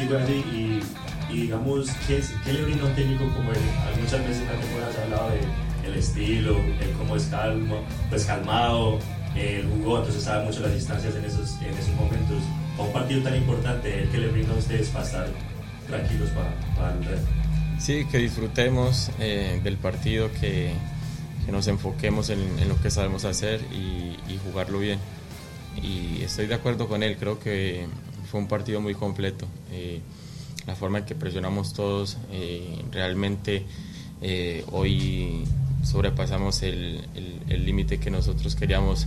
Y, 0.00 0.80
y 1.30 1.42
digamos, 1.42 1.90
¿qué, 2.08 2.22
¿qué, 2.44 2.52
le 2.54 2.62
brinda 2.62 2.86
un 2.86 2.94
técnico 2.94 3.24
como 3.34 3.52
él? 3.52 3.58
Muchas 4.00 4.26
veces 4.26 4.44
la 4.46 4.58
temporada 4.58 4.92
se 4.92 4.98
ha 4.98 5.04
hablado 5.04 5.30
de 5.30 5.40
el 5.86 5.94
estilo, 5.94 6.56
el 6.80 6.90
cómo 6.92 7.16
es 7.16 7.24
calmo, 7.24 7.82
pues 8.08 8.24
calmado, 8.24 8.98
el 9.36 9.68
jugó, 9.68 9.98
entonces 9.98 10.24
sabe 10.24 10.46
mucho 10.46 10.60
las 10.60 10.74
distancias 10.74 11.14
en 11.14 11.24
esos, 11.24 11.54
en 11.60 11.76
esos 11.76 11.94
momentos. 11.96 12.42
Para 12.76 12.88
un 12.88 12.92
partido 12.94 13.22
tan 13.22 13.36
importante, 13.36 14.08
¿qué 14.10 14.18
le 14.18 14.28
brinda 14.28 14.54
a 14.54 14.56
ustedes 14.56 14.88
para 14.88 15.04
estar 15.04 15.28
tranquilos 15.86 16.30
para, 16.30 16.50
para 16.76 16.96
el 16.96 17.04
resto? 17.04 17.28
Sí, 17.78 18.06
que 18.10 18.18
disfrutemos 18.18 19.10
eh, 19.18 19.60
del 19.62 19.76
partido, 19.76 20.30
que, 20.40 20.72
que 21.44 21.52
nos 21.52 21.66
enfoquemos 21.66 22.30
en, 22.30 22.40
en, 22.58 22.68
lo 22.68 22.80
que 22.80 22.90
sabemos 22.90 23.26
hacer 23.26 23.60
y, 23.70 24.16
y, 24.32 24.40
jugarlo 24.44 24.78
bien. 24.78 24.98
Y 25.82 26.22
estoy 26.22 26.46
de 26.46 26.54
acuerdo 26.54 26.88
con 26.88 27.02
él, 27.02 27.16
creo 27.18 27.38
que 27.38 27.86
fue 28.30 28.40
un 28.40 28.46
partido 28.46 28.80
muy 28.80 28.94
completo. 28.94 29.46
Eh, 29.72 30.00
la 30.66 30.76
forma 30.76 30.98
en 30.98 31.04
que 31.04 31.14
presionamos 31.14 31.72
todos, 31.72 32.16
eh, 32.30 32.82
realmente 32.92 33.64
eh, 34.22 34.64
hoy 34.70 35.44
sobrepasamos 35.82 36.62
el 36.62 37.00
límite 37.48 37.98
que 37.98 38.10
nosotros 38.10 38.54
queríamos 38.54 39.06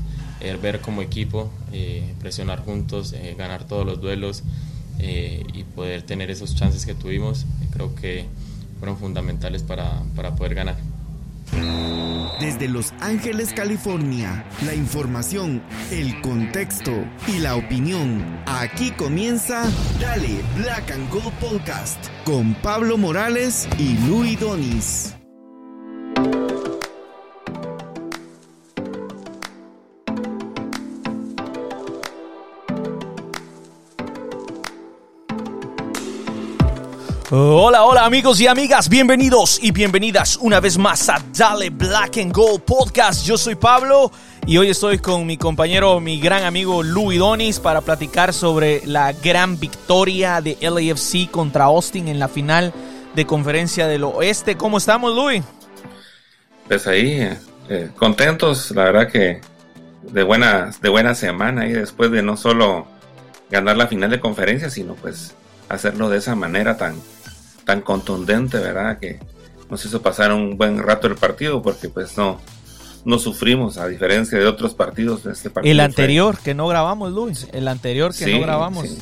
ver 0.62 0.82
como 0.82 1.04
equipo, 1.04 1.52
presionar 2.20 2.66
juntos, 2.66 3.14
ganar 3.38 3.66
todos 3.66 3.86
los 3.86 4.02
duelos 4.02 4.44
y 5.00 5.64
poder 5.76 6.02
tener 6.02 6.32
esos 6.32 6.56
chances 6.56 6.86
que 6.88 6.96
tuvimos. 6.96 7.46
Creo 7.72 7.94
que 7.94 8.26
fueron 8.80 8.98
fundamentales 8.98 9.62
para, 9.62 10.02
para 10.16 10.36
poder 10.36 10.56
ganar. 10.56 10.78
Desde 12.44 12.68
Los 12.68 12.94
Ángeles, 13.00 13.54
California, 13.54 14.44
la 14.66 14.76
información, 14.76 15.64
el 15.92 16.20
contexto 16.20 16.92
y 17.26 17.40
la 17.40 17.56
opinión. 17.56 18.22
Aquí 18.46 18.92
comienza 18.92 19.64
Dale 19.98 20.42
Black 20.58 20.92
and 20.92 21.10
Gold 21.10 21.32
Podcast 21.40 22.06
con 22.26 22.54
Pablo 22.56 22.98
Morales 22.98 23.66
y 23.80 23.98
Luis 24.10 24.38
Donis. 24.42 25.23
Hola, 37.36 37.84
hola 37.86 38.06
amigos 38.06 38.40
y 38.42 38.46
amigas, 38.46 38.90
bienvenidos 38.90 39.58
y 39.60 39.72
bienvenidas 39.72 40.38
una 40.40 40.60
vez 40.60 40.78
más 40.78 41.10
a 41.10 41.16
Dale 41.36 41.72
Black 41.72 42.20
and 42.20 42.32
Gold 42.32 42.62
Podcast. 42.62 43.26
Yo 43.26 43.40
soy 43.40 43.56
Pablo 43.56 44.12
y 44.46 44.58
hoy 44.58 44.70
estoy 44.70 45.00
con 45.00 45.26
mi 45.26 45.36
compañero, 45.36 46.00
mi 46.00 46.20
gran 46.20 46.44
amigo 46.44 46.84
Louis 46.84 47.18
Donis 47.18 47.60
para 47.60 47.82
platicar 47.82 48.34
sobre 48.34 48.86
la 48.86 49.14
gran 49.14 49.60
victoria 49.60 50.42
de 50.42 50.60
LAFC 50.62 51.32
contra 51.32 51.64
Austin 51.64 52.08
en 52.08 52.20
la 52.20 52.28
final 52.28 52.72
de 53.16 53.26
Conferencia 53.26 53.88
del 53.88 54.04
Oeste. 54.04 54.56
¿Cómo 54.56 54.78
estamos, 54.78 55.16
Louis? 55.16 55.44
Pues 56.68 56.86
ahí, 56.86 57.28
eh, 57.68 57.90
contentos, 57.96 58.70
la 58.70 58.84
verdad 58.84 59.12
que 59.12 59.42
de 60.04 60.22
buena, 60.22 60.70
de 60.80 60.90
buena 60.90 61.16
semana 61.16 61.66
y 61.66 61.72
después 61.72 62.12
de 62.12 62.22
no 62.22 62.38
solo 62.38 62.86
ganar 63.50 63.76
la 63.76 63.88
final 63.88 64.12
de 64.12 64.20
conferencia, 64.20 64.70
sino 64.70 64.94
pues 64.94 65.34
hacerlo 65.68 66.10
de 66.10 66.20
esa 66.20 66.36
manera 66.36 66.78
tan, 66.78 66.94
tan 67.66 67.82
contundente, 67.82 68.58
¿verdad? 68.58 69.00
Que 69.00 69.20
nos 69.70 69.84
hizo 69.86 70.02
pasar 70.02 70.32
un 70.34 70.58
buen 70.58 70.80
rato 70.80 71.08
el 71.08 71.16
partido 71.16 71.62
porque 71.62 71.90
pues 71.90 72.18
no, 72.18 72.40
no 73.06 73.20
sufrimos 73.20 73.78
a 73.78 73.88
diferencia 73.88 74.38
de 74.38 74.46
otros 74.46 74.74
partidos 74.74 75.24
de 75.24 75.34
este 75.34 75.50
partido. 75.50 75.72
El 75.72 75.80
anterior 75.80 76.38
que 76.38 76.54
no 76.54 76.68
grabamos, 76.68 77.12
Luis, 77.12 77.48
el 77.54 77.68
anterior 77.68 78.14
que 78.14 78.32
no 78.32 78.42
grabamos 78.42 78.98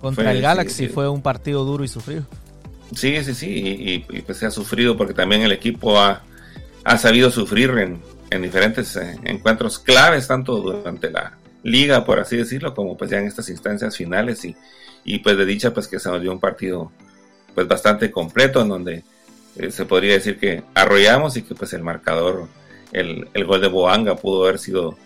contra 0.00 0.32
el 0.32 0.40
Galaxy 0.40 0.88
fue 0.88 1.08
un 1.08 1.22
partido 1.22 1.64
duro 1.64 1.84
y 1.84 1.88
sufrido. 1.88 2.24
Sí, 2.94 3.24
sí, 3.24 3.34
sí, 3.34 4.04
y, 4.10 4.20
pues 4.20 4.38
se 4.38 4.46
ha 4.46 4.50
sufrido 4.50 4.96
porque 4.96 5.14
también 5.14 5.42
el 5.42 5.52
equipo 5.52 5.98
ha, 5.98 6.22
ha 6.84 6.98
sabido 6.98 7.30
sufrir 7.30 7.70
en, 7.70 8.02
en 8.30 8.42
diferentes 8.42 8.96
eh, 8.96 9.18
encuentros 9.24 9.78
claves, 9.78 10.26
tanto 10.26 10.56
durante 10.60 11.10
la 11.10 11.38
liga, 11.62 12.04
por 12.04 12.18
así 12.18 12.36
decirlo, 12.36 12.74
como 12.74 12.96
pues 12.96 13.10
ya 13.10 13.18
en 13.18 13.26
estas 13.26 13.48
instancias 13.48 13.96
finales 13.96 14.44
y, 14.44 14.54
y 15.04 15.20
pues 15.20 15.38
de 15.38 15.46
dicha 15.46 15.72
pues 15.72 15.88
que 15.88 15.98
se 15.98 16.10
nos 16.10 16.20
dio 16.20 16.32
un 16.32 16.40
partido 16.40 16.92
pues 17.54 17.68
bastante 17.68 18.10
completo 18.10 18.62
en 18.62 18.68
donde 18.68 19.04
eh, 19.56 19.70
se 19.70 19.84
podría 19.84 20.14
decir 20.14 20.38
que 20.38 20.62
arrollamos 20.74 21.36
y 21.36 21.42
que 21.42 21.54
pues 21.54 21.72
el 21.72 21.82
marcador, 21.82 22.48
el, 22.92 23.28
el 23.34 23.44
gol 23.44 23.60
de 23.60 23.68
Boanga 23.68 24.16
pudo 24.16 24.44
haber 24.44 24.58
sido 24.58 24.96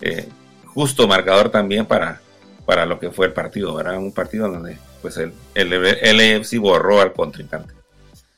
eh, 0.00 0.28
justo 0.66 1.06
marcador 1.06 1.50
también 1.50 1.86
para, 1.86 2.20
para 2.66 2.86
lo 2.86 2.98
que 2.98 3.10
fue 3.10 3.26
el 3.26 3.32
partido, 3.32 3.74
¿verdad? 3.74 3.98
Un 3.98 4.12
partido 4.12 4.48
donde 4.48 4.78
pues 5.00 5.16
el, 5.16 5.32
el, 5.54 5.72
el 5.72 6.60
borró 6.60 7.00
al 7.00 7.12
contrincante. 7.12 7.74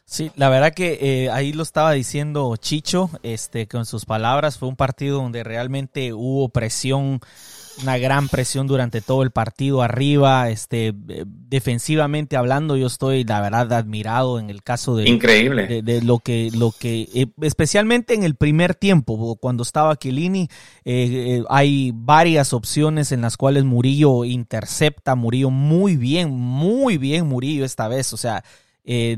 Sí, 0.07 0.31
la 0.37 0.49
verdad 0.49 0.73
que 0.75 0.99
eh, 1.01 1.31
ahí 1.31 1.53
lo 1.53 1.63
estaba 1.63 1.93
diciendo 1.93 2.55
Chicho, 2.57 3.11
este, 3.23 3.67
con 3.67 3.87
sus 3.87 4.05
palabras, 4.05 4.59
fue 4.59 4.69
un 4.69 4.77
partido 4.77 5.21
donde 5.21 5.43
realmente 5.43 6.13
hubo 6.13 6.51
presión 6.51 7.21
una 7.83 7.99
gran 7.99 8.29
presión 8.29 8.67
durante 8.67 9.01
todo 9.01 9.23
el 9.23 9.31
partido 9.31 9.83
arriba, 9.83 10.51
este, 10.51 10.89
eh, 10.89 11.25
defensivamente 11.27 12.37
hablando, 12.37 12.77
yo 12.77 12.87
estoy 12.87 13.25
la 13.25 13.41
verdad 13.41 13.73
admirado 13.73 14.39
en 14.39 14.51
el 14.51 14.63
caso 14.63 14.97
de 14.97 15.09
increíble. 15.09 15.83
de, 15.83 16.03
lo 16.03 16.19
que 16.19 16.51
lo 16.53 16.73
que 16.73 17.09
eh, 17.15 17.27
especialmente 17.43 18.15
en 18.15 18.23
el 18.23 18.37
primer 18.37 18.75
tiempo 18.75 19.37
cuando 19.37 19.63
estaba 19.63 19.97
Chiellini 19.97 20.49
eh, 20.85 21.43
hay 21.49 21.93
varias 21.95 22.53
opciones 22.53 23.13
en 23.13 23.21
las 23.21 23.37
cuales 23.37 23.65
Murillo 23.65 24.25
intercepta 24.25 25.15
Murillo 25.15 25.51
muy 25.51 25.97
bien, 25.97 26.31
muy 26.31 26.99
bien 26.99 27.27
Murillo 27.27 27.65
esta 27.65 27.89
vez, 27.89 28.13
o 28.13 28.17
sea 28.17 28.45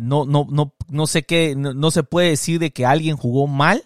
no 0.00 0.25
no 0.25 0.47
no 0.49 0.75
no 0.89 1.06
sé 1.06 1.25
qué 1.25 1.55
no, 1.56 1.75
no 1.75 1.91
se 1.91 2.05
puede 2.05 2.31
decir 2.31 2.61
de 2.61 2.71
que 2.71 2.87
alguien 2.87 3.16
jugó 3.16 3.47
mal 3.47 3.83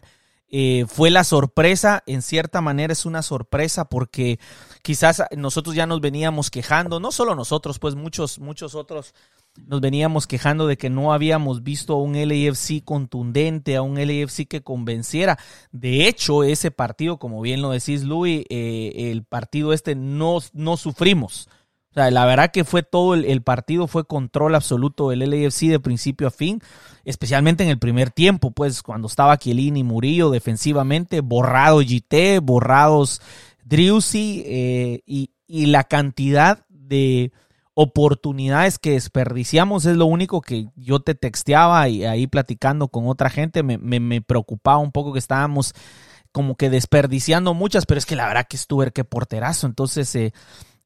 eh, 0.51 0.85
fue 0.89 1.11
la 1.11 1.25
sorpresa, 1.25 2.03
en 2.07 2.23
cierta 2.23 2.61
manera 2.61 2.93
es 2.93 3.07
una 3.07 3.23
sorpresa 3.23 3.85
porque 3.85 4.39
quizás 4.83 5.23
nosotros 5.37 5.75
ya 5.75 5.87
nos 5.87 6.01
veníamos 6.01 6.51
quejando, 6.51 7.01
no 7.01 7.13
solo 7.13 7.35
nosotros, 7.35 7.79
pues 7.79 7.95
muchos, 7.95 8.39
muchos 8.39 8.75
otros 8.75 9.15
nos 9.67 9.81
veníamos 9.81 10.27
quejando 10.27 10.67
de 10.67 10.77
que 10.77 10.91
no 10.91 11.13
habíamos 11.13 11.63
visto 11.63 11.95
a 11.95 12.03
un 12.03 12.15
LAFC 12.15 12.85
contundente, 12.85 13.77
a 13.77 13.83
un 13.83 13.97
LAFC 13.97 14.47
que 14.47 14.63
convenciera. 14.63 15.39
De 15.73 16.09
hecho, 16.09 16.45
ese 16.45 16.71
partido, 16.71 17.19
como 17.19 17.41
bien 17.41 17.63
lo 17.63 17.71
decís, 17.71 18.05
Luis, 18.05 18.45
eh, 18.49 19.11
el 19.11 19.25
partido 19.25 19.73
este 19.73 19.95
no, 19.95 20.39
no 20.53 20.77
sufrimos. 20.77 21.49
O 21.91 21.95
sea, 21.95 22.09
la 22.13 22.25
verdad 22.25 22.53
que 22.53 22.63
fue 22.63 22.85
todo 22.85 23.15
el, 23.15 23.43
partido, 23.43 23.89
fue 23.89 24.05
control 24.05 24.55
absoluto 24.55 25.11
del 25.11 25.29
LAFC 25.29 25.63
de 25.63 25.81
principio 25.81 26.29
a 26.29 26.31
fin, 26.31 26.61
especialmente 27.05 27.65
en 27.65 27.69
el 27.69 27.81
primer 27.81 28.11
tiempo, 28.13 28.53
pues 28.53 28.83
cuando 28.83 29.09
estaba 29.09 29.37
Chiellini 29.39 29.81
y 29.81 29.85
Murillo 29.85 30.31
defensivamente, 30.31 31.21
borrado 31.21 31.81
GT, 31.81 32.39
borrados 32.41 33.21
Driussi 33.65 34.45
eh, 34.47 35.03
y, 35.05 35.31
la 35.49 35.83
cantidad 35.83 36.65
de 36.69 37.33
oportunidades 37.75 38.79
que 38.79 38.93
desperdiciamos 38.93 39.85
es 39.85 39.97
lo 39.97 40.07
único 40.07 40.43
que 40.43 40.69
yo 40.77 41.01
te 41.01 41.17
texteaba 41.17 41.89
y 41.89 42.05
ahí 42.05 42.29
platicando 42.29 42.87
con 42.87 43.09
otra 43.09 43.31
gente 43.31 43.65
me, 43.65 43.79
me, 43.79 44.21
preocupaba 44.23 44.79
un 44.79 44.93
poco 44.93 45.13
que 45.13 45.19
estábamos 45.19 45.75
como 46.31 46.55
que 46.55 46.71
desperdiciando 46.71 47.53
muchas, 47.53 47.85
pero 47.85 47.99
es 47.99 48.07
que 48.07 48.15
la 48.15 48.29
verdad 48.29 48.47
que 48.49 48.57
estuve 48.57 48.93
que 48.93 49.03
porterazo, 49.03 49.67
entonces... 49.67 50.15
Eh, 50.15 50.33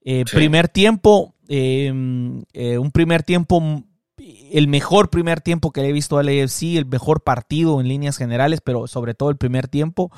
eh, 0.04 0.24
primer 0.30 0.68
tiempo, 0.68 1.34
em, 1.48 2.42
eh, 2.52 2.78
un 2.78 2.90
primer 2.90 3.22
tiempo, 3.22 3.62
el 4.52 4.68
mejor 4.68 5.10
primer 5.10 5.40
tiempo 5.40 5.72
que 5.72 5.80
he 5.80 5.92
visto 5.92 6.18
al 6.18 6.28
AFC, 6.28 6.76
el 6.76 6.86
mejor 6.86 7.22
partido 7.22 7.80
en 7.80 7.88
líneas 7.88 8.16
generales, 8.16 8.60
pero 8.62 8.86
sobre 8.86 9.14
todo 9.14 9.30
el 9.30 9.36
primer 9.36 9.66
tiempo 9.66 10.12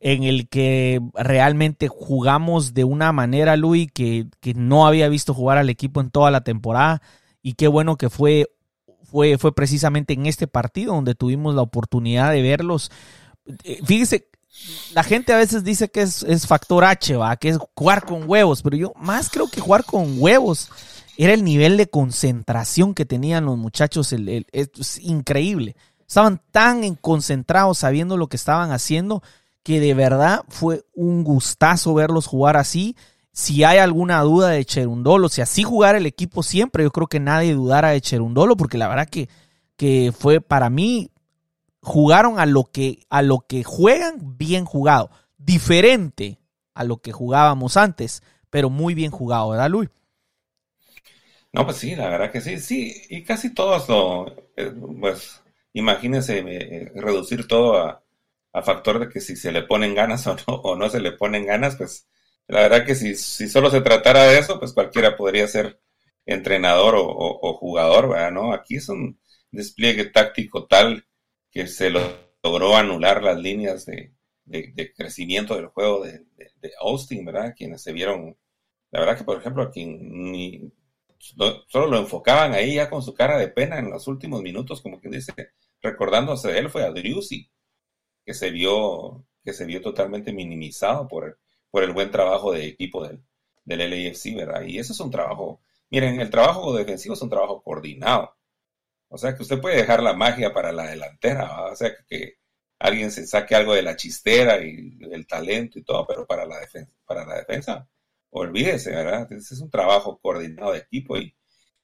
en 0.00 0.22
el 0.22 0.48
que 0.48 1.00
realmente 1.14 1.88
jugamos 1.88 2.74
de 2.74 2.84
una 2.84 3.10
manera, 3.10 3.56
Luis, 3.56 3.90
que, 3.92 4.26
que 4.40 4.52
no 4.52 4.86
había 4.86 5.08
visto 5.08 5.32
jugar 5.32 5.56
al 5.56 5.70
equipo 5.70 6.00
en 6.00 6.10
toda 6.10 6.30
la 6.30 6.42
temporada. 6.42 7.00
Y 7.42 7.54
qué 7.54 7.68
bueno 7.68 7.96
que 7.96 8.10
fue, 8.10 8.50
fue, 9.02 9.38
fue 9.38 9.54
precisamente 9.54 10.12
en 10.12 10.26
este 10.26 10.46
partido 10.46 10.94
donde 10.94 11.14
tuvimos 11.14 11.54
la 11.54 11.62
oportunidad 11.62 12.32
de 12.32 12.42
verlos. 12.42 12.90
Eh, 13.64 13.80
fíjese, 13.84 14.28
la 14.92 15.02
gente 15.02 15.32
a 15.32 15.36
veces 15.36 15.64
dice 15.64 15.90
que 15.90 16.02
es, 16.02 16.46
factor 16.46 16.84
H, 16.84 17.16
¿va? 17.16 17.36
que 17.36 17.50
es 17.50 17.58
jugar 17.74 18.04
con 18.04 18.28
huevos, 18.28 18.62
pero 18.62 18.76
yo 18.76 18.92
más 18.96 19.28
creo 19.30 19.48
que 19.48 19.60
jugar 19.60 19.84
con 19.84 20.16
huevos 20.18 20.70
era 21.16 21.32
el 21.32 21.44
nivel 21.44 21.76
de 21.76 21.88
concentración 21.88 22.94
que 22.94 23.04
tenían 23.04 23.44
los 23.44 23.58
muchachos, 23.58 24.12
el, 24.12 24.46
es 24.52 24.98
increíble. 24.98 25.76
Estaban 26.06 26.40
tan 26.50 26.94
concentrados 26.96 27.78
sabiendo 27.78 28.16
lo 28.16 28.28
que 28.28 28.36
estaban 28.36 28.72
haciendo 28.72 29.22
que 29.64 29.80
de 29.80 29.94
verdad 29.94 30.44
fue 30.48 30.84
un 30.94 31.24
gustazo 31.24 31.94
verlos 31.94 32.26
jugar 32.26 32.56
así. 32.56 32.96
Si 33.32 33.64
hay 33.64 33.78
alguna 33.78 34.20
duda 34.20 34.50
de 34.50 34.64
Cherundolo, 34.64 35.28
si 35.28 35.40
así 35.40 35.64
jugara 35.64 35.98
el 35.98 36.06
equipo 36.06 36.42
siempre, 36.42 36.84
yo 36.84 36.92
creo 36.92 37.08
que 37.08 37.18
nadie 37.18 37.54
dudara 37.54 37.88
de 37.88 38.00
Cherundolo, 38.00 38.56
porque 38.56 38.78
la 38.78 38.86
verdad 38.86 39.08
que, 39.08 39.28
que 39.76 40.12
fue 40.16 40.40
para 40.40 40.70
mí 40.70 41.10
jugaron 41.84 42.40
a 42.40 42.46
lo 42.46 42.64
que, 42.64 43.06
a 43.10 43.22
lo 43.22 43.40
que 43.46 43.62
juegan 43.62 44.36
bien 44.36 44.64
jugado. 44.64 45.10
diferente 45.36 46.38
a 46.74 46.84
lo 46.84 46.96
que 47.02 47.12
jugábamos 47.12 47.76
antes, 47.76 48.22
pero 48.50 48.70
muy 48.70 48.94
bien 48.94 49.10
jugado, 49.10 49.50
¿verdad, 49.50 49.70
Luis? 49.70 49.90
No, 51.52 51.64
pues 51.64 51.76
sí, 51.76 51.94
la 51.94 52.08
verdad 52.08 52.32
que 52.32 52.40
sí, 52.40 52.58
sí, 52.58 52.92
y 53.10 53.22
casi 53.22 53.54
todos 53.54 53.88
lo, 53.88 54.26
eh, 54.56 54.72
pues 55.00 55.40
imagínense 55.72 56.38
eh, 56.38 56.92
reducir 56.96 57.46
todo 57.46 57.76
a, 57.76 58.00
factor 58.62 59.00
de 59.00 59.08
que 59.08 59.20
si 59.20 59.36
se 59.36 59.52
le 59.52 59.62
ponen 59.62 59.94
ganas 59.94 60.26
o 60.28 60.34
no, 60.34 60.54
o 60.54 60.76
no 60.76 60.88
se 60.88 61.00
le 61.00 61.12
ponen 61.12 61.46
ganas, 61.46 61.76
pues 61.76 62.08
la 62.48 62.60
verdad 62.60 62.86
que 62.86 62.94
si, 62.94 63.14
si 63.16 63.48
solo 63.48 63.70
se 63.70 63.80
tratara 63.80 64.24
de 64.24 64.38
eso, 64.38 64.58
pues 64.58 64.72
cualquiera 64.72 65.16
podría 65.16 65.46
ser 65.48 65.80
entrenador 66.26 66.94
o, 66.96 67.54
jugador, 67.54 68.10
¿verdad? 68.10 68.30
¿no? 68.32 68.52
Aquí 68.52 68.76
es 68.76 68.88
un 68.88 69.18
despliegue 69.50 70.06
táctico 70.06 70.66
tal 70.66 71.04
que 71.54 71.68
se 71.68 71.88
logró 71.88 72.76
anular 72.76 73.22
las 73.22 73.38
líneas 73.38 73.86
de, 73.86 74.12
crecimiento 74.96 75.54
del 75.54 75.68
juego 75.68 76.04
de, 76.04 76.24
Austin, 76.80 77.24
¿verdad? 77.24 77.54
Quienes 77.56 77.82
se 77.82 77.92
vieron, 77.92 78.36
la 78.90 79.00
verdad 79.00 79.16
que 79.16 79.24
por 79.24 79.38
ejemplo, 79.38 79.70
ni, 79.76 80.72
solo 81.68 81.86
lo 81.86 81.98
enfocaban 81.98 82.54
ahí 82.54 82.74
ya 82.74 82.90
con 82.90 83.02
su 83.02 83.14
cara 83.14 83.38
de 83.38 83.48
pena 83.48 83.78
en 83.78 83.88
los 83.88 84.08
últimos 84.08 84.42
minutos, 84.42 84.82
como 84.82 85.00
quien 85.00 85.12
dice, 85.12 85.32
recordándose 85.80 86.50
de 86.50 86.58
él 86.58 86.70
fue 86.70 86.84
a 86.84 86.92
que 86.92 88.34
se 88.34 88.50
vio, 88.50 89.24
que 89.44 89.52
se 89.52 89.64
vio 89.64 89.80
totalmente 89.80 90.32
minimizado 90.32 91.06
por 91.06 91.24
el, 91.24 91.34
por 91.70 91.84
el 91.84 91.92
buen 91.92 92.10
trabajo 92.10 92.52
de 92.52 92.66
equipo 92.66 93.06
del, 93.06 93.22
del 93.64 93.90
LAFC, 93.90 94.34
¿verdad? 94.34 94.62
Y 94.62 94.78
eso 94.78 94.92
es 94.92 95.00
un 95.00 95.10
trabajo, 95.10 95.60
miren, 95.90 96.20
el 96.20 96.30
trabajo 96.30 96.74
defensivo 96.74 97.14
es 97.14 97.22
un 97.22 97.30
trabajo 97.30 97.62
coordinado. 97.62 98.34
O 99.14 99.18
sea 99.18 99.36
que 99.36 99.42
usted 99.44 99.60
puede 99.60 99.76
dejar 99.76 100.02
la 100.02 100.12
magia 100.12 100.52
para 100.52 100.72
la 100.72 100.88
delantera, 100.88 101.66
o 101.66 101.76
sea 101.76 101.92
que, 102.08 102.34
alguien 102.80 103.12
se 103.12 103.26
saque 103.28 103.54
algo 103.54 103.72
de 103.74 103.82
la 103.82 103.96
chistera 103.96 104.58
y 104.64 104.98
el 105.10 105.26
talento 105.26 105.78
y 105.78 105.84
todo, 105.84 106.04
pero 106.06 106.26
para 106.26 106.44
la 106.46 106.58
defensa, 106.58 106.92
para 107.06 107.24
la 107.24 107.36
defensa, 107.36 107.88
olvídese, 108.30 108.90
¿verdad? 108.90 109.30
Es 109.32 109.52
un 109.60 109.70
trabajo 109.70 110.18
coordinado 110.20 110.72
de 110.72 110.80
equipo 110.80 111.16
y, 111.16 111.34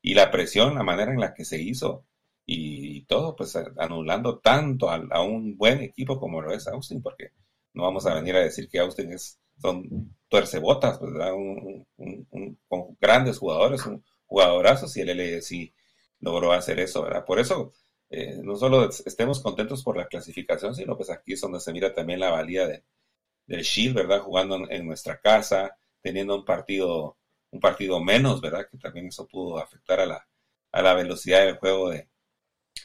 y 0.03 0.15
la 0.15 0.31
presión, 0.33 0.75
la 0.75 0.83
manera 0.83 1.13
en 1.13 1.21
la 1.21 1.33
que 1.33 1.45
se 1.45 1.63
hizo 1.63 2.05
y, 2.45 3.05
todo, 3.05 3.37
pues 3.37 3.57
anulando 3.79 4.41
tanto 4.41 4.91
a, 4.91 4.97
a, 5.11 5.23
un 5.23 5.57
buen 5.57 5.81
equipo 5.83 6.19
como 6.19 6.43
lo 6.43 6.53
es 6.53 6.67
Austin, 6.67 7.01
porque 7.01 7.31
no 7.75 7.85
vamos 7.85 8.07
a 8.07 8.15
venir 8.15 8.35
a 8.37 8.41
decir 8.41 8.69
que 8.69 8.81
Austin 8.81 9.13
es 9.13 9.39
son 9.63 10.17
tuercebotas, 10.29 10.99
pues, 10.99 11.13
con 12.69 12.97
grandes 13.01 13.39
jugadores, 13.39 13.87
un 13.87 14.05
jugadorazos, 14.27 14.97
y 14.97 15.03
el 15.03 15.11
LSI 15.17 15.73
logró 16.21 16.53
hacer 16.53 16.81
eso, 16.81 17.03
¿verdad? 17.03 17.25
Por 17.25 17.39
eso, 17.41 17.73
eh, 18.11 18.41
no 18.43 18.57
solo 18.57 18.89
estemos 18.89 19.41
contentos 19.41 19.83
por 19.83 19.97
la 19.97 20.07
clasificación, 20.07 20.75
sino 20.75 20.97
pues 20.97 21.11
aquí 21.11 21.35
es 21.35 21.41
donde 21.41 21.61
se 21.61 21.73
mira 21.73 21.95
también 21.95 22.21
la 22.21 22.31
valía 22.31 22.67
de, 22.67 22.85
del 23.47 23.63
Shield, 23.63 23.97
¿verdad? 23.97 24.21
Jugando 24.21 24.71
en, 24.71 24.87
nuestra 24.87 25.21
casa, 25.21 25.77
teniendo 26.03 26.37
un 26.37 26.45
partido, 26.45 27.19
un 27.51 27.61
partido 27.61 28.01
menos, 28.01 28.41
¿verdad? 28.41 28.67
Que 28.71 28.79
también 28.79 29.09
eso 29.09 29.27
pudo 29.27 29.59
afectar 29.59 30.01
a 30.01 30.07
la, 30.07 30.29
a 30.73 30.83
la 30.83 30.95
velocidad 30.95 31.45
del 31.45 31.59
juego 31.59 31.91
de, 31.91 32.09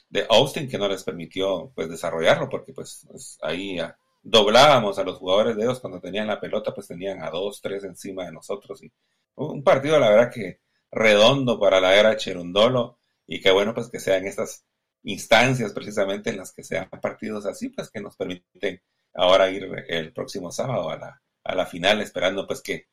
de 0.10 0.26
Austin, 0.30 0.70
que 0.70 0.78
no 0.78 0.88
les 0.88 1.04
permitió, 1.04 1.72
pues, 1.76 1.90
desarrollarlo, 1.90 2.50
porque, 2.50 2.74
pues, 2.74 3.08
ahí 3.42 3.80
doblábamos 4.24 4.98
a 4.98 5.04
los 5.04 5.18
jugadores 5.18 5.56
de 5.56 5.64
ellos 5.64 5.80
cuando 5.80 6.02
tenían 6.02 6.28
la 6.28 6.40
pelota, 6.40 6.74
pues 6.74 6.88
tenían 6.88 7.22
a 7.22 7.30
dos, 7.30 7.62
tres 7.62 7.84
encima 7.84 8.26
de 8.26 8.32
nosotros. 8.32 8.84
Y 8.84 8.92
un 9.36 9.64
partido, 9.64 10.00
la 10.00 10.10
verdad, 10.10 10.32
que 10.34 10.62
redondo 10.92 11.60
para 11.60 11.80
la 11.80 11.96
era 11.96 12.18
Cherundolo 12.18 12.98
y 13.28 13.42
que 13.42 13.52
bueno, 13.52 13.74
pues 13.74 13.90
que 13.90 14.00
sean 14.00 14.26
estas 14.26 14.66
instancias 15.04 15.74
precisamente 15.74 16.30
en 16.30 16.38
las 16.38 16.54
que 16.54 16.64
sean 16.64 16.90
partidos 16.90 17.46
así, 17.46 17.70
pues 17.70 17.90
que 17.90 18.02
nos 18.02 18.16
permiten 18.16 18.82
ahora 19.14 19.50
ir 19.50 19.68
el 19.88 20.14
próximo 20.14 20.52
sábado 20.52 20.90
a 20.90 20.98
la, 20.98 21.22
a 21.44 21.56
la 21.56 21.66
final, 21.66 22.02
esperando 22.02 22.48
pues 22.48 22.62
que, 22.62 22.88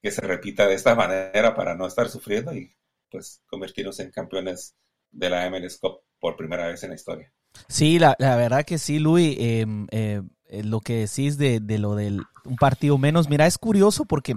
que 0.00 0.10
se 0.10 0.20
repita 0.22 0.66
de 0.66 0.74
esta 0.74 0.94
manera 0.94 1.54
para 1.54 1.74
no 1.74 1.86
estar 1.86 2.08
sufriendo 2.08 2.54
y 2.54 2.74
pues 3.10 3.42
convertirnos 3.46 4.00
en 4.00 4.10
campeones 4.10 4.74
de 5.10 5.30
la 5.30 5.48
MLS 5.50 5.78
Cup 5.78 6.00
por 6.18 6.36
primera 6.36 6.66
vez 6.66 6.82
en 6.82 6.90
la 6.90 6.96
historia. 6.96 7.32
Sí, 7.68 7.98
la, 7.98 8.16
la 8.18 8.36
verdad 8.36 8.64
que 8.64 8.78
sí, 8.78 8.98
Luis. 8.98 9.36
Eh, 9.38 9.66
eh, 9.90 10.22
eh, 10.46 10.62
lo 10.64 10.80
que 10.80 11.06
decís 11.06 11.38
de, 11.38 11.60
de 11.60 11.78
lo 11.78 11.94
del 11.94 12.22
un 12.44 12.56
partido 12.56 12.98
menos, 12.98 13.30
mira, 13.30 13.46
es 13.46 13.56
curioso 13.56 14.04
porque 14.04 14.34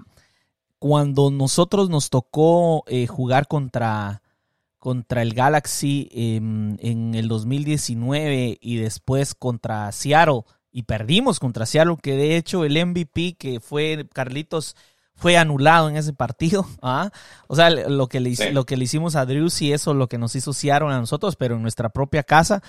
cuando 0.80 1.32
nosotros 1.32 1.90
nos 1.90 2.10
tocó 2.10 2.84
eh, 2.88 3.08
jugar 3.08 3.48
contra, 3.48 4.22
contra 4.86 5.24
el 5.24 5.34
Galaxy 5.34 6.10
en 6.14 7.16
el 7.16 7.28
2019 7.28 8.60
y 8.62 8.76
después 8.76 9.34
contra 9.34 9.92
Seattle 9.92 10.44
y 10.72 10.84
perdimos 10.84 11.40
contra 11.40 11.66
Seattle, 11.66 11.98
que 12.00 12.16
de 12.16 12.38
hecho 12.38 12.64
el 12.64 12.86
MVP 12.86 13.36
que 13.40 13.60
fue 13.60 14.08
Carlitos 14.14 14.76
fue 15.16 15.38
anulado 15.38 15.90
en 15.90 15.98
ese 15.98 16.14
partido. 16.14 16.68
¿ah? 16.84 17.10
O 17.48 17.56
sea, 17.56 17.72
lo 17.72 18.08
que, 18.08 18.20
le, 18.20 18.52
lo 18.52 18.68
que 18.68 18.78
le 18.78 18.84
hicimos 18.84 19.16
a 19.16 19.26
Drew 19.26 19.48
y 19.60 19.74
eso 19.74 19.96
lo 19.96 20.08
que 20.08 20.20
nos 20.20 20.36
hizo 20.36 20.54
Seattle 20.54 20.94
a 20.94 21.00
nosotros, 21.00 21.36
pero 21.36 21.56
en 21.56 21.64
nuestra 21.64 21.90
propia 21.90 22.22
casa. 22.22 22.62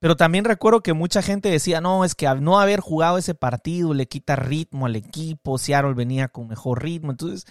Pero 0.00 0.16
también 0.16 0.44
recuerdo 0.44 0.80
que 0.80 0.94
mucha 0.94 1.22
gente 1.22 1.48
decía, 1.48 1.80
no, 1.80 2.04
es 2.04 2.16
que 2.16 2.26
no 2.40 2.58
haber 2.58 2.80
jugado 2.80 3.18
ese 3.18 3.36
partido 3.36 3.94
le 3.94 4.08
quita 4.08 4.34
ritmo 4.34 4.86
al 4.86 4.96
equipo, 4.96 5.58
Seattle 5.58 5.94
venía 5.94 6.26
con 6.26 6.48
mejor 6.48 6.82
ritmo. 6.82 7.12
Entonces, 7.12 7.46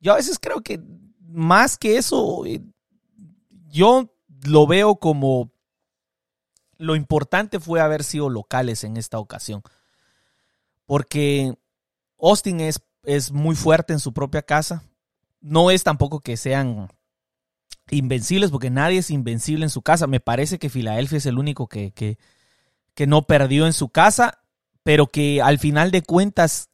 yo 0.00 0.12
a 0.12 0.16
veces 0.16 0.38
creo 0.38 0.60
que 0.60 0.82
más 1.22 1.78
que 1.78 1.96
eso, 1.96 2.44
eh, 2.44 2.60
yo 3.74 4.14
lo 4.44 4.68
veo 4.68 4.96
como 4.96 5.50
lo 6.78 6.94
importante 6.94 7.58
fue 7.58 7.80
haber 7.80 8.04
sido 8.04 8.30
locales 8.30 8.84
en 8.84 8.96
esta 8.96 9.18
ocasión. 9.18 9.62
Porque 10.86 11.54
Austin 12.20 12.60
es, 12.60 12.80
es 13.02 13.32
muy 13.32 13.56
fuerte 13.56 13.92
en 13.92 13.98
su 13.98 14.12
propia 14.12 14.42
casa. 14.42 14.84
No 15.40 15.72
es 15.72 15.82
tampoco 15.82 16.20
que 16.20 16.36
sean 16.36 16.88
invencibles, 17.90 18.52
porque 18.52 18.70
nadie 18.70 18.98
es 18.98 19.10
invencible 19.10 19.64
en 19.64 19.70
su 19.70 19.82
casa. 19.82 20.06
Me 20.06 20.20
parece 20.20 20.58
que 20.58 20.70
Filadelfia 20.70 21.18
es 21.18 21.26
el 21.26 21.38
único 21.38 21.66
que, 21.66 21.92
que, 21.92 23.06
no 23.06 23.22
perdió 23.22 23.66
en 23.66 23.72
su 23.72 23.88
casa, 23.88 24.42
pero 24.84 25.08
que 25.08 25.42
al 25.42 25.58
final 25.58 25.90
de 25.90 26.02
cuentas 26.02 26.70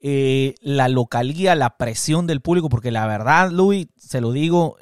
eh, 0.00 0.54
la 0.60 0.88
localía, 0.88 1.54
la 1.54 1.78
presión 1.78 2.26
del 2.26 2.42
público, 2.42 2.68
porque 2.68 2.90
la 2.90 3.06
verdad, 3.06 3.50
Luis, 3.50 3.88
se 3.96 4.20
lo 4.20 4.32
digo, 4.32 4.76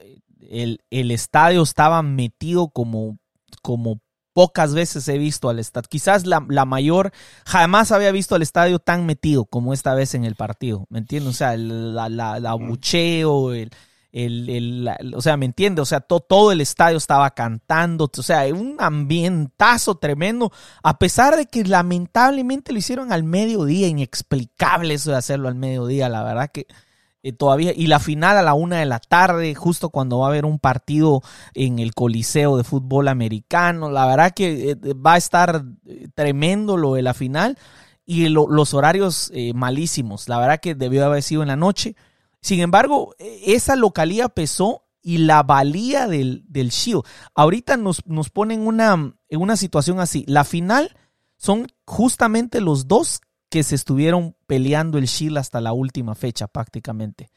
el, 0.50 0.80
el 0.90 1.10
estadio 1.10 1.62
estaba 1.62 2.02
metido 2.02 2.68
como, 2.68 3.18
como 3.62 4.00
pocas 4.32 4.74
veces 4.74 5.08
he 5.08 5.16
visto 5.16 5.48
al 5.48 5.58
estadio. 5.58 5.88
Quizás 5.88 6.26
la, 6.26 6.44
la, 6.48 6.64
mayor, 6.64 7.12
jamás 7.46 7.92
había 7.92 8.12
visto 8.12 8.34
al 8.34 8.42
estadio 8.42 8.78
tan 8.78 9.06
metido 9.06 9.44
como 9.44 9.72
esta 9.72 9.94
vez 9.94 10.14
en 10.14 10.24
el 10.24 10.34
partido. 10.34 10.86
¿Me 10.90 10.98
entiendes? 10.98 11.34
O 11.34 11.36
sea, 11.36 11.54
el 11.54 11.94
la, 11.94 12.08
la, 12.08 12.40
la 12.40 12.54
bucheo, 12.54 13.52
el, 13.52 13.70
el, 14.12 15.14
o 15.14 15.22
sea, 15.22 15.36
¿me 15.36 15.46
entiende? 15.46 15.82
O 15.82 15.84
sea, 15.84 16.00
todo 16.00 16.50
el 16.50 16.60
estadio 16.60 16.98
estaba 16.98 17.30
cantando, 17.30 18.10
o 18.16 18.22
sea, 18.22 18.44
un 18.52 18.76
ambientazo 18.80 19.96
tremendo, 19.96 20.52
a 20.82 20.98
pesar 20.98 21.36
de 21.36 21.46
que 21.46 21.64
lamentablemente 21.64 22.72
lo 22.72 22.78
hicieron 22.78 23.12
al 23.12 23.22
mediodía, 23.22 23.86
inexplicable 23.86 24.94
eso 24.94 25.12
de 25.12 25.16
hacerlo 25.16 25.48
al 25.48 25.54
mediodía, 25.54 26.08
la 26.08 26.24
verdad 26.24 26.50
que 26.52 26.66
eh, 27.22 27.32
todavía, 27.32 27.72
y 27.74 27.86
la 27.86 27.98
final 27.98 28.36
a 28.36 28.42
la 28.42 28.54
una 28.54 28.78
de 28.78 28.86
la 28.86 28.98
tarde, 28.98 29.54
justo 29.54 29.90
cuando 29.90 30.18
va 30.18 30.26
a 30.26 30.30
haber 30.30 30.44
un 30.44 30.58
partido 30.58 31.22
en 31.54 31.78
el 31.78 31.94
Coliseo 31.94 32.56
de 32.56 32.64
fútbol 32.64 33.08
americano, 33.08 33.90
la 33.90 34.06
verdad 34.06 34.32
que 34.34 34.70
eh, 34.70 34.76
va 34.94 35.14
a 35.14 35.18
estar 35.18 35.64
eh, 35.86 36.08
tremendo 36.14 36.76
lo 36.76 36.94
de 36.94 37.02
la 37.02 37.14
final 37.14 37.58
y 38.06 38.28
los 38.28 38.74
horarios 38.74 39.30
malísimos, 39.54 40.28
la 40.28 40.40
verdad 40.40 40.58
que 40.58 40.74
debió 40.74 41.04
haber 41.04 41.22
sido 41.22 41.42
en 41.42 41.48
la 41.48 41.54
noche 41.54 41.94
sin 42.40 42.60
embargo, 42.60 43.14
esa 43.18 43.76
localía 43.76 44.28
pesó 44.28 44.84
y 45.02 45.18
la 45.18 45.42
valía 45.42 46.06
del, 46.06 46.44
del 46.48 46.70
Shield. 46.70 47.02
Ahorita 47.34 47.76
nos, 47.76 48.06
nos 48.06 48.30
ponen 48.30 48.66
una, 48.66 49.14
en 49.28 49.40
una 49.40 49.56
situación 49.56 50.00
así. 50.00 50.24
La 50.26 50.44
final 50.44 50.96
son 51.36 51.66
justamente 51.86 52.60
los 52.60 52.88
dos 52.88 53.20
que 53.50 53.62
se 53.62 53.74
estuvieron 53.74 54.34
peleando 54.46 54.96
el 54.98 55.06
Shield 55.06 55.38
hasta 55.38 55.60
la 55.60 55.72
última 55.72 56.14
fecha 56.14 56.46
prácticamente 56.48 57.30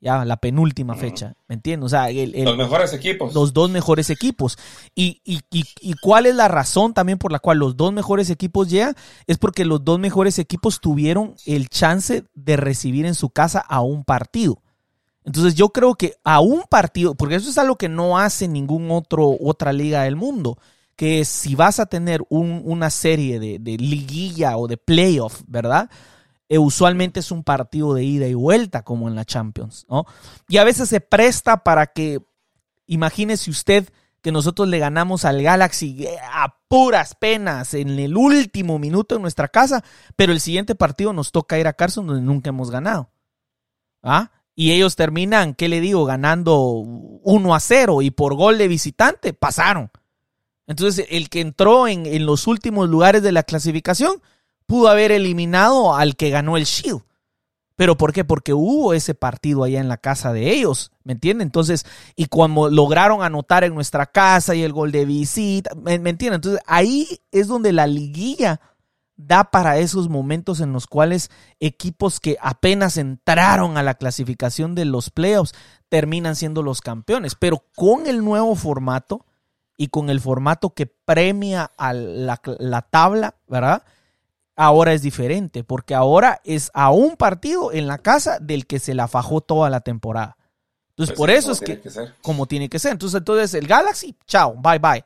ya 0.00 0.24
la 0.24 0.36
penúltima 0.36 0.94
fecha, 0.94 1.34
¿me 1.48 1.54
entiendes? 1.54 1.86
O 1.86 1.88
sea, 1.88 2.08
los 2.10 2.56
mejores 2.56 2.92
equipos. 2.92 3.34
Los 3.34 3.52
dos 3.52 3.70
mejores 3.70 4.10
equipos. 4.10 4.58
Y, 4.94 5.20
y, 5.24 5.40
y, 5.50 5.94
cuál 5.94 6.26
es 6.26 6.34
la 6.34 6.48
razón 6.48 6.92
también 6.92 7.18
por 7.18 7.32
la 7.32 7.38
cual 7.38 7.58
los 7.58 7.76
dos 7.76 7.92
mejores 7.92 8.28
equipos 8.28 8.68
llegan? 8.68 8.94
Es 9.26 9.38
porque 9.38 9.64
los 9.64 9.84
dos 9.84 9.98
mejores 9.98 10.38
equipos 10.38 10.80
tuvieron 10.80 11.34
el 11.46 11.68
chance 11.68 12.24
de 12.34 12.56
recibir 12.56 13.06
en 13.06 13.14
su 13.14 13.30
casa 13.30 13.60
a 13.60 13.80
un 13.80 14.04
partido. 14.04 14.62
Entonces 15.24 15.54
yo 15.54 15.70
creo 15.70 15.94
que 15.94 16.14
a 16.22 16.40
un 16.40 16.62
partido, 16.68 17.14
porque 17.14 17.34
eso 17.34 17.50
es 17.50 17.58
algo 17.58 17.76
que 17.76 17.88
no 17.88 18.18
hace 18.18 18.46
ningún 18.46 18.90
otro, 18.90 19.36
otra 19.40 19.72
liga 19.72 20.02
del 20.02 20.14
mundo, 20.14 20.58
que 20.96 21.24
si 21.24 21.54
vas 21.54 21.78
a 21.78 21.86
tener 21.86 22.22
un, 22.30 22.62
una 22.64 22.90
serie 22.90 23.38
de, 23.38 23.58
de 23.58 23.76
liguilla 23.76 24.56
o 24.56 24.66
de 24.66 24.78
playoff, 24.78 25.42
¿verdad? 25.46 25.90
Eh, 26.48 26.58
usualmente 26.58 27.20
es 27.20 27.30
un 27.30 27.42
partido 27.42 27.94
de 27.94 28.04
ida 28.04 28.26
y 28.26 28.34
vuelta 28.34 28.82
como 28.82 29.08
en 29.08 29.16
la 29.16 29.24
Champions, 29.24 29.84
¿no? 29.88 30.06
Y 30.48 30.58
a 30.58 30.64
veces 30.64 30.88
se 30.88 31.00
presta 31.00 31.64
para 31.64 31.86
que, 31.88 32.20
imagínese 32.86 33.50
usted 33.50 33.88
que 34.22 34.30
nosotros 34.32 34.68
le 34.68 34.78
ganamos 34.78 35.24
al 35.24 35.42
Galaxy 35.42 36.04
eh, 36.06 36.16
a 36.32 36.56
puras 36.68 37.14
penas 37.14 37.74
en 37.74 37.98
el 37.98 38.16
último 38.16 38.78
minuto 38.78 39.16
en 39.16 39.22
nuestra 39.22 39.48
casa, 39.48 39.84
pero 40.14 40.32
el 40.32 40.40
siguiente 40.40 40.74
partido 40.74 41.12
nos 41.12 41.32
toca 41.32 41.58
ir 41.58 41.66
a 41.66 41.72
Carson 41.72 42.06
donde 42.06 42.22
nunca 42.22 42.50
hemos 42.50 42.70
ganado. 42.70 43.10
¿Ah? 44.02 44.30
Y 44.54 44.72
ellos 44.72 44.94
terminan, 44.94 45.54
¿qué 45.54 45.68
le 45.68 45.80
digo? 45.80 46.04
Ganando 46.04 46.60
1 46.60 47.54
a 47.54 47.60
0 47.60 48.02
y 48.02 48.10
por 48.10 48.34
gol 48.34 48.56
de 48.56 48.68
visitante 48.68 49.32
pasaron. 49.32 49.90
Entonces, 50.66 51.06
el 51.10 51.28
que 51.28 51.40
entró 51.40 51.88
en, 51.88 52.06
en 52.06 52.26
los 52.26 52.46
últimos 52.46 52.88
lugares 52.88 53.22
de 53.22 53.32
la 53.32 53.42
clasificación 53.42 54.20
pudo 54.66 54.88
haber 54.88 55.12
eliminado 55.12 55.94
al 55.94 56.16
que 56.16 56.30
ganó 56.30 56.56
el 56.56 56.64
Shield. 56.64 57.02
¿Pero 57.76 57.98
por 57.98 58.14
qué? 58.14 58.24
Porque 58.24 58.54
hubo 58.54 58.94
ese 58.94 59.14
partido 59.14 59.62
allá 59.62 59.80
en 59.80 59.88
la 59.88 59.98
casa 59.98 60.32
de 60.32 60.50
ellos, 60.50 60.92
¿me 61.04 61.12
entienden? 61.12 61.46
Entonces, 61.46 61.84
y 62.16 62.26
cuando 62.26 62.70
lograron 62.70 63.22
anotar 63.22 63.64
en 63.64 63.74
nuestra 63.74 64.06
casa 64.06 64.54
y 64.54 64.62
el 64.62 64.72
gol 64.72 64.92
de 64.92 65.04
visita, 65.04 65.74
¿me, 65.74 65.98
¿me? 65.98 66.10
Entonces, 66.10 66.58
ahí 66.66 67.06
es 67.30 67.48
donde 67.48 67.74
la 67.74 67.86
liguilla 67.86 68.60
da 69.16 69.50
para 69.50 69.78
esos 69.78 70.08
momentos 70.08 70.60
en 70.60 70.72
los 70.72 70.86
cuales 70.86 71.30
equipos 71.60 72.18
que 72.18 72.38
apenas 72.40 72.96
entraron 72.96 73.76
a 73.76 73.82
la 73.82 73.94
clasificación 73.94 74.74
de 74.74 74.86
los 74.86 75.10
playoffs 75.10 75.54
terminan 75.90 76.34
siendo 76.34 76.62
los 76.62 76.80
campeones. 76.80 77.34
Pero 77.34 77.62
con 77.74 78.06
el 78.06 78.24
nuevo 78.24 78.54
formato 78.54 79.25
y 79.76 79.88
con 79.88 80.10
el 80.10 80.20
formato 80.20 80.70
que 80.70 80.86
premia 80.86 81.70
a 81.76 81.92
la, 81.92 82.40
la 82.58 82.82
tabla, 82.82 83.36
¿verdad? 83.46 83.82
ahora 84.56 84.94
es 84.94 85.02
diferente, 85.02 85.62
porque 85.64 85.94
ahora 85.94 86.40
es 86.44 86.70
a 86.74 86.90
un 86.90 87.16
partido 87.16 87.72
en 87.72 87.86
la 87.86 87.98
casa 87.98 88.38
del 88.40 88.66
que 88.66 88.78
se 88.78 88.94
la 88.94 89.06
fajó 89.06 89.42
toda 89.42 89.68
la 89.70 89.80
temporada. 89.80 90.36
Entonces, 90.90 91.14
Pues 91.14 91.18
por 91.18 91.30
eso 91.30 91.52
es 91.52 91.60
que, 91.60 91.66
tiene 91.66 91.80
que 91.82 91.90
ser. 91.90 92.14
como 92.22 92.46
tiene 92.46 92.68
que 92.70 92.78
ser. 92.78 92.92
Entonces, 92.92 93.18
entonces 93.18 93.52
el 93.52 93.66
Galaxy, 93.66 94.16
chao, 94.26 94.54
bye 94.56 94.78
bye. 94.78 95.04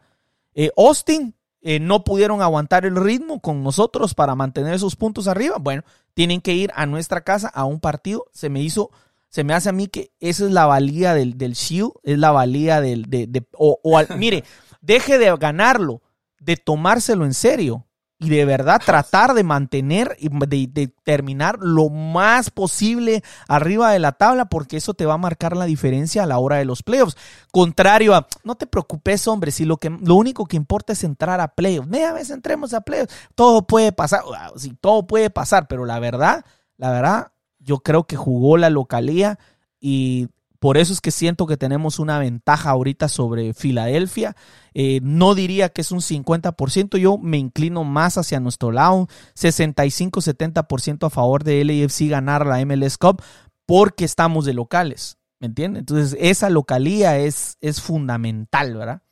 Eh, 0.54 0.70
Austin 0.76 1.34
eh, 1.62 1.80
no 1.80 2.04
pudieron 2.04 2.42
aguantar 2.42 2.86
el 2.86 2.94
ritmo 2.94 3.40
con 3.40 3.64
nosotros 3.64 4.14
para 4.14 4.36
mantener 4.36 4.72
esos 4.72 4.94
puntos 4.94 5.26
arriba. 5.26 5.56
Bueno, 5.58 5.82
tienen 6.14 6.40
que 6.40 6.54
ir 6.54 6.70
a 6.76 6.86
nuestra 6.86 7.22
casa 7.22 7.48
a 7.48 7.64
un 7.64 7.80
partido. 7.80 8.26
Se 8.32 8.48
me 8.48 8.62
hizo, 8.62 8.90
se 9.30 9.44
me 9.44 9.54
hace 9.54 9.70
a 9.70 9.72
mí 9.72 9.86
que 9.86 10.12
esa 10.20 10.44
es 10.44 10.50
la 10.50 10.66
valía 10.66 11.14
del, 11.14 11.38
del 11.38 11.54
Shield, 11.54 11.92
es 12.02 12.18
la 12.18 12.32
valía 12.32 12.80
del, 12.80 13.04
de, 13.06 13.26
de- 13.26 13.46
o, 13.56 13.78
o 13.82 13.96
al- 13.98 14.08
mire, 14.18 14.44
deje 14.82 15.18
de 15.18 15.34
ganarlo, 15.38 16.02
de 16.40 16.56
tomárselo 16.56 17.24
en 17.24 17.34
serio 17.34 17.86
y 18.22 18.28
de 18.28 18.44
verdad 18.44 18.82
tratar 18.84 19.32
de 19.32 19.44
mantener 19.44 20.14
y 20.18 20.28
de, 20.28 20.66
de 20.70 20.88
terminar 21.04 21.56
lo 21.58 21.88
más 21.88 22.50
posible 22.50 23.22
arriba 23.48 23.92
de 23.92 23.98
la 23.98 24.12
tabla 24.12 24.44
porque 24.44 24.76
eso 24.76 24.92
te 24.92 25.06
va 25.06 25.14
a 25.14 25.18
marcar 25.18 25.56
la 25.56 25.64
diferencia 25.64 26.22
a 26.22 26.26
la 26.26 26.36
hora 26.38 26.56
de 26.56 26.66
los 26.66 26.82
playoffs. 26.82 27.16
Contrario 27.50 28.14
a, 28.14 28.26
no 28.44 28.56
te 28.56 28.66
preocupes 28.66 29.26
hombre, 29.26 29.50
si 29.52 29.64
lo, 29.64 29.78
que, 29.78 29.88
lo 29.88 30.16
único 30.16 30.44
que 30.44 30.56
importa 30.58 30.92
es 30.92 31.02
entrar 31.02 31.40
a 31.40 31.48
playoffs. 31.54 31.88
Una 31.88 32.12
vez 32.12 32.28
entremos 32.28 32.74
a 32.74 32.82
playoffs, 32.82 33.14
todo 33.34 33.66
puede 33.66 33.90
pasar, 33.92 34.20
sí, 34.56 34.76
todo 34.78 35.06
puede 35.06 35.30
pasar, 35.30 35.66
pero 35.66 35.86
la 35.86 35.98
verdad, 35.98 36.44
la 36.76 36.90
verdad, 36.90 37.32
yo 37.70 37.78
creo 37.78 38.04
que 38.04 38.16
jugó 38.16 38.56
la 38.56 38.68
localía 38.68 39.38
y 39.78 40.26
por 40.58 40.76
eso 40.76 40.92
es 40.92 41.00
que 41.00 41.12
siento 41.12 41.46
que 41.46 41.56
tenemos 41.56 42.00
una 42.00 42.18
ventaja 42.18 42.70
ahorita 42.70 43.08
sobre 43.08 43.54
Filadelfia. 43.54 44.34
Eh, 44.74 44.98
no 45.04 45.36
diría 45.36 45.68
que 45.68 45.82
es 45.82 45.92
un 45.92 46.00
50%, 46.00 46.98
yo 46.98 47.16
me 47.16 47.38
inclino 47.38 47.84
más 47.84 48.18
hacia 48.18 48.40
nuestro 48.40 48.72
lado, 48.72 49.06
65-70% 49.36 51.06
a 51.06 51.10
favor 51.10 51.44
de 51.44 51.64
LAFC 51.64 52.08
ganar 52.08 52.44
la 52.44 52.64
MLS 52.66 52.98
Cup 52.98 53.22
porque 53.66 54.04
estamos 54.04 54.44
de 54.44 54.54
locales, 54.54 55.16
¿me 55.38 55.46
entiendes? 55.46 55.82
Entonces 55.82 56.18
esa 56.20 56.50
localía 56.50 57.18
es, 57.18 57.56
es 57.60 57.80
fundamental, 57.80 58.76
¿verdad? 58.76 59.02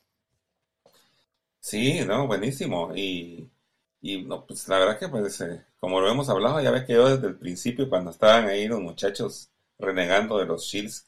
Sí, 1.61 2.01
no, 2.05 2.27
buenísimo. 2.27 2.91
Y, 2.97 3.53
y 4.01 4.23
no, 4.23 4.47
pues 4.47 4.69
la 4.69 4.79
verdad 4.79 4.99
que 4.99 5.09
pues 5.09 5.41
eh, 5.41 5.65
como 5.81 6.01
lo 6.01 6.11
hemos 6.11 6.29
hablado, 6.29 6.61
ya 6.61 6.71
ves 6.71 6.85
que 6.85 6.95
yo 6.95 7.09
desde 7.09 7.29
el 7.29 7.39
principio 7.39 7.89
cuando 7.89 8.11
estaban 8.11 8.47
ahí 8.49 8.69
los 8.69 8.81
muchachos 8.81 9.51
renegando 9.79 10.39
de 10.39 10.47
los 10.47 10.65
shields 10.65 11.07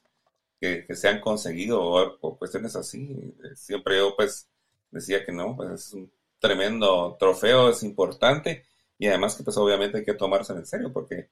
que, 0.60 0.86
se 0.94 1.08
han 1.08 1.20
conseguido 1.20 1.82
o, 1.82 2.18
o 2.20 2.38
cuestiones 2.38 2.76
así, 2.76 3.34
eh, 3.44 3.56
siempre 3.56 3.98
yo 3.98 4.14
pues 4.16 4.48
decía 4.90 5.24
que 5.24 5.32
no, 5.32 5.56
pues 5.56 5.70
es 5.70 5.92
un 5.94 6.12
tremendo 6.38 7.16
trofeo, 7.18 7.70
es 7.70 7.82
importante 7.82 8.64
y 8.98 9.06
además 9.08 9.36
que 9.36 9.44
pues 9.44 9.56
obviamente 9.56 9.98
hay 9.98 10.04
que 10.04 10.14
tomarse 10.14 10.52
en 10.52 10.66
serio 10.66 10.92
porque 10.92 11.30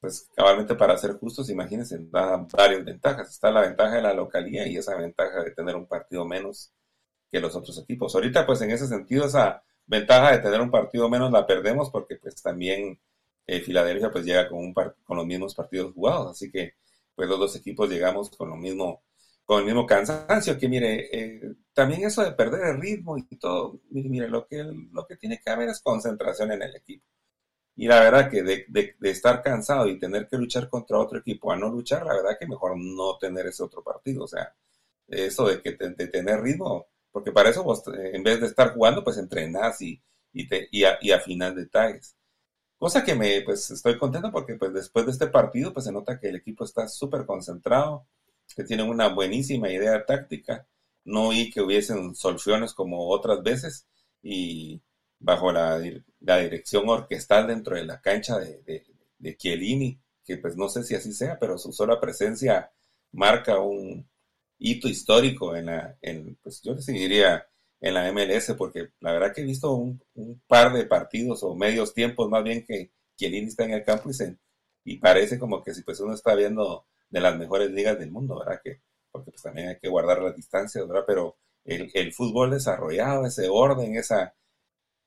pues 0.00 0.28
cabalmente 0.34 0.74
para 0.74 0.96
ser 0.98 1.12
justos, 1.18 1.50
imagínense, 1.50 1.98
da 2.10 2.36
varias 2.52 2.84
ventajas. 2.84 3.30
Está 3.30 3.50
la 3.50 3.62
ventaja 3.62 3.96
de 3.96 4.02
la 4.02 4.14
localía 4.14 4.66
y 4.66 4.76
esa 4.76 4.96
ventaja 4.96 5.42
de 5.42 5.50
tener 5.52 5.76
un 5.76 5.86
partido 5.86 6.24
menos 6.24 6.72
que 7.30 7.40
los 7.40 7.56
otros 7.56 7.78
equipos. 7.78 8.14
Ahorita, 8.14 8.46
pues 8.46 8.60
en 8.62 8.70
ese 8.70 8.86
sentido, 8.86 9.26
esa 9.26 9.62
ventaja 9.86 10.32
de 10.32 10.38
tener 10.38 10.60
un 10.60 10.70
partido 10.70 11.08
menos 11.08 11.30
la 11.30 11.46
perdemos 11.46 11.90
porque 11.90 12.16
pues 12.16 12.42
también 12.42 12.98
eh, 13.46 13.60
Filadelfia 13.60 14.10
pues 14.10 14.24
llega 14.24 14.48
con, 14.48 14.58
un 14.58 14.74
con 14.74 15.16
los 15.16 15.26
mismos 15.26 15.54
partidos 15.54 15.92
jugados, 15.94 16.32
así 16.32 16.50
que 16.50 16.74
pues 17.14 17.28
los 17.28 17.38
dos 17.38 17.56
equipos 17.56 17.88
llegamos 17.88 18.30
con 18.30 18.50
lo 18.50 18.56
mismo, 18.56 19.02
con 19.44 19.60
el 19.60 19.66
mismo 19.66 19.86
cansancio, 19.86 20.58
que 20.58 20.68
mire, 20.68 21.08
eh, 21.12 21.54
también 21.72 22.04
eso 22.04 22.22
de 22.22 22.32
perder 22.32 22.74
el 22.74 22.80
ritmo 22.80 23.16
y 23.18 23.36
todo, 23.36 23.80
mire, 23.90 24.28
lo 24.28 24.46
que, 24.46 24.64
lo 24.92 25.06
que 25.06 25.16
tiene 25.16 25.40
que 25.42 25.50
haber 25.50 25.68
es 25.70 25.80
concentración 25.80 26.52
en 26.52 26.62
el 26.62 26.76
equipo. 26.76 27.04
Y 27.76 27.88
la 27.88 28.00
verdad 28.00 28.30
que 28.30 28.42
de, 28.42 28.96
estar 29.02 29.42
cansado 29.42 29.86
y 29.88 29.98
tener 29.98 30.28
que 30.28 30.38
luchar 30.38 30.68
contra 30.70 30.98
otro 30.98 31.18
equipo 31.18 31.52
a 31.52 31.56
no 31.56 31.68
luchar, 31.68 32.04
la 32.06 32.14
verdad 32.14 32.38
que 32.40 32.46
mejor 32.46 32.76
no 32.78 33.18
tener 33.18 33.46
ese 33.46 33.62
otro 33.62 33.82
partido. 33.82 34.24
O 34.24 34.28
sea, 34.28 34.54
eso 35.08 35.46
de 35.48 35.60
que 35.62 35.72
de 35.72 36.08
tener 36.08 36.40
ritmo, 36.40 36.86
porque 37.16 37.32
para 37.32 37.50
eso 37.50 37.64
vos, 37.64 37.82
eh, 37.88 38.12
en 38.14 38.22
vez 38.22 38.40
de 38.40 38.46
estar 38.46 38.74
jugando, 38.74 39.02
pues 39.04 39.18
entrenás 39.18 39.80
y, 39.82 40.02
y, 40.32 40.48
te, 40.48 40.68
y, 40.70 40.84
a- 40.84 40.98
y 41.00 41.12
afinás 41.12 41.54
detalles. 41.56 42.16
Cosa 42.78 43.04
que 43.04 43.14
me, 43.14 43.42
pues 43.42 43.70
estoy 43.70 43.98
contento 43.98 44.30
porque 44.32 44.56
pues 44.56 44.72
después 44.74 45.06
de 45.06 45.12
este 45.12 45.28
partido, 45.28 45.72
pues 45.72 45.86
se 45.86 45.92
nota 45.92 46.18
que 46.20 46.28
el 46.28 46.36
equipo 46.36 46.64
está 46.64 46.88
súper 46.88 47.26
concentrado, 47.26 48.06
que 48.54 48.64
tienen 48.64 48.88
una 48.88 49.08
buenísima 49.08 49.70
idea 49.70 50.04
táctica. 50.06 50.66
No 51.04 51.28
oí 51.28 51.50
que 51.50 51.62
hubiesen 51.62 52.14
solfiones 52.14 52.74
como 52.74 53.08
otras 53.10 53.42
veces 53.42 53.86
y 54.22 54.82
bajo 55.18 55.52
la, 55.52 55.80
la 56.20 56.38
dirección 56.38 56.88
orquestal 56.88 57.46
dentro 57.46 57.76
de 57.76 57.84
la 57.86 58.00
cancha 58.00 58.38
de, 58.38 58.62
de, 58.62 58.84
de 59.18 59.36
que 60.24 60.36
pues 60.38 60.56
no 60.56 60.68
sé 60.68 60.82
si 60.84 60.94
así 60.94 61.12
sea, 61.12 61.38
pero 61.38 61.58
su 61.58 61.72
sola 61.72 62.00
presencia 62.00 62.70
marca 63.12 63.60
un 63.60 64.08
hito 64.58 64.88
histórico 64.88 65.56
en 65.56 65.66
la, 65.66 65.96
en, 66.02 66.36
pues 66.42 66.62
yo 66.62 66.76
sí 66.78 66.92
diría 66.92 67.46
en 67.80 67.94
la 67.94 68.10
MLS, 68.12 68.54
porque 68.56 68.90
la 69.00 69.12
verdad 69.12 69.34
que 69.34 69.42
he 69.42 69.44
visto 69.44 69.72
un, 69.74 70.02
un 70.14 70.40
par 70.46 70.72
de 70.72 70.86
partidos 70.86 71.42
o 71.42 71.54
medios 71.54 71.92
tiempos 71.94 72.28
más 72.30 72.42
bien 72.42 72.64
que 72.64 72.92
Chiellini 73.16 73.48
está 73.48 73.64
en 73.64 73.72
el 73.72 73.84
campo 73.84 74.10
y, 74.10 74.14
se, 74.14 74.36
y 74.84 74.98
parece 74.98 75.38
como 75.38 75.62
que 75.62 75.74
si 75.74 75.82
pues 75.82 76.00
uno 76.00 76.14
está 76.14 76.34
viendo 76.34 76.86
de 77.10 77.20
las 77.20 77.38
mejores 77.38 77.70
ligas 77.70 77.98
del 77.98 78.10
mundo, 78.10 78.38
¿verdad? 78.38 78.60
Que, 78.62 78.82
porque 79.10 79.30
pues 79.30 79.42
también 79.42 79.68
hay 79.68 79.78
que 79.78 79.88
guardar 79.88 80.22
las 80.22 80.36
distancias, 80.36 80.86
¿verdad? 80.86 81.04
Pero 81.06 81.36
el, 81.64 81.90
el 81.94 82.12
fútbol 82.12 82.50
desarrollado, 82.50 83.26
ese 83.26 83.48
orden, 83.48 83.96
esa, 83.96 84.34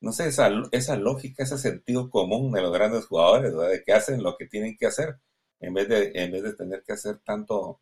no 0.02 0.12
sé, 0.12 0.28
esa, 0.28 0.50
esa 0.72 0.96
lógica, 0.98 1.44
ese 1.44 1.58
sentido 1.58 2.10
común 2.10 2.52
de 2.52 2.62
los 2.62 2.74
grandes 2.74 3.06
jugadores, 3.06 3.54
¿verdad? 3.54 3.72
De 3.72 3.84
que 3.84 3.94
hacen 3.94 4.24
lo 4.24 4.38
que 4.38 4.48
tienen 4.48 4.78
que 4.78 4.88
hacer 4.88 5.20
en 5.60 5.74
vez 5.74 5.90
de, 5.90 6.12
en 6.16 6.32
vez 6.32 6.44
de 6.44 6.54
tener 6.54 6.84
que 6.84 6.94
hacer 6.94 7.20
tanto, 7.20 7.82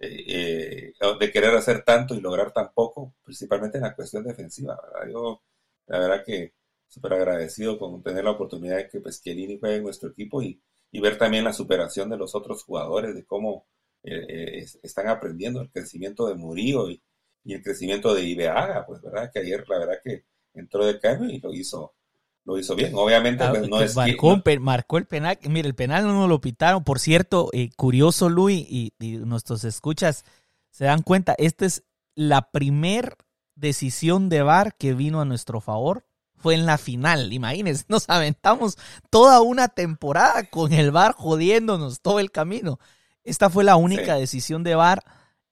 eh, 0.00 0.92
eh, 1.00 1.16
de 1.20 1.32
querer 1.32 1.54
hacer 1.54 1.84
tanto 1.84 2.14
y 2.14 2.20
lograr 2.20 2.52
tan 2.52 2.72
poco, 2.72 3.14
principalmente 3.24 3.78
en 3.78 3.84
la 3.84 3.94
cuestión 3.94 4.24
defensiva. 4.24 4.78
Yo, 5.10 5.42
la 5.86 5.98
verdad 5.98 6.24
que 6.24 6.54
súper 6.88 7.12
agradecido 7.14 7.78
con 7.78 8.02
tener 8.02 8.24
la 8.24 8.32
oportunidad 8.32 8.76
de 8.78 8.88
que 8.88 9.00
pues 9.00 9.22
Chiellini 9.22 9.58
juegue 9.58 9.76
en 9.76 9.84
nuestro 9.84 10.10
equipo 10.10 10.42
y, 10.42 10.60
y 10.90 11.00
ver 11.00 11.18
también 11.18 11.44
la 11.44 11.52
superación 11.52 12.10
de 12.10 12.16
los 12.16 12.34
otros 12.34 12.64
jugadores, 12.64 13.14
de 13.14 13.24
cómo 13.24 13.66
eh, 14.02 14.58
es- 14.60 14.78
están 14.82 15.08
aprendiendo 15.08 15.60
el 15.60 15.70
crecimiento 15.70 16.26
de 16.28 16.34
Murillo 16.34 16.90
y, 16.90 17.02
y 17.44 17.54
el 17.54 17.62
crecimiento 17.62 18.14
de 18.14 18.24
Ibeaga, 18.24 18.86
pues, 18.86 19.00
¿verdad? 19.02 19.30
Que 19.32 19.40
ayer, 19.40 19.64
la 19.68 19.78
verdad 19.78 20.00
que 20.02 20.24
entró 20.54 20.84
de 20.86 20.98
cambio 21.00 21.30
y 21.30 21.40
lo 21.40 21.52
hizo, 21.52 21.94
lo 22.44 22.58
hizo 22.58 22.74
bien. 22.74 22.92
Obviamente, 22.94 23.44
Ah, 23.44 23.50
pues, 23.50 23.68
no 23.68 23.80
es... 23.80 23.94
marcó, 23.96 24.36
no- 24.36 24.60
marcó 24.60 24.98
el 24.98 25.06
penal. 25.06 25.38
Mire, 25.48 25.68
el 25.68 25.74
penal 25.74 26.06
no 26.06 26.26
lo 26.26 26.40
pitaron. 26.40 26.82
Por 26.84 26.98
cierto, 26.98 27.50
eh, 27.52 27.70
curioso, 27.76 28.28
Luis, 28.28 28.66
y, 28.68 28.92
y 28.98 29.18
nuestros 29.18 29.64
escuchas 29.64 30.24
se 30.70 30.84
dan 30.84 31.02
cuenta, 31.02 31.34
esta 31.38 31.66
es 31.66 31.84
la 32.14 32.50
primer 32.50 33.16
decisión 33.54 34.28
de 34.28 34.42
VAR 34.42 34.74
que 34.76 34.94
vino 34.94 35.20
a 35.20 35.24
nuestro 35.24 35.60
favor. 35.60 36.04
Fue 36.36 36.54
en 36.54 36.64
la 36.64 36.78
final, 36.78 37.32
imagínense, 37.34 37.84
nos 37.88 38.08
aventamos 38.08 38.78
toda 39.10 39.42
una 39.42 39.68
temporada 39.68 40.44
con 40.44 40.72
el 40.72 40.90
VAR 40.90 41.12
jodiéndonos 41.12 42.00
todo 42.00 42.18
el 42.18 42.30
camino. 42.30 42.78
Esta 43.24 43.50
fue 43.50 43.62
la 43.62 43.76
única 43.76 44.14
Sí. 44.14 44.20
decisión 44.20 44.62
de 44.64 44.74
VAR 44.74 45.02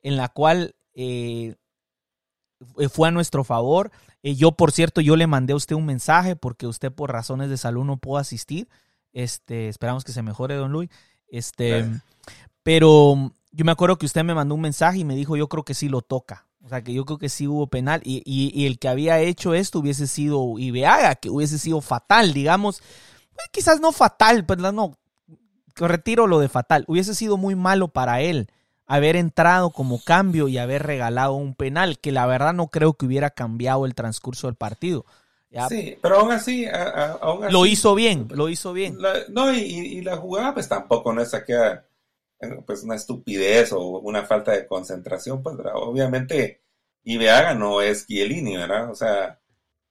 en 0.00 0.16
la 0.16 0.28
cual 0.30 0.74
eh, 0.94 1.56
fue 2.90 3.08
a 3.08 3.10
nuestro 3.10 3.44
favor. 3.44 3.90
Eh, 4.22 4.34
yo, 4.34 4.52
por 4.52 4.72
cierto, 4.72 5.00
yo 5.00 5.16
le 5.16 5.26
mandé 5.26 5.52
a 5.52 5.56
usted 5.56 5.76
un 5.76 5.86
mensaje 5.86 6.36
porque 6.36 6.66
usted 6.66 6.92
por 6.92 7.12
razones 7.12 7.50
de 7.50 7.56
salud 7.56 7.84
no 7.84 7.96
pudo 7.96 8.18
asistir. 8.18 8.68
Este, 9.12 9.68
esperamos 9.68 10.04
que 10.04 10.12
se 10.12 10.22
mejore, 10.22 10.54
don 10.54 10.72
Luis. 10.72 10.90
Este, 11.28 11.86
pero 12.62 13.32
yo 13.52 13.64
me 13.64 13.72
acuerdo 13.72 13.98
que 13.98 14.06
usted 14.06 14.24
me 14.24 14.34
mandó 14.34 14.54
un 14.54 14.60
mensaje 14.60 14.98
y 14.98 15.04
me 15.04 15.14
dijo, 15.14 15.36
yo 15.36 15.48
creo 15.48 15.64
que 15.64 15.74
sí 15.74 15.88
lo 15.88 16.02
toca. 16.02 16.46
O 16.62 16.68
sea, 16.68 16.82
que 16.82 16.92
yo 16.92 17.04
creo 17.04 17.18
que 17.18 17.28
sí 17.28 17.46
hubo 17.46 17.68
penal. 17.68 18.00
Y, 18.04 18.22
y, 18.26 18.66
el 18.66 18.78
que 18.78 18.88
había 18.88 19.20
hecho 19.20 19.54
esto 19.54 19.78
hubiese 19.78 20.06
sido 20.06 20.58
Ibeaga, 20.58 21.14
que 21.14 21.30
hubiese 21.30 21.58
sido 21.58 21.80
fatal, 21.80 22.34
digamos. 22.34 22.82
Pues, 23.34 23.48
quizás 23.52 23.80
no 23.80 23.92
fatal, 23.92 24.44
pero 24.44 24.62
pues, 24.62 24.74
no. 24.74 24.98
Retiro 25.76 26.26
lo 26.26 26.40
de 26.40 26.48
fatal. 26.48 26.84
Hubiese 26.88 27.14
sido 27.14 27.36
muy 27.36 27.54
malo 27.54 27.88
para 27.88 28.20
él 28.20 28.50
haber 28.88 29.16
entrado 29.16 29.70
como 29.70 30.02
cambio 30.02 30.48
y 30.48 30.58
haber 30.58 30.82
regalado 30.82 31.34
un 31.34 31.54
penal, 31.54 31.98
que 32.00 32.10
la 32.10 32.26
verdad 32.26 32.54
no 32.54 32.68
creo 32.68 32.94
que 32.94 33.06
hubiera 33.06 33.30
cambiado 33.30 33.86
el 33.86 33.94
transcurso 33.94 34.48
del 34.48 34.56
partido. 34.56 35.04
Sí, 35.68 35.96
pero 36.02 36.18
aún 36.20 36.32
así, 36.32 36.66
Lo 37.50 37.66
hizo 37.66 37.94
bien, 37.94 38.28
lo 38.30 38.48
hizo 38.48 38.72
bien. 38.72 38.98
no, 39.28 39.54
y, 39.54 40.00
la 40.00 40.16
jugada 40.16 40.54
pues 40.54 40.68
tampoco 40.68 41.12
no 41.12 41.22
es 41.22 41.30
que 41.46 41.80
pues 42.66 42.84
una 42.84 42.94
estupidez 42.94 43.72
o 43.72 43.98
una 44.00 44.24
falta 44.24 44.52
de 44.52 44.66
concentración, 44.66 45.42
pues 45.42 45.56
obviamente 45.74 46.62
Ibeaga 47.02 47.54
no 47.54 47.82
es 47.82 48.06
Chiellini, 48.06 48.56
¿verdad? 48.56 48.90
O 48.90 48.94
sea, 48.94 49.40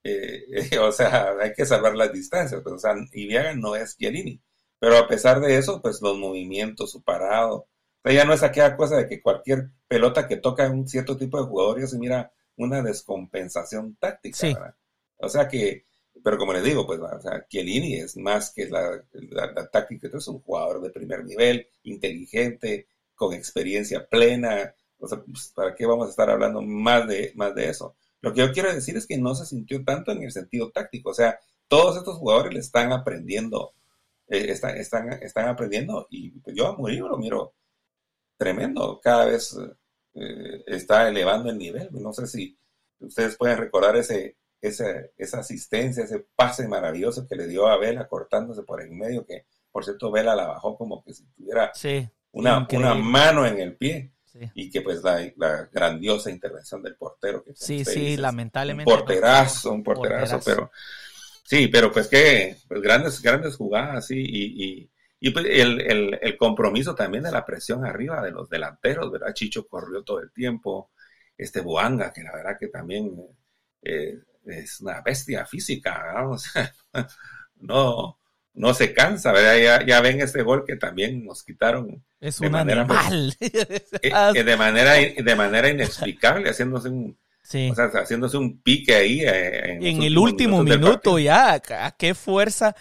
eh, 0.03 0.45
o 0.81 0.91
sea, 0.91 1.33
hay 1.39 1.53
que 1.53 1.65
salvar 1.65 1.95
las 1.95 2.11
distancias, 2.11 2.61
pues, 2.63 2.75
o 2.75 2.79
sea, 2.79 2.95
Ibeaga 3.11 3.53
no 3.55 3.75
es 3.75 3.97
Chiellini, 3.97 4.41
pero 4.79 4.97
a 4.97 5.07
pesar 5.07 5.39
de 5.41 5.57
eso, 5.57 5.81
pues 5.81 6.01
los 6.01 6.17
movimientos, 6.17 6.91
su 6.91 7.03
parado, 7.03 7.67
sea, 8.07 8.15
ya 8.15 8.25
no 8.25 8.33
es 8.33 8.43
aquella 8.43 8.75
cosa 8.75 8.97
de 8.97 9.07
que 9.07 9.21
cualquier 9.21 9.69
pelota 9.87 10.27
que 10.27 10.37
toca 10.37 10.69
un 10.69 10.87
cierto 10.87 11.17
tipo 11.17 11.39
de 11.39 11.47
jugador 11.47 11.79
ya 11.79 11.87
se 11.87 11.97
mira 11.97 12.31
una 12.57 12.81
descompensación 12.81 13.95
táctica, 13.99 14.37
¿verdad? 14.47 14.75
O 15.17 15.29
sea 15.29 15.47
que, 15.47 15.85
pero 16.23 16.37
como 16.37 16.53
les 16.53 16.63
digo, 16.63 16.85
pues, 16.85 16.99
o 16.99 17.21
sea, 17.21 17.45
Chiellini 17.47 17.95
es 17.95 18.17
más 18.17 18.51
que 18.51 18.67
la, 18.67 19.03
táctica, 19.71 20.09
es 20.13 20.27
un 20.27 20.41
jugador 20.41 20.81
de 20.81 20.89
primer 20.89 21.23
nivel, 21.25 21.67
inteligente, 21.83 22.87
con 23.15 23.33
experiencia 23.33 24.07
plena. 24.07 24.73
O 24.99 25.07
sea, 25.07 25.21
pues, 25.21 25.51
¿para 25.55 25.75
qué 25.75 25.85
vamos 25.85 26.07
a 26.07 26.09
estar 26.11 26.29
hablando 26.29 26.61
más 26.61 27.07
de, 27.07 27.31
más 27.35 27.53
de 27.55 27.69
eso? 27.69 27.95
Lo 28.21 28.33
que 28.33 28.41
yo 28.41 28.51
quiero 28.51 28.73
decir 28.73 28.97
es 28.97 29.07
que 29.07 29.17
no 29.17 29.35
se 29.35 29.45
sintió 29.45 29.83
tanto 29.83 30.11
en 30.11 30.23
el 30.23 30.31
sentido 30.31 30.71
táctico. 30.71 31.11
O 31.11 31.13
sea, 31.13 31.39
todos 31.67 31.97
estos 31.97 32.17
jugadores 32.17 32.53
le 32.53 32.59
están 32.59 32.91
aprendiendo, 32.91 33.73
eh, 34.27 34.47
están, 34.49 34.77
están, 34.77 35.13
están 35.21 35.47
aprendiendo 35.49 36.07
y 36.09 36.31
pues, 36.39 36.55
yo 36.55 36.67
a 36.67 36.75
Murillo 36.75 37.07
lo 37.07 37.17
miro 37.17 37.53
tremendo. 38.37 38.99
Cada 39.01 39.25
vez 39.25 39.57
eh, 40.13 40.63
está 40.67 41.07
elevando 41.07 41.49
el 41.49 41.57
nivel. 41.57 41.89
No 41.91 42.13
sé 42.13 42.27
si 42.27 42.57
ustedes 42.99 43.35
pueden 43.35 43.57
recordar 43.57 43.95
ese, 43.97 44.37
esa, 44.61 45.39
asistencia, 45.39 46.03
ese 46.03 46.25
pase 46.35 46.67
maravilloso 46.67 47.27
que 47.27 47.35
le 47.35 47.47
dio 47.47 47.67
a 47.67 47.77
Vela 47.77 48.07
cortándose 48.07 48.63
por 48.63 48.81
el 48.81 48.91
medio, 48.91 49.25
que 49.25 49.45
por 49.71 49.83
cierto 49.83 50.11
Vela 50.11 50.35
la 50.35 50.47
bajó 50.47 50.77
como 50.77 51.03
que 51.03 51.13
si 51.13 51.25
tuviera 51.35 51.71
una, 52.31 52.67
una, 52.71 52.95
mano 52.95 53.45
en 53.45 53.59
el 53.59 53.75
pie. 53.75 54.13
Y 54.53 54.69
que 54.69 54.81
pues 54.81 55.01
la, 55.03 55.67
grandiosa 55.71 56.29
intervención 56.29 56.83
del 56.83 56.95
portero. 56.95 57.43
Que 57.43 57.53
sí, 57.55 57.83
sí, 57.83 58.17
lamentablemente. 58.17 58.91
Un 58.91 58.99
porterazo, 58.99 59.71
un 59.71 59.83
porterazo, 59.83 60.39
pero 60.45 60.69
sí, 61.43 61.67
pero 61.69 61.91
pues 61.91 62.07
que 62.07 62.55
pues, 62.67 62.79
grandes, 62.79 63.19
grandes 63.19 63.55
jugadas, 63.55 64.05
sí, 64.05 64.19
y, 64.19 64.63
y, 64.63 64.91
pues 65.31 65.45
el, 65.49 66.19
el, 66.21 66.37
compromiso 66.37 66.93
también 66.93 67.23
de 67.23 67.31
la 67.31 67.45
presión 67.45 67.85
arriba 67.85 68.21
de 68.21 68.31
los 68.31 68.49
delanteros, 68.49 69.11
¿verdad? 69.11 69.33
Chicho 69.33 69.67
corrió 69.67 70.03
todo 70.03 70.19
el 70.19 70.31
tiempo, 70.31 70.91
este 71.37 71.61
Boanga, 71.61 72.13
que 72.13 72.23
la 72.23 72.33
verdad 72.33 72.57
que 72.59 72.67
también 72.67 73.13
eh, 73.81 74.19
es 74.45 74.81
una 74.81 75.01
bestia 75.01 75.45
física, 75.45 76.27
no, 77.55 78.19
no 78.53 78.73
se 78.73 78.93
cansa, 78.93 79.31
¿verdad? 79.31 79.85
Ya, 79.85 80.01
ven 80.01 80.21
ese 80.21 80.41
gol 80.41 80.65
que 80.65 80.75
también 80.75 81.25
nos 81.25 81.43
quitaron. 81.43 82.03
Es 82.19 82.39
de 82.39 82.47
un 82.47 82.53
manera, 82.53 82.81
animal. 82.81 83.35
Eh, 84.01 84.43
de, 84.43 84.57
manera, 84.57 84.93
de 84.93 85.35
manera 85.35 85.69
inexplicable, 85.69 86.49
haciéndose 86.49 86.89
un, 86.89 87.17
haciéndose 87.93 88.37
un 88.37 88.61
pique 88.61 88.95
ahí. 88.95 89.21
Eh, 89.21 89.77
en, 89.81 90.03
el 90.03 90.17
último 90.17 90.63
minuto 90.63 91.19
ya, 91.19 91.61
qué 91.97 92.13
fuerza, 92.13 92.75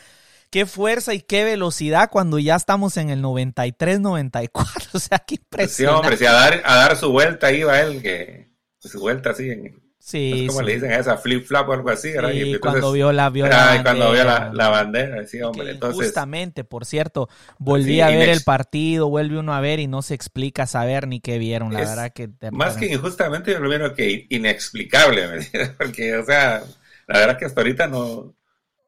qué 0.50 0.66
fuerza 0.66 1.14
y 1.14 1.20
qué 1.20 1.44
velocidad 1.44 2.10
cuando 2.10 2.38
ya 2.38 2.56
estamos 2.56 2.96
en 2.96 3.10
el 3.10 3.22
93, 3.22 4.00
94. 4.00 4.90
O 4.96 4.98
sea, 4.98 5.18
qué 5.18 5.34
impresionante. 5.34 5.68
Sí, 5.68 5.84
hombre, 5.86 6.28
a 6.28 6.32
dar, 6.32 6.62
a 6.64 6.74
dar 6.76 6.96
su 6.96 7.10
vuelta 7.12 7.52
iba 7.52 7.80
él, 7.80 8.00
que 8.00 8.48
su 8.78 8.98
vuelta 9.00 9.30
así 9.30 9.50
en, 9.50 9.86
Sí, 10.06 10.46
como 10.46 10.62
le 10.62 10.74
dicen 10.74 10.92
a 10.92 10.98
esa 10.98 11.16
flip 11.16 11.44
flap 11.44 11.68
o 11.68 11.72
algo 11.72 11.90
así, 11.90 12.12
¿verdad? 12.12 12.30
y 12.30 12.60
cuando 12.60 12.92
vio 12.92 13.10
la, 13.10 13.28
vio 13.28 13.48
la 13.48 13.80
cuando 13.82 14.12
vio 14.12 14.22
la, 14.22 14.68
bandera, 14.68 15.26
sí, 15.26 15.42
hombre. 15.42 15.72
Entonces, 15.72 16.00
justamente, 16.00 16.62
por 16.62 16.84
cierto, 16.84 17.28
volví 17.58 18.00
a 18.00 18.06
ver 18.06 18.28
el 18.28 18.42
partido, 18.42 19.08
vuelve 19.08 19.36
uno 19.36 19.52
a 19.52 19.60
ver 19.60 19.80
y 19.80 19.88
no 19.88 20.02
se 20.02 20.14
explica 20.14 20.68
saber 20.68 21.08
ni 21.08 21.18
qué 21.18 21.38
vieron, 21.38 21.72
la 21.72 21.80
verdad 21.80 22.12
que... 22.12 22.30
Más 22.52 22.76
que 22.76 22.86
injustamente, 22.86 23.50
yo 23.50 23.58
lo 23.58 23.68
veo 23.68 23.94
que 23.94 24.28
inexplicable, 24.30 25.26
¿me 25.52 25.66
Porque, 25.70 26.16
o 26.16 26.24
sea, 26.24 26.62
la 27.08 27.18
verdad 27.18 27.36
que 27.36 27.46
hasta 27.46 27.62
ahorita 27.62 27.88
no, 27.88 28.35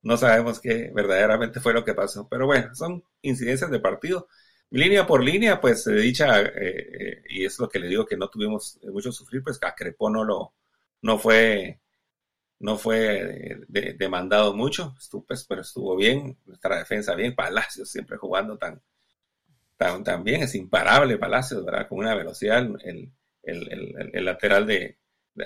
no 0.03 0.17
sabemos 0.17 0.61
qué 0.61 0.91
verdaderamente 0.95 1.61
fue 1.61 1.73
lo 1.75 1.85
que 1.85 1.95
pasó. 1.95 2.29
Pero 2.29 2.47
bueno, 2.47 2.75
son 2.75 3.05
incidencias 3.23 3.71
de 3.71 3.81
partido. 3.81 4.29
Línea 4.71 5.07
por 5.07 5.23
línea, 5.25 5.61
pues 5.61 5.85
dicha, 5.87 6.41
eh, 6.43 6.53
eh, 6.57 7.23
y 7.29 7.45
es 7.45 7.59
lo 7.59 7.69
que 7.69 7.79
le 7.79 7.89
digo 7.89 8.07
que 8.07 8.17
no 8.17 8.29
tuvimos 8.29 8.79
mucho 8.83 9.13
sufrir, 9.13 9.43
pues 9.43 9.59
a 9.63 9.75
Crepó 9.75 10.11
no 10.11 10.25
lo 10.25 10.55
no 11.03 11.19
fue, 11.19 11.81
no 12.59 12.77
fue 12.79 13.59
demandado 13.69 14.55
mucho, 14.55 14.95
estuvo, 14.99 15.25
pues, 15.27 15.45
pero 15.45 15.63
estuvo 15.63 15.97
bien, 15.97 16.39
nuestra 16.47 16.79
defensa 16.79 17.15
bien, 17.15 17.35
Palacios 17.35 17.91
siempre 17.91 18.17
jugando 18.19 18.59
tan, 18.59 18.83
tan, 19.77 20.25
bien, 20.25 20.43
es 20.43 20.55
imparable 20.55 21.19
Palacios, 21.19 21.65
¿verdad? 21.65 21.89
Con 21.89 21.99
una 21.99 22.15
velocidad, 22.15 22.67
el, 22.85 23.13
el, 23.43 24.25
lateral 24.25 24.67
de, 24.67 24.99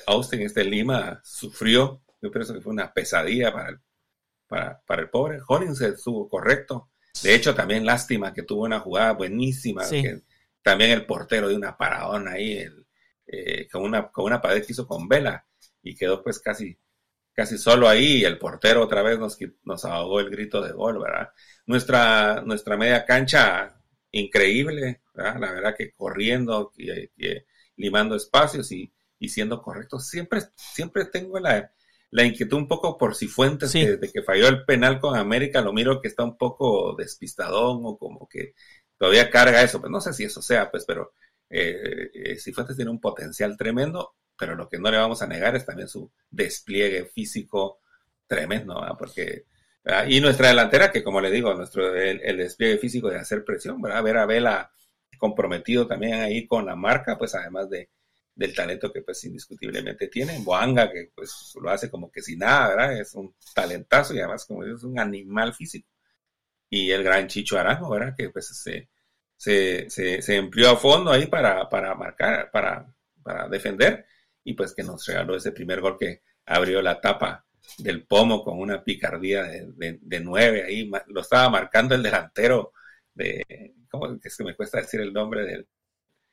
Austin, 0.07 0.41
este 0.43 0.65
Lima, 0.65 1.21
sufrió, 1.23 2.03
yo 2.23 2.31
pienso 2.31 2.55
que 2.55 2.61
fue 2.61 2.73
una 2.73 2.93
pesadilla 2.93 3.53
para 3.53 3.71
el, 3.71 3.81
para, 4.87 5.03
el 5.03 5.11
pobre, 5.11 5.39
Hollins 5.47 5.81
estuvo 5.81 6.29
correcto, 6.29 6.91
de 7.23 7.35
hecho 7.35 7.55
también 7.55 7.87
lástima 7.87 8.33
que 8.33 8.43
tuvo 8.43 8.65
una 8.65 8.81
jugada 8.81 9.13
buenísima, 9.13 9.83
también 10.63 10.91
el 10.91 11.07
portero 11.07 11.49
de 11.49 11.57
una 11.57 11.77
paradona 11.77 12.33
ahí, 12.33 12.59
el, 12.59 12.87
eh, 13.27 13.69
con, 13.71 13.83
una, 13.83 14.11
con 14.11 14.27
una 14.27 14.41
pared 14.41 14.65
que 14.65 14.73
hizo 14.73 14.87
con 14.87 15.09
vela 15.09 15.47
y 15.83 15.95
quedó 15.97 16.23
pues 16.23 16.39
casi, 16.39 16.79
casi 17.33 17.57
solo 17.57 17.89
ahí 17.89 18.19
y 18.19 18.25
el 18.25 18.39
portero 18.39 18.83
otra 18.83 19.03
vez 19.03 19.19
nos, 19.19 19.39
nos 19.65 19.85
ahogó 19.85 20.21
el 20.21 20.31
grito 20.31 20.61
de 20.61 20.73
gol, 20.73 20.99
¿verdad? 21.01 21.31
Nuestra, 21.67 22.43
nuestra 22.43 22.77
media 22.77 23.05
cancha 23.05 23.81
increíble, 24.11 25.03
¿verdad? 25.15 25.41
La 25.41 25.53
verdad 25.53 25.75
que 25.77 25.93
corriendo 25.93 26.73
y, 26.77 26.89
limando 27.77 28.15
espacios 28.15 28.71
y, 28.71 28.93
y, 29.19 29.29
siendo 29.29 29.63
correctos. 29.63 30.09
Siempre, 30.09 30.43
siempre 30.55 31.07
tengo 31.07 31.39
la, 31.41 31.73
la 32.13 32.25
inquietud 32.25 32.59
un 32.59 32.69
poco 32.69 32.99
por 32.99 33.15
si 33.15 33.27
Fuentes, 33.27 33.73
de 33.73 33.97
desde 33.97 34.13
que 34.13 34.23
falló 34.23 34.47
el 34.47 34.65
penal 34.65 35.01
con 35.01 35.17
América, 35.17 35.63
lo 35.63 35.73
miro 35.73 36.01
que 36.01 36.09
está 36.09 36.23
un 36.25 36.37
poco 36.37 36.95
despistadón 36.97 37.81
o 37.85 37.97
como 37.99 38.29
que 38.29 38.55
todavía 38.99 39.31
carga 39.31 39.63
eso. 39.63 39.81
Pues 39.81 39.91
no 39.91 40.01
sé 40.01 40.13
si 40.13 40.25
eso 40.25 40.43
sea, 40.43 40.71
pues, 40.71 40.85
pero 40.87 41.15
eh, 41.49 42.11
eh, 42.15 42.37
Cifuentes 42.39 42.77
tiene 42.77 42.91
un 42.91 43.01
potencial 43.01 43.57
tremendo, 43.57 44.15
pero 44.39 44.55
lo 44.55 44.69
que 44.69 44.79
no 44.79 44.91
le 44.91 44.99
vamos 44.99 45.23
a 45.23 45.27
negar 45.27 45.57
es 45.57 45.65
también 45.65 45.89
su 45.89 46.13
despliegue 46.31 47.07
físico 47.07 47.81
tremendo, 48.27 48.81
porque 48.99 49.47
y 50.09 50.21
nuestra 50.21 50.49
delantera, 50.49 50.93
que 50.93 51.03
como 51.03 51.21
le 51.21 51.31
digo, 51.31 51.55
nuestro 51.55 51.95
el, 51.97 52.37
despliegue 52.37 52.79
físico 52.79 53.11
de 53.11 53.19
hacer 53.19 53.45
presión, 53.45 53.81
¿verdad? 53.83 54.03
ver 54.03 54.17
a 54.19 54.27
Vela 54.27 54.71
comprometido 55.19 55.87
también 55.87 56.15
ahí 56.15 56.47
con 56.47 56.67
la 56.67 56.77
marca, 56.77 57.19
pues 57.19 57.35
además 57.35 57.71
de 57.71 57.91
del 58.35 58.55
talento 58.55 58.93
que 58.93 59.03
pues 59.03 59.23
indiscutiblemente 59.25 60.09
tiene, 60.09 60.39
Boanga 60.41 60.91
que 60.91 61.11
pues 61.15 61.53
lo 61.61 61.71
hace 61.71 61.91
como 61.91 62.11
que 62.11 62.23
sin 62.23 62.39
nada, 62.41 62.69
¿verdad? 62.69 63.01
Es 63.01 63.15
un 63.15 63.35
talentazo 63.55 64.15
y 64.15 64.21
además 64.21 64.45
como 64.47 64.65
es 64.65 64.83
un 64.83 64.99
animal 64.99 65.55
físico. 65.55 65.89
Y 66.71 66.91
el 66.91 67.03
gran 67.03 67.29
Chicho 67.29 67.59
Arango, 67.59 67.91
¿verdad? 67.91 68.15
Que 68.17 68.31
pues 68.31 68.47
se, 68.49 68.89
se, 69.37 69.91
se, 69.91 70.37
empleó 70.37 70.71
a 70.71 70.77
fondo 70.77 71.11
ahí 71.11 71.27
para, 71.27 71.69
para 71.69 71.95
marcar, 71.95 72.51
para, 72.51 72.87
para 73.23 73.49
defender, 73.49 74.07
y 74.45 74.55
pues 74.55 74.75
que 74.75 74.83
nos 74.83 75.05
regaló 75.07 75.37
ese 75.37 75.53
primer 75.53 75.81
gol 75.81 75.99
que 75.99 76.23
abrió 76.47 76.81
la 76.83 77.01
tapa 77.01 77.45
del 77.79 78.05
pomo 78.07 78.43
con 78.43 78.59
una 78.59 78.83
picardía 78.83 79.45
de, 79.45 79.99
de, 80.01 80.21
nueve 80.21 80.65
ahí, 80.65 80.91
lo 81.09 81.21
estaba 81.21 81.49
marcando 81.51 81.95
el 81.95 82.03
delantero 82.03 82.73
de, 83.15 83.75
¿cómo 83.91 84.19
es 84.23 84.37
que 84.37 84.45
me 84.45 84.57
cuesta 84.57 84.81
decir 84.81 85.01
el 85.01 85.13
nombre 85.13 85.45
del, 85.45 85.69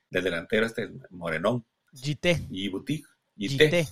del 0.09 0.23
delantero 0.23 0.65
este 0.65 0.89
Morenón? 1.11 1.65
Gité. 1.93 2.47
Y 2.49 2.69
Gité. 3.37 3.87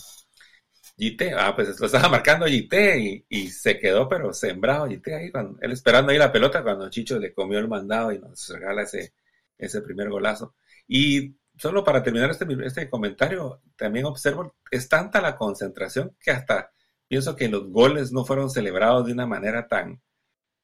Gité, 0.98 1.34
ah, 1.34 1.56
pues 1.56 1.80
lo 1.80 1.86
estaba 1.86 2.10
marcando 2.10 2.48
Gité 2.48 3.00
y, 3.00 3.26
y, 3.30 3.50
se 3.50 3.78
quedó, 3.80 4.10
pero 4.10 4.34
sembrado 4.34 4.88
Gité 4.88 5.16
ahí, 5.16 5.32
cuando, 5.32 5.60
él 5.62 5.72
esperando 5.72 6.12
ahí 6.12 6.18
la 6.18 6.32
pelota 6.32 6.64
cuando 6.64 6.90
Chicho 6.90 7.20
le 7.20 7.34
comió 7.34 7.60
el 7.60 7.68
mandado 7.68 8.12
y 8.12 8.20
nos 8.20 8.50
regala 8.50 8.82
ese, 8.82 9.14
ese 9.58 9.82
primer 9.82 10.10
golazo. 10.10 10.56
Y 10.88 11.36
solo 11.58 11.84
para 11.84 12.02
terminar 12.04 12.32
este, 12.32 12.48
este 12.66 12.90
comentario, 12.90 13.62
también 13.76 14.06
observo, 14.06 14.56
es 14.72 14.90
tanta 14.90 15.22
la 15.22 15.36
concentración 15.36 16.16
que 16.20 16.32
hasta 16.32 16.72
pienso 17.08 17.36
que 17.36 17.48
los 17.48 17.70
goles 17.70 18.12
no 18.12 18.26
fueron 18.26 18.50
celebrados 18.50 19.06
de 19.06 19.14
una 19.14 19.26
manera 19.28 19.68
tan, 19.68 20.02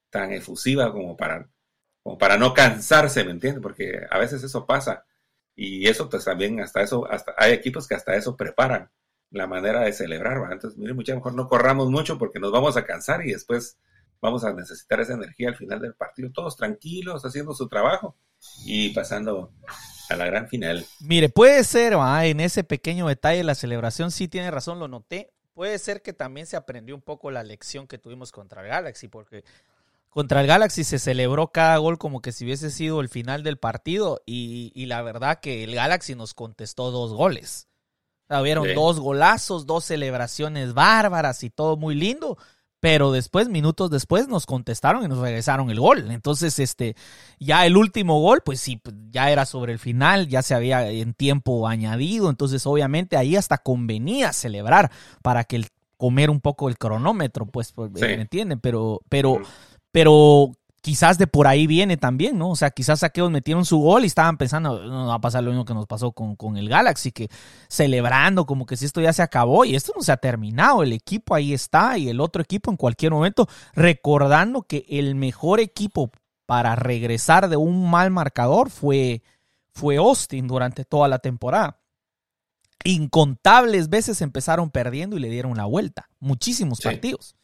tan 0.09 0.31
efusiva 0.33 0.91
como 0.91 1.15
para, 1.15 1.49
como 2.01 2.17
para 2.17 2.37
no 2.37 2.53
cansarse, 2.53 3.23
¿me 3.23 3.31
entiendes? 3.31 3.61
Porque 3.61 4.01
a 4.09 4.17
veces 4.19 4.43
eso 4.43 4.65
pasa 4.65 5.05
Y 5.55 5.87
eso, 5.87 6.09
pues 6.09 6.25
también, 6.25 6.59
hasta 6.61 6.81
eso, 6.81 7.09
hasta 7.09 7.33
hay 7.37 7.53
equipos 7.53 7.87
que 7.87 7.95
hasta 7.95 8.15
eso 8.15 8.35
preparan 8.35 8.89
la 9.29 9.47
manera 9.47 9.81
de 9.81 9.93
celebrar, 9.93 10.41
¿va? 10.41 10.51
Entonces, 10.51 10.77
mire, 10.77 10.93
mucho 10.93 11.15
mejor 11.15 11.33
no 11.35 11.47
corramos 11.47 11.89
mucho 11.89 12.17
porque 12.17 12.39
nos 12.39 12.51
vamos 12.51 12.77
a 12.77 12.85
cansar 12.85 13.25
y 13.25 13.31
después 13.31 13.77
vamos 14.21 14.43
a 14.45 14.53
necesitar 14.53 15.01
esa 15.01 15.13
energía 15.13 15.49
al 15.49 15.57
final 15.57 15.81
del 15.81 15.95
partido, 15.95 16.31
todos 16.31 16.55
tranquilos, 16.55 17.25
haciendo 17.25 17.53
su 17.53 17.67
trabajo 17.67 18.15
y 18.65 18.89
pasando 18.93 19.51
a 20.09 20.15
la 20.15 20.25
gran 20.25 20.47
final. 20.47 20.85
Mire, 21.01 21.29
puede 21.29 21.63
ser, 21.63 21.97
¿va? 21.97 22.25
en 22.25 22.39
ese 22.39 22.63
pequeño 22.63 23.07
detalle 23.07 23.43
la 23.43 23.55
celebración 23.55 24.11
sí 24.11 24.27
tiene 24.27 24.49
razón, 24.49 24.79
lo 24.79 24.87
noté. 24.87 25.33
Puede 25.53 25.77
ser 25.77 26.01
que 26.01 26.13
también 26.13 26.47
se 26.47 26.55
aprendió 26.55 26.95
un 26.95 27.01
poco 27.01 27.29
la 27.31 27.43
lección 27.43 27.85
que 27.85 27.97
tuvimos 27.97 28.31
contra 28.31 28.61
el 28.61 28.69
Galaxy, 28.69 29.07
porque 29.07 29.43
contra 30.13 30.41
el 30.41 30.47
Galaxy 30.47 30.83
se 30.83 30.99
celebró 30.99 31.47
cada 31.51 31.77
gol 31.77 31.97
como 31.97 32.21
que 32.21 32.31
si 32.31 32.45
hubiese 32.45 32.69
sido 32.69 33.01
el 33.01 33.09
final 33.09 33.43
del 33.43 33.57
partido 33.57 34.21
y, 34.25 34.71
y 34.75 34.85
la 34.85 35.01
verdad 35.01 35.39
que 35.39 35.63
el 35.63 35.75
Galaxy 35.75 36.15
nos 36.15 36.33
contestó 36.33 36.91
dos 36.91 37.13
goles. 37.13 37.67
Hubieron 38.29 38.73
dos 38.73 38.99
golazos, 38.99 39.65
dos 39.65 39.85
celebraciones 39.85 40.73
bárbaras 40.73 41.43
y 41.43 41.49
todo 41.49 41.77
muy 41.77 41.95
lindo. 41.95 42.37
Pero 42.79 43.13
después, 43.13 43.47
minutos 43.47 43.89
después, 43.89 44.27
nos 44.27 44.45
contestaron 44.45 45.05
y 45.05 45.07
nos 45.07 45.19
regresaron 45.19 45.69
el 45.69 45.79
gol. 45.79 46.11
Entonces, 46.11 46.59
este, 46.59 46.97
ya 47.39 47.65
el 47.65 47.77
último 47.77 48.19
gol, 48.19 48.41
pues 48.43 48.59
sí, 48.59 48.75
pues, 48.75 48.93
ya 49.09 49.31
era 49.31 49.45
sobre 49.45 49.71
el 49.71 49.79
final, 49.79 50.27
ya 50.27 50.41
se 50.41 50.53
había 50.53 50.89
en 50.89 51.13
tiempo 51.13 51.65
añadido. 51.67 52.29
Entonces, 52.29 52.65
obviamente, 52.65 53.15
ahí 53.15 53.37
hasta 53.37 53.57
convenía 53.57 54.33
celebrar 54.33 54.91
para 55.21 55.45
que 55.45 55.55
el 55.55 55.67
comer 55.95 56.29
un 56.29 56.41
poco 56.41 56.67
el 56.67 56.77
cronómetro, 56.77 57.45
pues, 57.45 57.71
pues 57.71 57.89
¿me 57.91 58.15
entienden? 58.15 58.59
Pero, 58.59 58.99
pero, 59.07 59.41
pero 59.93 60.51
quizás 60.81 61.17
de 61.17 61.27
por 61.27 61.47
ahí 61.47 61.65
viene 61.65 61.95
también, 61.95 62.37
¿no? 62.37 62.49
O 62.49 62.55
sea, 62.57 62.71
quizás 62.71 63.03
aquellos 63.03 63.31
metieron 63.31 63.63
su 63.63 63.77
gol 63.77 64.03
y 64.03 64.07
estaban 64.07 64.37
pensando, 64.37 64.83
no 64.83 65.07
va 65.07 65.13
a 65.13 65.21
pasar 65.21 65.43
lo 65.43 65.51
mismo 65.51 65.63
que 65.63 65.73
nos 65.73 65.85
pasó 65.85 66.11
con, 66.11 66.35
con, 66.35 66.57
el 66.57 66.67
Galaxy, 66.67 67.11
que 67.13 67.29
celebrando 67.69 68.45
como 68.45 68.65
que 68.65 68.75
si 68.75 68.85
esto 68.85 68.99
ya 68.99 69.13
se 69.13 69.21
acabó 69.21 69.63
y 69.63 69.75
esto 69.75 69.93
no 69.95 70.01
se 70.01 70.11
ha 70.11 70.17
terminado, 70.17 70.83
el 70.83 70.91
equipo 70.91 71.35
ahí 71.35 71.53
está 71.53 71.97
y 71.97 72.09
el 72.09 72.19
otro 72.19 72.41
equipo 72.41 72.71
en 72.71 72.75
cualquier 72.75 73.13
momento, 73.13 73.47
recordando 73.73 74.63
que 74.63 74.85
el 74.89 75.15
mejor 75.15 75.61
equipo 75.61 76.11
para 76.47 76.75
regresar 76.75 77.49
de 77.49 77.55
un 77.55 77.89
mal 77.89 78.09
marcador 78.09 78.71
fue, 78.71 79.21
fue 79.71 79.97
Austin 79.97 80.47
durante 80.47 80.85
toda 80.85 81.07
la 81.07 81.19
temporada. 81.19 81.79
Incontables 82.83 83.89
veces 83.89 84.21
empezaron 84.21 84.71
perdiendo 84.71 85.17
y 85.17 85.19
le 85.19 85.29
dieron 85.29 85.55
la 85.55 85.65
vuelta, 85.65 86.09
muchísimos 86.19 86.81
partidos. 86.81 87.35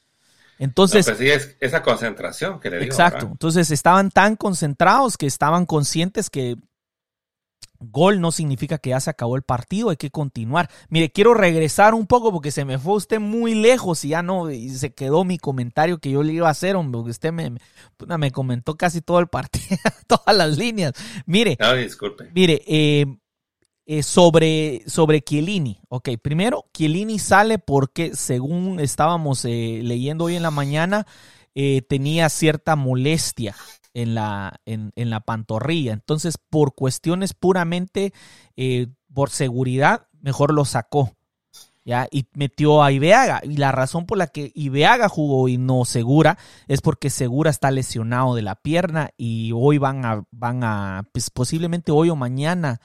Entonces, 0.60 1.06
pues 1.06 1.18
sí, 1.18 1.30
es 1.30 1.56
esa 1.62 1.82
concentración 1.82 2.60
que 2.60 2.70
le 2.70 2.80
digo. 2.80 2.92
Exacto. 2.92 3.28
Entonces 3.32 3.72
estaban 3.72 4.12
tan 4.12 4.36
concentrados 4.36 5.18
que 5.18 5.26
estaban 5.26 5.66
conscientes 5.66 6.30
que 6.30 6.58
gol 7.80 8.20
no 8.20 8.32
significa 8.32 8.78
que 8.78 8.90
ya 8.90 9.00
se 9.00 9.10
acabó 9.10 9.36
el 9.36 9.44
partido, 9.44 9.90
hay 9.90 9.98
que 9.98 10.12
continuar. 10.12 10.70
Mire, 10.90 11.12
quiero 11.12 11.34
regresar 11.34 11.94
un 11.94 12.08
poco 12.08 12.32
porque 12.32 12.52
se 12.52 12.66
me 12.66 12.78
fue 12.78 12.96
usted 12.96 13.20
muy 13.20 13.56
lejos 13.56 14.04
y 14.04 14.10
ya 14.10 14.22
no, 14.22 14.52
y 14.52 14.70
se 14.70 14.94
quedó 14.94 15.24
mi 15.24 15.38
comentario 15.38 16.00
que 16.00 16.12
yo 16.12 16.22
le 16.22 16.34
iba 16.34 16.48
a 16.48 16.52
hacer, 16.52 16.76
hombre, 16.76 16.98
porque 16.98 17.12
usted 17.12 17.32
me, 17.32 17.54
me, 18.18 18.32
comentó 18.32 18.76
casi 18.76 19.02
todo 19.02 19.20
el 19.20 19.28
partido, 19.28 19.78
todas 20.08 20.36
las 20.36 20.58
líneas. 20.58 20.94
Mire, 21.26 21.58
no, 21.60 21.74
disculpe. 21.74 22.30
Mire, 22.34 22.62
eh, 22.68 23.06
eh, 23.92 24.04
sobre, 24.04 24.84
sobre 24.86 25.22
Chiellini. 25.22 25.82
Ok, 25.90 26.10
primero, 26.22 26.66
Chiellini 26.76 27.18
sale 27.18 27.58
porque 27.58 28.14
según 28.14 28.80
estábamos 28.80 29.44
eh, 29.46 29.82
leyendo 29.84 30.26
hoy 30.26 30.36
en 30.36 30.44
la 30.44 30.52
mañana, 30.52 31.08
eh, 31.56 31.82
tenía 31.82 32.30
cierta 32.30 32.76
molestia 32.76 33.56
en 33.96 34.14
la, 34.14 34.62
en, 34.68 34.92
la 34.96 35.22
pantorrilla. 35.22 35.92
Entonces, 35.92 36.38
por 36.38 36.76
cuestiones 36.76 37.34
puramente 37.34 38.14
por 39.12 39.32
seguridad, 39.32 40.06
mejor 40.22 40.54
lo 40.54 40.66
sacó. 40.66 41.16
¿Ya? 41.84 42.08
Y 42.12 42.28
metió 42.36 42.84
a 42.84 42.92
Ibeaga. 42.92 43.42
Y 43.44 43.58
la 43.58 43.72
razón 43.72 44.06
por 44.06 44.20
la 44.20 44.28
que 44.28 44.52
Ibeaga 44.54 45.10
jugó 45.10 45.48
y 45.48 45.58
no 45.58 45.84
Segura 45.84 46.38
es 46.68 46.82
porque 46.82 47.10
Segura 47.10 47.50
está 47.50 47.72
lesionado 47.72 48.36
de 48.36 48.44
la 48.44 48.54
pierna 48.54 49.10
y 49.18 49.52
hoy 49.56 49.80
van 49.80 50.06
a, 50.06 50.24
van 50.30 50.64
a, 50.64 51.10
pues 51.12 51.32
posiblemente 51.32 51.92
hoy 51.92 52.12
o 52.12 52.16
mañana 52.16 52.80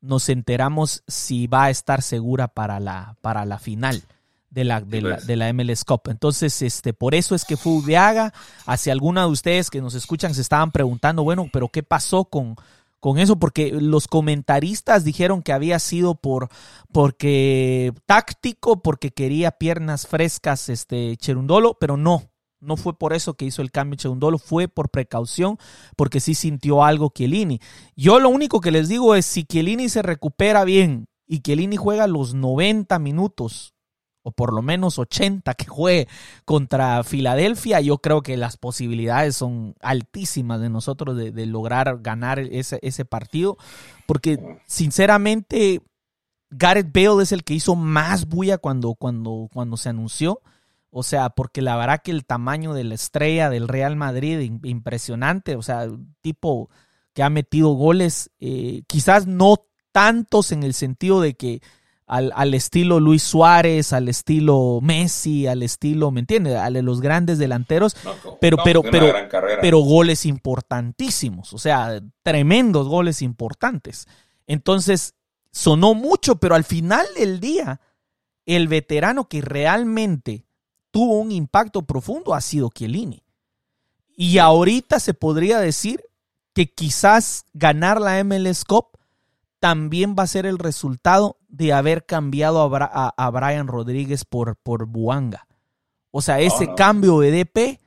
nos 0.00 0.28
enteramos 0.28 1.02
si 1.06 1.46
va 1.46 1.64
a 1.64 1.70
estar 1.70 2.02
segura 2.02 2.48
para 2.48 2.80
la, 2.80 3.16
para 3.20 3.44
la 3.44 3.58
final 3.58 4.02
de 4.50 4.64
la, 4.64 4.80
de, 4.80 5.02
la, 5.02 5.16
de 5.16 5.52
MLS 5.52 5.84
Cup. 5.84 6.02
Entonces, 6.08 6.62
este, 6.62 6.92
por 6.92 7.14
eso 7.14 7.34
es 7.34 7.44
que 7.44 7.56
fue 7.56 7.72
Ubiaga. 7.72 8.32
Hacia 8.66 8.92
alguna 8.92 9.22
de 9.22 9.28
ustedes 9.28 9.70
que 9.70 9.80
nos 9.80 9.94
escuchan 9.94 10.34
se 10.34 10.40
estaban 10.40 10.72
preguntando, 10.72 11.24
bueno, 11.24 11.48
pero 11.52 11.68
¿qué 11.68 11.82
pasó 11.82 12.24
con, 12.24 12.56
con 13.00 13.18
eso? 13.18 13.38
Porque 13.38 13.72
los 13.72 14.08
comentaristas 14.08 15.04
dijeron 15.04 15.42
que 15.42 15.52
había 15.52 15.78
sido 15.78 16.14
por 16.14 16.48
porque 16.92 17.92
táctico, 18.06 18.82
porque 18.82 19.10
quería 19.10 19.52
piernas 19.52 20.06
frescas, 20.06 20.68
este 20.68 21.16
Cherundolo, 21.16 21.74
pero 21.78 21.96
no. 21.96 22.30
No 22.60 22.76
fue 22.76 22.98
por 22.98 23.12
eso 23.12 23.34
que 23.34 23.44
hizo 23.44 23.62
el 23.62 23.70
cambio 23.70 23.96
Cheundolo, 23.96 24.38
fue 24.38 24.68
por 24.68 24.90
precaución, 24.90 25.58
porque 25.96 26.20
sí 26.20 26.34
sintió 26.34 26.84
algo 26.84 27.12
Chiellini. 27.14 27.60
Yo 27.96 28.18
lo 28.18 28.28
único 28.28 28.60
que 28.60 28.70
les 28.70 28.88
digo 28.88 29.14
es, 29.14 29.26
si 29.26 29.44
Chiellini 29.44 29.88
se 29.88 30.02
recupera 30.02 30.64
bien 30.64 31.06
y 31.26 31.40
Chiellini 31.40 31.76
juega 31.76 32.06
los 32.06 32.34
90 32.34 32.98
minutos, 32.98 33.74
o 34.22 34.32
por 34.32 34.52
lo 34.52 34.60
menos 34.60 34.98
80 34.98 35.54
que 35.54 35.66
juegue 35.66 36.08
contra 36.44 37.02
Filadelfia, 37.04 37.80
yo 37.80 37.98
creo 37.98 38.22
que 38.22 38.36
las 38.36 38.56
posibilidades 38.56 39.36
son 39.36 39.74
altísimas 39.80 40.60
de 40.60 40.68
nosotros 40.68 41.16
de, 41.16 41.46
lograr 41.46 42.00
ganar 42.02 42.38
ese, 42.40 42.78
ese 42.82 43.04
partido, 43.04 43.56
porque 44.06 44.38
sinceramente 44.66 45.82
Gareth 46.50 46.92
Bale 46.92 47.22
es 47.22 47.32
el 47.32 47.44
que 47.44 47.54
hizo 47.54 47.74
más 47.74 48.26
bulla 48.26 48.58
cuando, 48.58 48.94
cuando, 48.94 49.48
cuando 49.52 49.76
se 49.76 49.88
anunció. 49.88 50.40
O 50.90 51.02
sea, 51.02 51.30
porque 51.30 51.62
la 51.62 51.76
verdad 51.76 52.00
que 52.02 52.10
el 52.10 52.24
tamaño 52.24 52.72
de 52.72 52.84
la 52.84 52.94
estrella 52.94 53.50
del 53.50 53.68
Real 53.68 53.96
Madrid, 53.96 54.40
impresionante. 54.64 55.56
O 55.56 55.62
sea, 55.62 55.86
tipo 56.20 56.70
que 57.14 57.22
ha 57.22 57.30
metido 57.30 57.70
goles, 57.70 58.30
eh, 58.38 58.82
quizás 58.86 59.26
no 59.26 59.66
tantos 59.92 60.52
en 60.52 60.62
el 60.62 60.74
sentido 60.74 61.20
de 61.20 61.34
que 61.34 61.60
al, 62.08 62.54
estilo 62.54 63.00
Luis 63.00 63.22
Suárez, 63.22 63.92
al 63.92 64.08
estilo 64.08 64.80
Messi, 64.82 65.46
al 65.46 65.62
estilo, 65.62 66.10
¿me 66.10 66.20
entiendes? 66.20 66.56
A 66.56 66.70
los 66.70 67.00
grandes 67.02 67.38
delanteros, 67.38 67.96
pero, 68.40 68.56
pero, 68.64 68.82
pero, 68.82 69.12
pero 69.60 69.78
goles 69.80 70.24
importantísimos, 70.24 71.52
o 71.52 71.58
sea, 71.58 72.00
tremendos 72.22 72.88
goles 72.88 73.20
importantes. 73.20 74.06
Entonces, 74.46 75.14
sonó 75.52 75.94
mucho, 75.94 76.36
pero 76.36 76.54
al 76.54 76.64
final 76.64 77.06
del 77.16 77.40
día, 77.40 77.80
el 78.46 78.68
veterano 78.68 79.28
que 79.28 79.42
realmente 79.42 80.46
tuvo 80.90 81.18
un 81.18 81.32
impacto 81.32 81.82
profundo 81.82 82.34
ha 82.34 82.40
sido 82.40 82.70
Chiellini. 82.70 83.22
Y 84.16 84.38
ahorita 84.38 84.98
se 85.00 85.14
podría 85.14 85.60
decir 85.60 86.02
que 86.52 86.72
quizás 86.72 87.44
ganar 87.52 88.00
la 88.00 88.22
MLS 88.24 88.64
Cup 88.64 88.98
también 89.60 90.16
va 90.18 90.24
a 90.24 90.28
ser 90.28 90.46
el 90.46 90.58
resultado 90.58 91.38
de 91.48 91.72
haber 91.72 92.04
cambiado 92.04 92.60
a, 92.62 93.30
Brian 93.30 93.66
Rodríguez 93.66 94.24
por, 94.24 94.56
por 94.56 94.86
Buanga. 94.86 95.46
O 96.10 96.22
sea, 96.22 96.40
ese 96.40 96.74
cambio 96.74 97.20
de 97.20 97.30
DP 97.30 97.80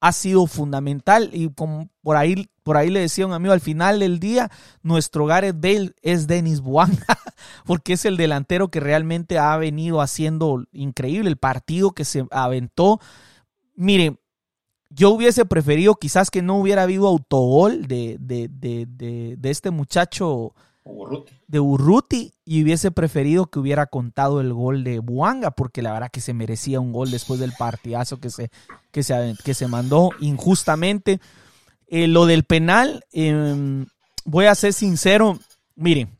ha 0.00 0.12
sido 0.12 0.46
fundamental 0.46 1.30
y 1.32 1.50
como 1.50 1.90
por 2.02 2.16
ahí, 2.16 2.48
por 2.62 2.76
ahí 2.76 2.88
le 2.88 3.00
decía 3.00 3.26
un 3.26 3.34
amigo, 3.34 3.52
al 3.52 3.60
final 3.60 4.00
del 4.00 4.18
día, 4.18 4.50
nuestro 4.82 5.26
Gareth 5.26 5.60
Bale 5.60 5.92
es 6.02 6.26
Denis 6.26 6.60
Buanga, 6.60 7.04
porque 7.66 7.92
es 7.92 8.04
el 8.06 8.16
delantero 8.16 8.70
que 8.70 8.80
realmente 8.80 9.38
ha 9.38 9.56
venido 9.58 10.00
haciendo 10.00 10.64
increíble 10.72 11.28
el 11.28 11.36
partido 11.36 11.92
que 11.92 12.06
se 12.06 12.26
aventó. 12.30 12.98
Mire, 13.76 14.16
yo 14.88 15.10
hubiese 15.10 15.44
preferido 15.44 15.94
quizás 15.94 16.30
que 16.30 16.42
no 16.42 16.56
hubiera 16.56 16.82
habido 16.82 17.06
autogol 17.06 17.86
de, 17.86 18.16
de, 18.18 18.48
de, 18.48 18.86
de 19.36 19.50
este 19.50 19.70
muchacho 19.70 20.54
de 21.46 21.60
Urruti 21.60 22.34
y 22.44 22.62
hubiese 22.62 22.90
preferido 22.90 23.46
que 23.46 23.58
hubiera 23.58 23.86
contado 23.86 24.40
el 24.40 24.52
gol 24.52 24.84
de 24.84 24.98
Buanga 24.98 25.50
porque 25.50 25.82
la 25.82 25.92
verdad 25.92 26.10
que 26.10 26.20
se 26.20 26.34
merecía 26.34 26.80
un 26.80 26.92
gol 26.92 27.10
después 27.10 27.40
del 27.40 27.52
partidazo 27.52 28.20
que 28.20 28.30
se, 28.30 28.50
que 28.90 29.02
se, 29.02 29.34
que 29.44 29.54
se 29.54 29.66
mandó 29.66 30.10
injustamente. 30.20 31.20
Eh, 31.86 32.06
lo 32.06 32.26
del 32.26 32.44
penal, 32.44 33.04
em, 33.12 33.86
voy 34.24 34.46
a 34.46 34.54
ser 34.54 34.72
sincero, 34.72 35.38
miren, 35.74 36.16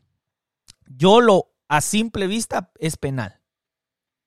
yo 0.85 1.21
lo 1.21 1.47
a 1.67 1.79
simple 1.79 2.27
vista 2.27 2.71
es 2.79 2.97
penal. 2.97 3.39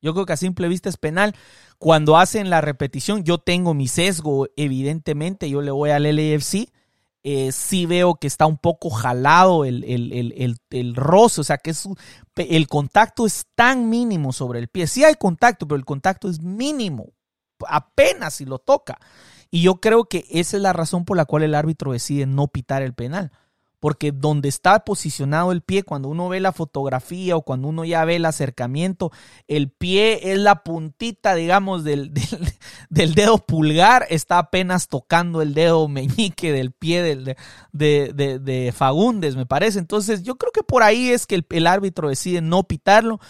Yo 0.00 0.14
creo 0.14 0.26
que 0.26 0.32
a 0.32 0.38
simple 0.38 0.68
vista 0.68 0.88
es 0.88 0.96
penal. 0.96 1.34
Cuando 1.78 2.16
hacen 2.16 2.48
la 2.48 2.60
repetición, 2.60 3.24
yo 3.24 3.38
tengo 3.38 3.74
mi 3.74 3.88
sesgo, 3.88 4.48
evidentemente, 4.56 5.50
yo 5.50 5.60
le 5.60 5.70
voy 5.70 5.90
al 5.90 6.04
LAFC 6.04 6.70
eh, 7.26 7.52
sí 7.52 7.86
veo 7.86 8.16
que 8.16 8.26
está 8.26 8.44
un 8.44 8.58
poco 8.58 8.90
jalado 8.90 9.64
el, 9.64 9.82
el, 9.82 10.94
roce, 10.94 11.40
o 11.40 11.44
sea 11.44 11.56
que 11.56 11.70
es, 11.70 11.88
el 12.36 12.68
contacto 12.68 13.24
es 13.24 13.46
tan 13.54 13.88
mínimo 13.88 14.34
sobre 14.34 14.58
el 14.58 14.68
pie. 14.68 14.86
Sí 14.86 15.04
hay 15.04 15.14
contacto, 15.14 15.66
pero 15.66 15.78
el 15.78 15.86
contacto 15.86 16.28
es 16.28 16.42
mínimo, 16.42 17.14
apenas 17.66 18.34
si 18.34 18.44
lo 18.44 18.58
toca. 18.58 18.98
Y 19.50 19.62
yo 19.62 19.76
creo 19.76 20.04
que 20.04 20.26
esa 20.28 20.58
es 20.58 20.62
la 20.62 20.74
razón 20.74 21.06
por 21.06 21.16
la 21.16 21.24
cual 21.24 21.44
el 21.44 21.54
árbitro 21.54 21.92
decide 21.92 22.26
no 22.26 22.48
pitar 22.48 22.82
el 22.82 22.92
penal, 22.92 23.32
porque 23.84 24.12
donde 24.12 24.48
está 24.48 24.82
posicionado 24.82 25.52
el 25.52 25.60
pie, 25.60 25.82
cuando 25.82 26.08
uno 26.08 26.30
ve 26.30 26.40
la 26.40 26.52
fotografía 26.52 27.36
o 27.36 27.42
cuando 27.42 27.68
uno 27.68 27.84
ya 27.84 28.02
ve 28.06 28.16
el 28.16 28.24
acercamiento, 28.24 29.12
el 29.46 29.68
pie 29.68 30.32
es 30.32 30.38
la 30.38 30.62
puntita, 30.62 31.34
digamos, 31.34 31.84
del, 31.84 32.10
del, 32.88 33.14
dedo 33.14 33.36
pulgar, 33.36 34.06
está 34.08 34.38
apenas 34.38 34.88
tocando 34.88 35.42
el 35.42 35.52
dedo 35.52 35.86
meñique 35.86 36.50
del 36.50 36.72
pie 36.72 37.02
del, 37.02 37.36
de, 37.72 38.38
de, 38.40 38.72
Fagundes, 38.72 39.36
me 39.36 39.44
parece. 39.44 39.80
Entonces 39.80 40.22
yo 40.22 40.36
creo 40.36 40.50
que 40.50 40.62
por 40.62 40.82
ahí 40.82 41.10
es 41.10 41.26
que 41.26 41.34
el, 41.34 41.46
el 41.50 41.66
árbitro 41.66 42.08
decide 42.08 42.40
no 42.40 42.62
pitarlo, 42.62 43.20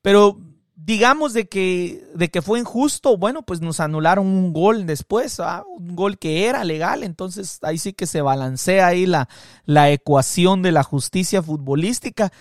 pero 0.00 0.38
digamos 0.84 1.32
de 1.32 1.48
que, 1.48 2.04
de 2.14 2.28
que 2.28 2.42
fue 2.42 2.58
injusto, 2.58 3.16
bueno, 3.16 3.42
pues 3.42 3.62
nos 3.62 3.80
anularon 3.80 4.26
un 4.26 4.52
gol 4.52 4.84
después, 4.84 5.40
¿ah? 5.40 5.64
un 5.66 5.96
gol 5.96 6.18
que 6.18 6.46
era 6.46 6.62
legal, 6.62 7.02
entonces 7.02 7.58
ahí 7.62 7.78
sí 7.78 7.94
que 7.94 8.06
se 8.06 8.20
balancea 8.20 8.88
ahí 8.88 9.06
la, 9.06 9.28
la 9.64 9.90
ecuación 9.90 10.60
de 10.60 10.72
la 10.72 10.82
justicia 10.82 11.42
futbolística. 11.42 12.32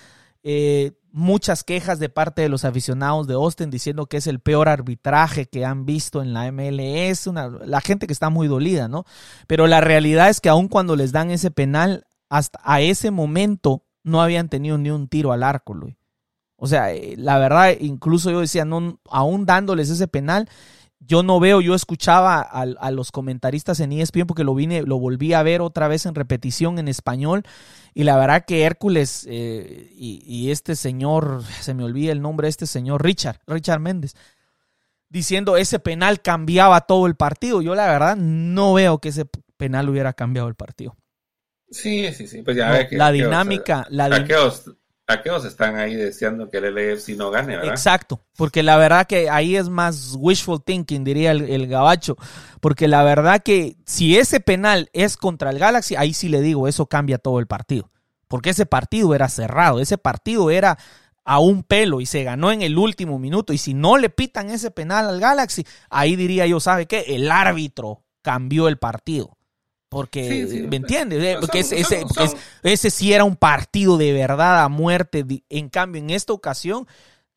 Eh, 0.43 0.91
muchas 1.13 1.63
quejas 1.63 1.99
de 1.99 2.09
parte 2.09 2.41
de 2.41 2.49
los 2.49 2.65
aficionados 2.65 3.27
de 3.27 3.35
Austin 3.35 3.69
diciendo 3.69 4.07
que 4.07 4.17
es 4.17 4.27
el 4.27 4.41
peor 4.41 4.67
arbitraje 4.67 5.45
que 5.45 5.63
han 5.63 5.85
visto 5.85 6.21
en 6.21 6.33
la 6.33 6.51
MLS, 6.51 7.27
una, 7.27 7.47
la 7.47 7.79
gente 7.79 8.07
que 8.07 8.13
está 8.13 8.29
muy 8.29 8.49
dolida, 8.49 8.89
¿no? 8.89 9.05
Pero 9.47 9.67
la 9.67 9.79
realidad 9.79 10.29
es 10.29 10.41
que 10.41 10.49
aun 10.49 10.67
cuando 10.67 10.97
les 10.97 11.13
dan 11.13 11.31
ese 11.31 11.49
penal, 11.49 12.07
hasta 12.29 12.59
a 12.63 12.81
ese 12.81 13.09
momento 13.09 13.85
no 14.03 14.21
habían 14.21 14.49
tenido 14.49 14.77
ni 14.77 14.89
un 14.89 15.07
tiro 15.07 15.31
al 15.31 15.43
arco, 15.43 15.73
Luis. 15.73 15.95
O 16.63 16.67
sea, 16.67 16.93
eh, 16.93 17.15
la 17.17 17.37
verdad, 17.39 17.73
incluso 17.77 18.31
yo 18.31 18.39
decía, 18.39 18.63
no, 18.63 18.97
aún 19.09 19.45
dándoles 19.45 19.89
ese 19.89 20.07
penal, 20.07 20.47
yo 20.97 21.21
no 21.21 21.41
veo, 21.41 21.59
yo 21.59 21.75
escuchaba 21.75 22.39
a, 22.39 22.91
los 22.91 23.11
comentaristas 23.11 23.81
en 23.81 23.91
ESPN 23.91 24.25
porque 24.25 24.45
lo 24.45 24.55
vine, 24.55 24.81
lo 24.83 24.97
volví 24.97 25.33
a 25.33 25.43
ver 25.43 25.59
otra 25.59 25.89
vez 25.89 26.05
en 26.05 26.15
repetición 26.15 26.79
en 26.79 26.87
español. 26.87 27.43
Y 27.93 28.05
la 28.05 28.15
verdad 28.15 28.45
que 28.45 28.63
Hércules 28.63 29.27
eh, 29.29 29.89
y, 29.93 30.51
este 30.51 30.77
señor, 30.77 31.43
se 31.59 31.73
me 31.73 31.83
olvida 31.83 32.13
el 32.13 32.21
nombre 32.21 32.45
de 32.45 32.51
este 32.51 32.65
señor, 32.65 33.03
Richard, 33.03 33.41
Richard 33.45 33.81
Méndez, 33.81 34.13
diciendo 35.09 35.57
ese 35.57 35.79
penal 35.79 36.21
cambiaba 36.21 36.79
todo 36.79 37.07
el 37.07 37.15
partido. 37.15 37.61
Yo 37.61 37.75
la 37.75 37.87
verdad 37.87 38.15
no 38.15 38.73
veo 38.73 38.99
que 38.99 39.09
ese 39.09 39.25
penal 39.57 39.89
hubiera 39.89 40.13
cambiado 40.13 40.47
el 40.47 40.55
partido. 40.55 40.95
Sí, 41.69 42.09
sí, 42.13 42.25
sí. 42.25 42.41
Pues 42.41 42.55
ya 42.55 42.87
la 42.91 43.11
dinámica, 43.11 43.85
la 43.89 44.05
dinámica 44.05 44.37
aquellos 45.07 45.45
están 45.45 45.75
ahí 45.75 45.95
deseando 45.95 46.49
que 46.49 46.57
el 46.57 46.73
LFC 46.73 47.09
no 47.17 47.29
gane, 47.29 47.57
¿verdad? 47.57 47.73
Exacto, 47.73 48.21
porque 48.37 48.63
la 48.63 48.77
verdad 48.77 49.05
que 49.05 49.29
ahí 49.29 49.55
es 49.55 49.69
más 49.69 50.15
wishful 50.17 50.63
thinking, 50.63 51.03
diría 51.03 51.31
el, 51.31 51.67
gabacho, 51.67 52.15
porque 52.61 52.87
la 52.87 53.03
verdad 53.03 53.41
que 53.43 53.77
si 53.85 54.17
ese 54.17 54.39
penal 54.39 54.89
es 54.93 55.17
contra 55.17 55.49
el 55.49 55.59
Galaxy, 55.59 55.95
ahí 55.95 56.13
sí 56.13 56.29
le 56.29 56.41
digo, 56.41 56.67
eso 56.67 56.85
cambia 56.85 57.17
todo 57.17 57.39
el 57.39 57.47
partido, 57.47 57.91
porque 58.27 58.51
ese 58.51 58.65
partido 58.65 59.13
era 59.13 59.27
cerrado, 59.27 59.79
ese 59.79 59.97
partido 59.97 60.49
era 60.49 60.77
a 61.25 61.39
un 61.39 61.63
pelo 61.63 62.01
y 62.01 62.05
se 62.05 62.23
ganó 62.23 62.51
en 62.51 62.61
el 62.61 62.77
último 62.77 63.19
minuto, 63.19 63.53
y 63.53 63.57
si 63.57 63.73
no 63.73 63.97
le 63.97 64.09
pitan 64.09 64.49
ese 64.49 64.71
penal 64.71 65.09
al 65.09 65.19
Galaxy, 65.19 65.65
ahí 65.89 66.15
diría 66.15 66.47
yo, 66.47 66.59
¿sabe 66.59 66.85
qué? 66.85 67.05
El 67.09 67.29
árbitro 67.31 68.03
cambió 68.21 68.67
el 68.67 68.77
partido. 68.77 69.37
Porque, 69.93 70.67
¿me 70.69 70.77
entiendes? 70.77 71.23
Eh, 71.23 71.37
porque 71.39 71.59
ese, 71.59 72.05
ese, 72.63 72.89
sí 72.89 73.13
era 73.13 73.23
un 73.23 73.35
partido 73.35 73.97
de 73.97 74.11
verdad 74.13 74.63
a 74.63 74.69
muerte. 74.69 75.25
En 75.49 75.69
cambio, 75.69 76.01
en 76.01 76.09
esta 76.09 76.33
ocasión, 76.33 76.87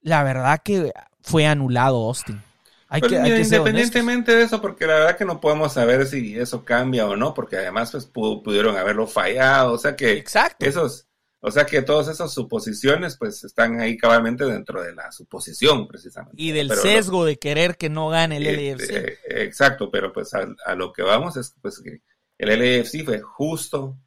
la 0.00 0.22
verdad 0.22 0.62
que 0.64 0.92
fue 1.20 1.46
anulado 1.46 1.96
Austin. 2.06 2.40
Hay 2.88 3.00
que, 3.00 3.16
independientemente 3.16 4.34
de 4.34 4.44
eso, 4.44 4.60
porque 4.60 4.86
la 4.86 4.94
verdad 4.94 5.16
que 5.16 5.24
no 5.24 5.40
podemos 5.40 5.72
saber 5.72 6.06
si 6.06 6.38
eso 6.38 6.64
cambia 6.64 7.06
o 7.06 7.16
no, 7.16 7.34
porque 7.34 7.56
además 7.56 7.90
pues 7.90 8.06
pudieron 8.06 8.76
haberlo 8.76 9.08
fallado, 9.08 9.72
o 9.72 9.78
sea 9.78 9.96
que 9.96 10.12
Exacto. 10.12 10.64
esos, 10.64 11.08
o 11.40 11.50
sea 11.50 11.66
que 11.66 11.82
todas 11.82 12.06
esas 12.06 12.32
suposiciones 12.32 13.16
pues 13.16 13.42
están 13.42 13.80
ahí 13.80 13.96
cabalmente 13.96 14.44
dentro 14.44 14.82
de 14.82 14.94
la 14.94 15.10
suposición 15.10 15.88
precisamente. 15.88 16.40
Y 16.40 16.52
del 16.52 16.70
sesgo 16.70 17.24
de 17.24 17.38
querer 17.38 17.76
que 17.76 17.90
no 17.90 18.08
gane 18.08 18.36
el 18.36 18.46
eh, 18.46 18.74
LFC. 18.74 18.90
Eh, 18.90 19.18
exacto, 19.42 19.90
pero 19.90 20.12
pues 20.12 20.32
a, 20.34 20.46
a, 20.64 20.76
lo 20.76 20.92
que 20.92 21.02
vamos 21.02 21.36
es 21.36 21.56
pues 21.60 21.80
que 21.80 22.02
el 22.38 22.58
LAFC 22.58 23.04
fue 23.04 23.20
justo 23.20 23.98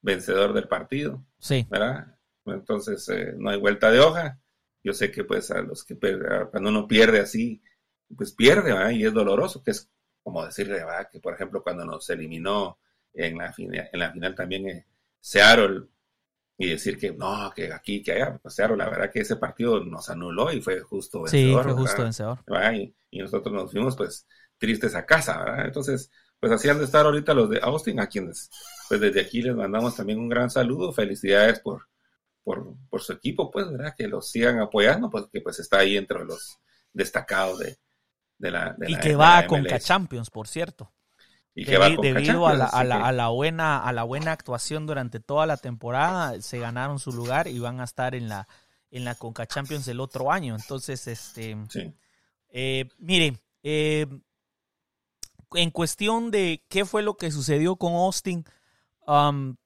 vencedor 0.00 0.52
del 0.52 0.68
partido. 0.68 1.24
Sí. 1.38 1.66
¿Verdad? 1.70 2.18
Entonces, 2.46 3.08
eh, 3.08 3.34
no 3.36 3.50
hay 3.50 3.58
vuelta 3.58 3.90
de 3.90 4.00
hoja. 4.00 4.40
Yo 4.82 4.92
sé 4.92 5.10
que, 5.10 5.24
pues, 5.24 5.50
a 5.50 5.60
los 5.60 5.84
que 5.84 5.98
cuando 5.98 6.70
uno 6.70 6.86
pierde 6.86 7.20
así, 7.20 7.62
pues 8.16 8.32
pierde, 8.32 8.72
¿verdad? 8.72 8.90
Y 8.90 9.04
es 9.04 9.12
doloroso, 9.12 9.62
que 9.62 9.72
es 9.72 9.90
como 10.22 10.44
decirle, 10.44 10.74
¿verdad? 10.74 11.08
Que, 11.10 11.20
por 11.20 11.34
ejemplo, 11.34 11.62
cuando 11.62 11.84
nos 11.84 12.08
eliminó 12.10 12.78
en 13.12 13.38
la, 13.38 13.52
final, 13.52 13.88
en 13.92 13.98
la 13.98 14.12
final 14.12 14.34
también 14.34 14.68
eh, 14.68 14.86
Seattle 15.20 15.88
y 16.56 16.70
decir 16.70 16.98
que 16.98 17.12
no, 17.12 17.52
que 17.54 17.72
aquí, 17.72 18.02
que 18.02 18.12
allá, 18.12 18.38
pues 18.38 18.54
Seattle, 18.54 18.76
la 18.76 18.88
verdad 18.88 19.10
que 19.10 19.20
ese 19.20 19.36
partido 19.36 19.84
nos 19.84 20.08
anuló 20.10 20.52
y 20.52 20.60
fue 20.60 20.80
justo 20.80 21.22
vencedor. 21.22 21.64
Sí, 21.64 21.70
fue 21.70 21.80
justo 21.82 22.02
vencedor. 22.02 22.38
Y, 22.74 22.94
y, 23.10 23.18
nosotros 23.20 23.54
nos 23.54 23.70
fuimos, 23.70 23.96
pues, 23.96 24.26
tristes 24.58 24.94
a 24.94 25.06
casa, 25.06 25.38
¿verdad? 25.38 25.66
Entonces, 25.66 26.10
pues 26.40 26.52
así 26.52 26.68
han 26.68 26.78
de 26.78 26.84
estar 26.84 27.04
ahorita 27.04 27.34
los 27.34 27.50
de 27.50 27.60
Austin, 27.62 28.00
a 28.00 28.06
quienes 28.06 28.50
pues 28.88 29.00
desde 29.00 29.20
aquí 29.20 29.42
les 29.42 29.54
mandamos 29.54 29.96
también 29.96 30.18
un 30.18 30.28
gran 30.28 30.50
saludo, 30.50 30.92
felicidades 30.92 31.60
por, 31.60 31.88
por, 32.42 32.74
por 32.88 33.02
su 33.02 33.12
equipo, 33.12 33.50
pues, 33.50 33.70
¿verdad? 33.70 33.94
Que 33.96 34.08
los 34.08 34.30
sigan 34.30 34.60
apoyando, 34.60 35.10
pues 35.10 35.26
que 35.30 35.40
pues 35.42 35.58
está 35.58 35.80
ahí 35.80 35.96
entre 35.96 36.24
los 36.24 36.58
destacados 36.92 37.58
de, 37.58 37.78
de 38.38 38.50
la... 38.50 38.76
y 38.86 38.96
que 38.98 39.14
va 39.14 39.46
con 39.46 39.60
Conca 39.60 39.78
Champions, 39.78 40.30
por 40.30 40.48
cierto. 40.48 40.90
Y 41.54 41.64
que 41.64 41.76
va 41.76 41.88
debido 41.88 42.46
a, 42.46 42.54
la, 42.54 42.66
a, 42.66 42.84
la, 42.84 43.04
a, 43.04 43.12
la, 43.12 43.28
buena, 43.28 43.82
a 43.82 43.92
la 43.92 44.04
buena 44.04 44.30
actuación 44.30 44.86
durante 44.86 45.18
toda 45.18 45.44
la 45.44 45.56
temporada, 45.56 46.40
se 46.40 46.60
ganaron 46.60 47.00
su 47.00 47.12
lugar 47.12 47.48
y 47.48 47.58
van 47.58 47.80
a 47.80 47.84
estar 47.84 48.14
en 48.14 48.28
la, 48.28 48.46
en 48.90 49.04
la 49.04 49.16
Conca 49.16 49.44
Champions 49.44 49.88
el 49.88 49.98
otro 49.98 50.30
año. 50.30 50.54
Entonces, 50.54 51.06
este, 51.08 51.56
sí. 51.68 51.92
eh, 52.50 52.88
mire, 52.98 53.38
eh, 53.64 54.06
en 55.54 55.70
cuestión 55.70 56.30
de 56.30 56.64
qué 56.68 56.84
fue 56.84 57.02
lo 57.02 57.16
que 57.16 57.30
sucedió 57.30 57.76
con 57.76 57.94
Austin, 57.94 58.44
um, 59.06 59.56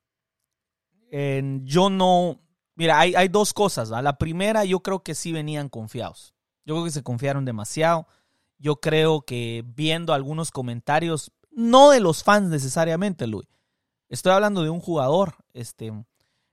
yo 1.64 1.90
no. 1.90 2.40
Mira, 2.74 2.98
hay, 2.98 3.14
hay 3.14 3.28
dos 3.28 3.52
cosas. 3.52 3.90
La 3.90 4.16
primera, 4.16 4.64
yo 4.64 4.80
creo 4.80 5.02
que 5.02 5.14
sí 5.14 5.32
venían 5.32 5.68
confiados. 5.68 6.34
Yo 6.64 6.74
creo 6.74 6.84
que 6.84 6.90
se 6.90 7.02
confiaron 7.02 7.44
demasiado. 7.44 8.06
Yo 8.58 8.76
creo 8.76 9.22
que 9.22 9.64
viendo 9.66 10.14
algunos 10.14 10.50
comentarios, 10.50 11.32
no 11.50 11.90
de 11.90 12.00
los 12.00 12.22
fans 12.22 12.48
necesariamente, 12.48 13.26
Luis. 13.26 13.48
Estoy 14.08 14.32
hablando 14.32 14.62
de 14.62 14.70
un 14.70 14.80
jugador, 14.80 15.34
este, 15.52 15.92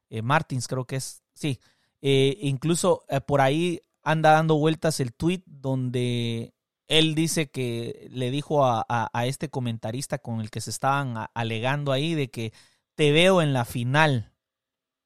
eh, 0.09 0.21
Martins 0.21 0.67
creo 0.67 0.85
que 0.85 0.95
es, 0.95 1.23
sí. 1.33 1.59
Eh, 2.01 2.37
incluso 2.41 3.03
eh, 3.09 3.19
por 3.19 3.41
ahí 3.41 3.81
anda 4.01 4.31
dando 4.31 4.57
vueltas 4.57 4.99
el 5.01 5.13
tweet 5.13 5.43
donde 5.45 6.53
él 6.89 7.13
dice 7.13 7.49
que 7.49 8.09
le 8.11 8.31
dijo 8.31 8.65
a, 8.65 8.85
este 9.25 9.49
comentarista 9.49 10.17
con 10.17 10.41
el 10.41 10.49
que 10.49 10.59
se 10.59 10.71
estaban 10.71 11.27
alegando 11.35 11.91
ahí 11.91 12.15
de 12.15 12.29
que 12.29 12.51
te 12.95 13.11
veo 13.11 13.41
en 13.41 13.53
la 13.53 13.63
final 13.63 14.33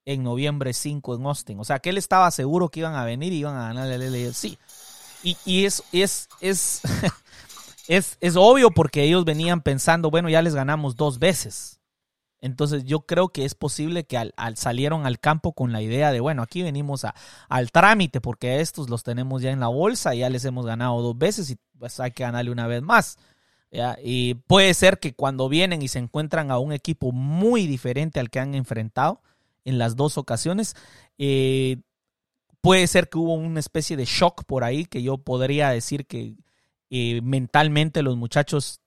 en 0.06 0.24
noviembre 0.24 0.74
5 0.74 1.16
en 1.16 1.26
Austin. 1.26 1.60
O 1.60 1.66
sea, 1.66 1.80
que 1.80 1.90
él 1.90 1.98
estaba 1.98 2.32
seguro 2.32 2.70
que 2.70 2.80
iban 2.80 2.96
a 2.96 3.04
venir 3.04 3.34
y 3.34 3.40
iban 3.40 3.56
a 3.56 3.68
ganar 3.68 3.92
el 3.92 4.34
Sí. 4.34 4.58
Y, 5.24 5.38
y 5.46 5.66
es, 5.66 5.84
es, 5.92 6.30
es, 6.40 6.82
es, 7.88 8.18
es 8.22 8.36
obvio 8.38 8.72
porque 8.72 9.04
ellos 9.04 9.26
venían 9.26 9.62
pensando, 9.62 10.10
bueno, 10.10 10.30
ya 10.30 10.42
les 10.42 10.56
ganamos 10.56 10.96
dos 10.96 11.20
veces. 11.20 11.82
Entonces 12.44 12.84
yo 12.84 13.06
creo 13.06 13.30
que 13.30 13.46
es 13.46 13.56
posible 13.56 14.04
que 14.04 14.18
al, 14.18 14.34
salieron 14.58 15.06
al 15.06 15.18
campo 15.22 15.54
con 15.54 15.72
la 15.72 15.82
idea 15.82 16.12
de, 16.12 16.20
bueno, 16.20 16.42
aquí 16.42 16.62
venimos 16.62 17.06
a, 17.06 17.16
al 17.48 17.72
trámite 17.72 18.20
porque 18.20 18.60
estos 18.60 18.90
los 18.90 19.02
tenemos 19.02 19.42
ya 19.42 19.52
en 19.52 19.62
la 19.62 19.70
bolsa, 19.70 20.14
ya 20.14 20.30
les 20.30 20.44
hemos 20.44 20.66
ganado 20.66 21.02
dos 21.02 21.18
veces 21.18 21.50
y 21.50 21.58
pues 21.80 22.02
hay 22.02 22.12
que 22.12 22.24
ganarle 22.24 22.52
una 22.52 22.68
vez 22.68 22.82
más. 22.82 23.18
Y 24.04 24.34
puede 24.34 24.74
ser 24.74 25.00
que 25.00 25.14
cuando 25.14 25.48
vienen 25.48 25.82
y 25.82 25.88
se 25.88 26.00
encuentran 26.00 26.52
a 26.52 26.60
un 26.60 26.74
equipo 26.74 27.14
muy 27.14 27.66
diferente 27.66 28.20
al 28.20 28.30
que 28.30 28.42
han 28.42 28.56
enfrentado 28.56 29.22
en 29.64 29.78
las 29.78 29.96
dos 29.96 30.18
ocasiones, 30.18 30.76
eh, 31.18 31.78
puede 32.60 32.88
ser 32.88 33.08
que 33.08 33.20
hubo 33.20 33.36
una 33.36 33.62
especie 33.62 33.96
de 33.96 34.04
shock 34.04 34.44
por 34.44 34.66
ahí 34.66 34.84
que 34.84 35.02
yo 35.02 35.18
podría 35.18 35.70
decir 35.70 36.08
que 36.08 36.36
eh, 36.90 37.22
mentalmente 37.22 38.04
los 38.04 38.18
muchachos 38.18 38.82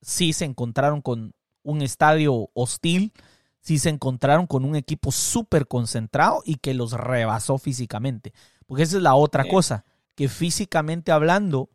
sí 0.00 0.32
se 0.32 0.44
encontraron 0.44 1.02
con 1.02 1.34
un 1.62 1.82
estadio 1.82 2.50
hostil, 2.54 3.12
si 3.60 3.78
se 3.78 3.90
encontraron 3.90 4.46
con 4.46 4.64
un 4.64 4.76
equipo 4.76 5.12
súper 5.12 5.68
concentrado 5.68 6.42
y 6.44 6.56
que 6.56 6.74
los 6.74 6.92
rebasó 6.92 7.58
físicamente. 7.58 8.32
Porque 8.66 8.84
esa 8.84 8.96
es 8.96 9.02
la 9.02 9.14
otra 9.14 9.44
cosa, 9.48 9.84
que 10.14 10.28
físicamente 10.28 11.12
hablando 11.12 11.70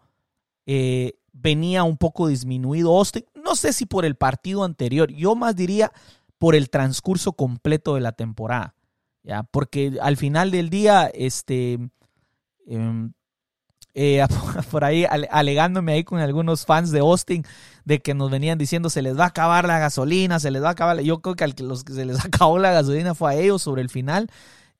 eh, 0.65 1.13
venía 1.31 1.83
un 1.83 1.97
poco 1.97 2.27
disminuido 2.27 2.97
Austin. 2.97 3.25
No 3.35 3.55
sé 3.55 3.73
si 3.73 3.85
por 3.85 4.05
el 4.05 4.15
partido 4.15 4.63
anterior, 4.63 5.11
yo 5.11 5.35
más 5.35 5.55
diría 5.55 5.91
por 6.37 6.55
el 6.55 6.69
transcurso 6.69 7.33
completo 7.33 7.95
de 7.95 8.01
la 8.01 8.13
temporada. 8.13 8.75
¿ya? 9.23 9.43
Porque 9.43 9.97
al 10.01 10.17
final 10.17 10.51
del 10.51 10.69
día, 10.69 11.07
este, 11.13 11.79
em, 12.65 13.13
eh, 13.95 14.23
por 14.71 14.83
ahí 14.83 15.05
alegándome 15.05 15.93
ahí 15.93 16.03
con 16.03 16.19
algunos 16.19 16.65
fans 16.65 16.91
de 16.91 16.99
Austin 16.99 17.43
de 17.85 18.01
que 18.01 18.13
nos 18.13 18.29
venían 18.29 18.57
diciendo 18.57 18.89
se 18.89 19.01
les 19.01 19.17
va 19.17 19.23
a 19.23 19.27
acabar 19.27 19.65
la 19.65 19.79
gasolina, 19.79 20.39
se 20.39 20.51
les 20.51 20.61
va 20.61 20.67
a 20.67 20.71
acabar. 20.71 20.99
Yo 20.99 21.21
creo 21.21 21.35
que 21.35 21.45
a 21.45 21.47
los 21.47 21.83
que 21.83 21.93
se 21.93 22.05
les 22.05 22.23
acabó 22.25 22.59
la 22.59 22.71
gasolina 22.71 23.15
fue 23.15 23.31
a 23.31 23.35
ellos 23.35 23.61
sobre 23.61 23.81
el 23.81 23.89
final 23.89 24.29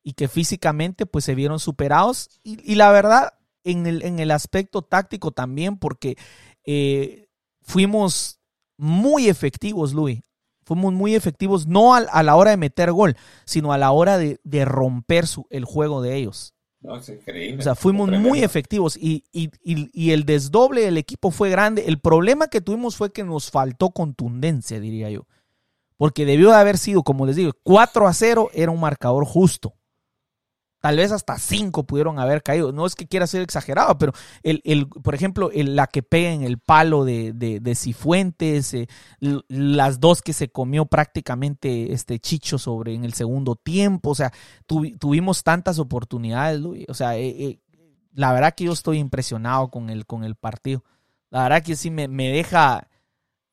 y 0.02 0.12
que 0.12 0.28
físicamente 0.28 1.06
pues 1.06 1.24
se 1.24 1.34
vieron 1.34 1.58
superados. 1.58 2.28
Y, 2.44 2.76
la 2.76 2.92
verdad, 2.92 3.34
en 3.64 3.86
el, 3.86 4.04
en 4.04 4.20
el, 4.20 4.30
aspecto 4.30 4.82
táctico 4.82 5.32
también, 5.32 5.78
porque 5.78 6.16
eh, 6.64 7.26
fuimos 7.62 8.38
muy 8.76 9.28
efectivos, 9.28 9.94
Luis. 9.94 10.20
Fuimos 10.62 10.92
muy 10.92 11.14
efectivos, 11.14 11.66
no 11.66 11.94
a, 11.94 12.22
la 12.22 12.34
hora 12.34 12.50
de 12.50 12.56
meter 12.56 12.90
gol, 12.90 13.16
sino 13.44 13.72
a 13.72 13.78
la 13.78 13.92
hora 13.92 14.18
de, 14.18 14.64
romper 14.64 15.24
el 15.50 15.64
juego 15.64 16.02
de 16.02 16.16
ellos. 16.16 16.55
No, 16.86 16.96
es 16.98 17.08
increíble. 17.08 17.58
O 17.58 17.62
sea, 17.62 17.74
fuimos 17.74 18.08
muy 18.12 18.44
efectivos 18.44 18.96
y, 18.96 19.24
y, 19.32 19.50
y, 19.64 20.12
el 20.12 20.24
desdoble 20.24 20.82
del 20.82 20.98
equipo 20.98 21.32
fue 21.32 21.50
grande. 21.50 21.86
El 21.88 21.98
problema 21.98 22.46
que 22.46 22.60
tuvimos 22.60 22.94
fue 22.94 23.12
que 23.12 23.24
nos 23.24 23.50
faltó 23.50 23.90
contundencia, 23.90 24.78
diría 24.78 25.10
yo. 25.10 25.26
Porque 25.96 26.24
debió 26.24 26.50
de 26.50 26.56
haber 26.58 26.78
sido, 26.78 27.02
como 27.02 27.26
les 27.26 27.34
digo, 27.34 27.50
4 27.64 28.06
a 28.06 28.12
0 28.12 28.50
era 28.54 28.70
un 28.70 28.78
marcador 28.78 29.24
justo. 29.24 29.74
Tal 30.86 30.98
vez 30.98 31.10
hasta 31.10 31.36
5 31.36 31.82
pudieron 31.82 32.20
haber 32.20 32.44
caído. 32.44 32.70
No 32.70 32.86
es 32.86 32.94
que 32.94 33.08
quiera 33.08 33.26
ser 33.26 33.42
exagerado, 33.42 33.98
pero 33.98 34.12
el, 34.44 34.62
el 34.64 34.86
por 34.86 35.16
ejemplo, 35.16 35.50
la 35.52 35.88
que 35.88 36.04
pega 36.04 36.30
en 36.30 36.44
el 36.44 36.60
palo 36.60 37.04
de, 37.04 37.32
de, 37.32 37.74
Cifuentes, 37.74 38.72
eh, 38.72 38.86
las 39.18 39.98
dos 39.98 40.22
que 40.22 40.32
se 40.32 40.48
comió 40.48 40.86
prácticamente 40.86 41.92
este 41.92 42.20
Chicho 42.20 42.56
sobre 42.56 42.94
en 42.94 43.04
el 43.04 43.14
segundo 43.14 43.56
tiempo. 43.56 44.10
O 44.10 44.14
sea, 44.14 44.32
tuvimos 44.66 45.42
tantas 45.42 45.80
oportunidades, 45.80 46.60
Luis. 46.60 46.84
O 46.88 46.94
sea, 46.94 47.16
eh, 47.16 47.34
eh, 47.36 47.58
la 48.12 48.32
verdad 48.32 48.54
que 48.54 48.66
yo 48.66 48.72
estoy 48.72 48.98
impresionado 48.98 49.72
con 49.72 49.90
el, 49.90 50.06
con 50.06 50.22
el 50.22 50.36
partido. 50.36 50.84
La 51.30 51.42
verdad 51.42 51.64
que 51.64 51.74
sí 51.74 51.90
me, 51.90 52.06
me 52.06 52.28
deja 52.28 52.86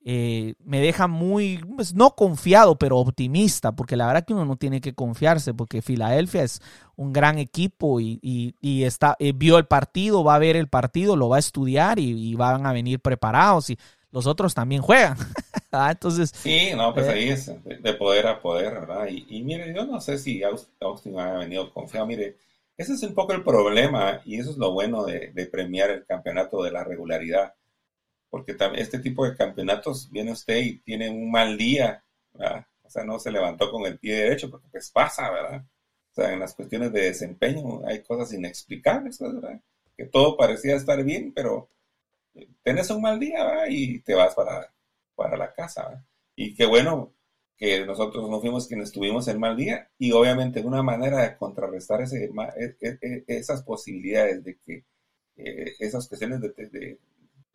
eh, 0.06 0.56
me 0.66 0.82
deja 0.82 1.08
muy, 1.08 1.60
pues, 1.78 1.94
no 1.94 2.12
confiado, 2.12 2.78
pero 2.78 2.98
optimista, 2.98 3.72
porque 3.72 3.96
la 3.96 4.06
verdad 4.06 4.26
que 4.26 4.34
uno 4.34 4.44
no 4.44 4.58
tiene 4.58 4.82
que 4.82 4.94
confiarse, 4.94 5.54
porque 5.54 5.82
Filadelfia 5.82 6.44
es 6.44 6.62
un 6.98 7.13
gran 7.13 7.38
equipo 7.38 8.02
y, 8.02 8.54
está, 8.62 9.16
eh, 9.20 9.32
vio 9.34 9.58
el 9.58 9.66
partido, 9.66 10.24
va 10.24 10.36
a 10.36 10.39
ver 10.39 10.58
el 10.58 10.68
partido, 10.68 11.16
lo 11.16 11.30
va 11.30 11.38
a 11.38 11.39
estudiar 11.39 12.00
y, 12.00 12.36
van 12.36 12.66
a 12.66 12.74
venir 12.74 13.00
preparados 13.00 13.70
y 13.70 13.78
los 14.12 14.28
otros 14.28 14.54
también 14.54 14.82
juegan. 14.82 15.18
Ah, 15.76 15.89
entonces, 15.89 16.32
sí, 16.36 16.70
no, 16.78 16.94
pues 16.94 17.08
eh, 17.08 17.10
ahí 17.10 17.30
es 17.30 17.52
de 17.66 17.94
poder 17.96 18.28
a 18.28 18.39
poder, 18.39 18.76
¿verdad? 18.76 19.08
Y, 19.10 19.42
mire, 19.42 19.74
yo 19.74 19.88
no 19.88 20.00
sé 20.00 20.20
si 20.20 20.44
Austin 20.44 21.18
ha 21.18 21.39
venido 21.39 21.74
confiado, 21.74 22.06
mire, 22.06 22.38
ese 22.78 22.94
es 22.94 23.02
un 23.02 23.16
poco 23.16 23.34
el 23.34 23.44
problema 23.44 24.22
y 24.24 24.39
eso 24.39 24.52
es 24.52 24.58
lo 24.58 24.72
bueno 24.72 25.04
de 25.04 25.50
premiar 25.52 25.89
el 25.89 26.06
campeonato 26.06 26.62
de 26.62 26.70
la 26.70 26.84
regularidad 26.84 27.56
porque 28.34 28.58
este 28.78 28.98
tipo 28.98 29.24
de 29.26 29.36
campeonatos 29.36 30.10
viene 30.10 30.32
usted 30.32 30.58
y 30.58 30.80
tiene 30.80 31.08
un 31.08 31.30
mal 31.30 31.56
día, 31.56 32.04
¿verdad? 32.34 32.65
O 32.82 32.89
sea, 32.89 33.04
no 33.04 33.19
se 33.19 33.30
levantó 33.30 33.69
con 33.69 33.86
el 33.86 34.00
pie 34.00 34.24
derecho, 34.24 34.50
porque 34.50 34.69
pues 34.72 34.89
pasa, 34.89 35.30
¿verdad? 35.30 35.63
O 36.12 36.15
sea, 36.15 36.34
en 36.34 36.39
las 36.39 36.56
cuestiones 36.56 36.91
de 36.91 37.02
desempeño 37.02 37.86
hay 37.86 38.02
cosas 38.02 38.34
inexplicables, 38.34 39.19
¿verdad? 39.19 39.62
Que 39.96 40.06
todo 40.06 40.36
parecía 40.36 40.76
estar 40.76 41.04
bien, 41.04 41.32
pero 41.32 41.69
tenés 42.63 42.89
un 42.89 43.04
mal 43.04 43.19
día, 43.19 43.46
¿verdad? 43.46 43.65
Y 43.69 44.00
te 44.00 44.15
vas 44.15 44.34
para, 44.34 44.74
para 45.13 45.38
la 45.38 45.54
casa, 45.54 45.89
¿verdad? 45.89 46.06
Y 46.36 46.56
qué 46.56 46.65
bueno 46.65 47.13
que 47.56 47.86
nosotros 47.86 48.28
no 48.28 48.41
fuimos 48.41 48.67
quienes 48.67 48.91
tuvimos 48.91 49.28
el 49.28 49.38
mal 49.38 49.56
día 49.56 49.91
y 50.00 50.12
obviamente 50.12 50.62
una 50.62 50.82
manera 50.82 51.22
de 51.22 51.38
contrarrestar 51.38 52.02
ese, 52.02 52.26
e, 52.26 52.76
e, 52.82 52.98
e, 53.00 53.24
esas 53.28 53.62
posibilidades 53.62 54.43
de 54.43 54.58
que 54.58 54.86
eh, 55.36 55.76
esas 55.78 56.08
cuestiones 56.08 56.41
de, 56.41 56.98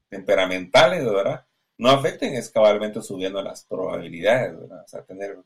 temperamentales, 0.09 1.05
¿verdad? 1.05 1.47
No 1.77 1.91
afecten 1.91 2.35
es 2.35 2.51
cabalmente 2.51 3.03
subiendo 3.03 3.43
las 3.43 3.65
probabilidades, 3.65 4.59
¿verdad? 4.59 4.83
O 4.85 4.89
sea, 4.89 5.03
tener 5.03 5.39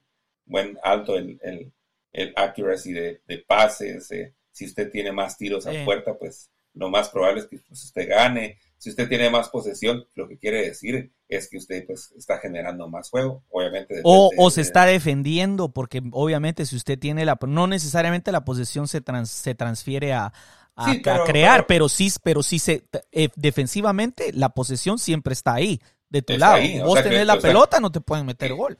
buen 0.44 0.78
alto 0.82 1.16
el, 1.16 1.38
el, 1.42 1.72
el 2.12 2.32
accuracy 2.36 2.92
de, 2.92 3.20
de 3.26 3.38
pases, 3.38 4.10
eh, 4.12 4.34
si 4.50 4.66
usted 4.66 4.90
tiene 4.90 5.12
más 5.12 5.36
tiros 5.36 5.66
a 5.66 5.72
puerta, 5.84 6.14
pues 6.14 6.50
lo 6.74 6.88
más 6.88 7.08
probable 7.10 7.40
es 7.40 7.46
que 7.46 7.58
pues, 7.58 7.84
usted 7.84 8.08
gane. 8.08 8.58
Si 8.78 8.90
usted 8.90 9.08
tiene 9.08 9.30
más 9.30 9.48
posesión, 9.48 10.06
lo 10.14 10.26
que 10.28 10.38
quiere 10.38 10.62
decir 10.62 11.12
es 11.28 11.48
que 11.48 11.56
usted 11.56 11.86
pues 11.86 12.12
está 12.16 12.38
generando 12.38 12.88
más 12.88 13.10
juego, 13.10 13.44
obviamente. 13.50 14.00
O, 14.02 14.30
o 14.36 14.50
se 14.50 14.60
está 14.60 14.86
defendiendo, 14.86 15.72
porque 15.72 16.02
obviamente 16.10 16.66
si 16.66 16.76
usted 16.76 16.98
tiene 16.98 17.24
la, 17.24 17.38
no 17.46 17.66
necesariamente 17.66 18.32
la 18.32 18.44
posesión 18.44 18.88
se, 18.88 19.02
se 19.24 19.54
transfiere 19.54 20.12
a, 20.12 20.32
a, 20.76 21.24
crear, 21.24 21.66
pero, 21.66 21.88
sí, 21.88 22.10
pero 22.22 22.42
sí 22.42 22.58
se 22.58 22.84
eh, 23.10 23.28
defensivamente 23.36 24.32
la 24.32 24.50
posesión 24.50 24.98
siempre 24.98 25.32
está 25.32 25.54
ahí, 25.54 25.80
de 26.08 26.22
tu 26.22 26.36
lado. 26.36 26.62
Vos 26.84 27.02
tenés 27.02 27.26
la 27.26 27.38
pelota, 27.38 27.80
no 27.80 27.90
te 27.92 28.00
pueden 28.00 28.26
meter 28.26 28.54
gol. 28.54 28.78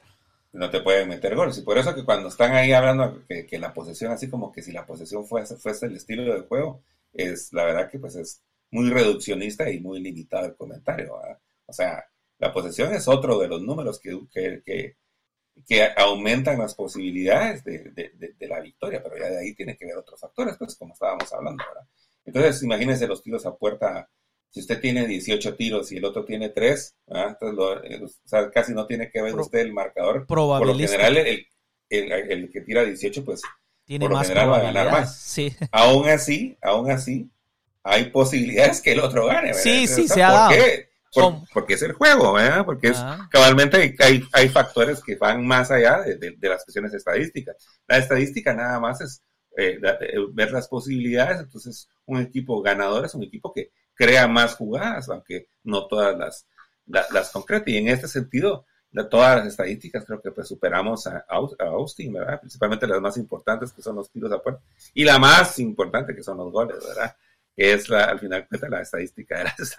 No 0.53 0.69
te 0.69 0.81
pueden 0.81 1.09
meter 1.09 1.35
gol. 1.35 1.51
Y 1.57 1.61
por 1.61 1.77
eso 1.77 1.95
que 1.95 2.05
cuando 2.05 2.29
están 2.29 2.53
ahí 2.53 2.71
hablando 2.71 3.23
que, 3.27 3.59
la 3.59 3.73
posesión, 3.73 4.11
así 4.11 4.29
como 4.29 4.51
que 4.51 4.61
si 4.61 4.71
la 4.71 4.85
posesión 4.85 5.25
fuese, 5.25 5.57
fuese 5.57 5.87
el 5.87 5.95
estilo 5.95 6.33
de 6.33 6.41
juego, 6.41 6.83
es 7.11 7.51
la 7.53 7.65
verdad 7.65 7.89
que 7.89 7.99
pues 7.99 8.15
es 8.15 8.43
muy 8.71 8.89
reduccionista 8.89 9.69
y 9.69 9.79
muy 9.79 9.99
limitado 9.99 10.45
el 10.45 10.55
comentario. 10.55 11.15
O 11.65 11.73
sea, 11.73 12.05
la 12.37 12.53
posesión 12.53 12.93
es 12.93 13.07
otro 13.07 13.39
de 13.39 13.47
los 13.47 13.61
números 13.61 13.99
que, 13.99 14.19
que, 14.31 14.61
que 14.65 14.97
aumentan 15.97 16.59
las 16.59 16.75
posibilidades 16.75 17.63
de, 17.63 17.91
de, 18.37 18.47
la 18.47 18.59
victoria, 18.59 19.01
pero 19.01 19.17
ya 19.17 19.29
de 19.29 19.39
ahí 19.39 19.55
tiene 19.55 19.77
que 19.77 19.85
ver 19.85 19.97
otros 19.97 20.19
factores, 20.19 20.57
pues 20.57 20.75
como 20.75 20.93
estábamos 20.93 21.31
hablando, 21.33 21.63
¿verdad? 21.67 21.87
Entonces, 22.25 22.63
imagínense 22.63 23.07
los 23.07 23.21
tiros 23.21 23.45
a 23.45 23.55
puerta, 23.55 24.09
si 24.49 24.59
usted 24.59 24.79
tiene 24.79 25.07
18 25.07 25.55
tiros 25.55 25.91
y 25.91 25.97
el 25.97 26.05
otro 26.05 26.25
tiene 26.25 26.49
3, 26.49 26.95
Entonces, 27.07 27.91
eh, 27.91 28.03
o 28.03 28.27
sea, 28.27 28.51
casi 28.51 28.73
no 28.73 28.85
tiene 28.85 29.09
que 29.09 29.21
ver 29.21 29.35
usted 29.35 29.59
el 29.59 29.73
marcador. 29.73 30.25
Por 30.27 30.37
lo 30.37 30.75
general, 30.75 31.17
el, 31.17 31.47
el, 31.89 32.11
el, 32.11 32.51
que 32.51 32.61
tira 32.61 32.83
18, 32.83 33.25
pues, 33.25 33.41
tiene 33.85 34.05
por 34.05 34.11
lo 34.11 34.17
más 34.17 34.27
general 34.27 34.51
va 34.51 34.57
a 34.57 34.63
ganar 34.63 34.91
más. 34.91 35.17
Sí. 35.17 35.55
Aún 35.71 36.07
así, 36.07 36.57
aún 36.61 36.91
así, 36.91 37.29
hay 37.83 38.05
posibilidades 38.11 38.81
que 38.81 38.93
el 38.93 38.99
otro 38.99 39.25
gane, 39.25 39.47
¿verdad? 39.47 39.61
Sí, 39.61 39.87
sí, 39.87 40.07
se 40.07 40.23
ha 40.23 40.31
dado. 40.31 40.51
Qué? 40.51 40.92
Porque 41.53 41.75
es 41.75 41.81
el 41.81 41.93
juego, 41.93 42.33
¿verdad? 42.33 42.65
Porque 42.65 42.87
es, 42.89 42.97
ah. 42.97 43.27
cabalmente 43.31 43.95
hay, 43.99 44.23
hay, 44.31 44.49
factores 44.49 45.01
que 45.03 45.15
van 45.15 45.45
más 45.45 45.71
allá 45.71 46.01
de, 46.01 46.37
las 46.41 46.63
cuestiones 46.63 46.93
estadísticas. 46.93 47.55
La 47.87 47.97
estadística 47.97 48.53
nada 48.53 48.79
más 48.79 49.01
es 49.01 49.21
eh, 49.55 49.79
eh, 49.81 50.17
ver 50.31 50.51
las 50.51 50.67
posibilidades, 50.67 51.39
entonces 51.39 51.89
un 52.05 52.19
equipo 52.19 52.61
ganador 52.61 53.05
es 53.05 53.13
un 53.13 53.23
equipo 53.23 53.53
que 53.53 53.71
crea 53.93 54.27
más 54.27 54.55
jugadas, 54.55 55.09
aunque 55.09 55.49
no 55.63 55.87
todas 55.87 56.17
las, 56.17 56.47
las, 56.87 57.31
concreta. 57.31 57.69
Y 57.69 57.77
en 57.77 57.89
este 57.89 58.07
sentido, 58.07 58.65
de 58.91 59.03
todas 59.05 59.37
las 59.37 59.47
estadísticas 59.47 60.05
creo 60.05 60.21
que 60.21 60.31
pues 60.31 60.47
superamos 60.47 61.07
a, 61.07 61.25
a, 61.27 61.65
Austin, 61.65 62.13
¿verdad? 62.13 62.39
Principalmente 62.39 62.87
las 62.87 63.01
más 63.01 63.17
importantes 63.17 63.71
que 63.71 63.81
son 63.81 63.95
los 63.95 64.09
tiros 64.09 64.31
a 64.31 64.41
puerta 64.41 64.61
y 64.93 65.03
la 65.03 65.19
más 65.19 65.59
importante 65.59 66.15
que 66.15 66.23
son 66.23 66.37
los 66.37 66.51
goles, 66.51 66.77
¿verdad? 66.87 67.15
Que 67.55 67.73
es 67.73 67.89
la, 67.89 68.05
al 68.05 68.19
final 68.19 68.47
cuenta 68.47 68.69
la 68.69 68.81
estadística 68.81 69.37
de 69.37 69.43
las, 69.43 69.77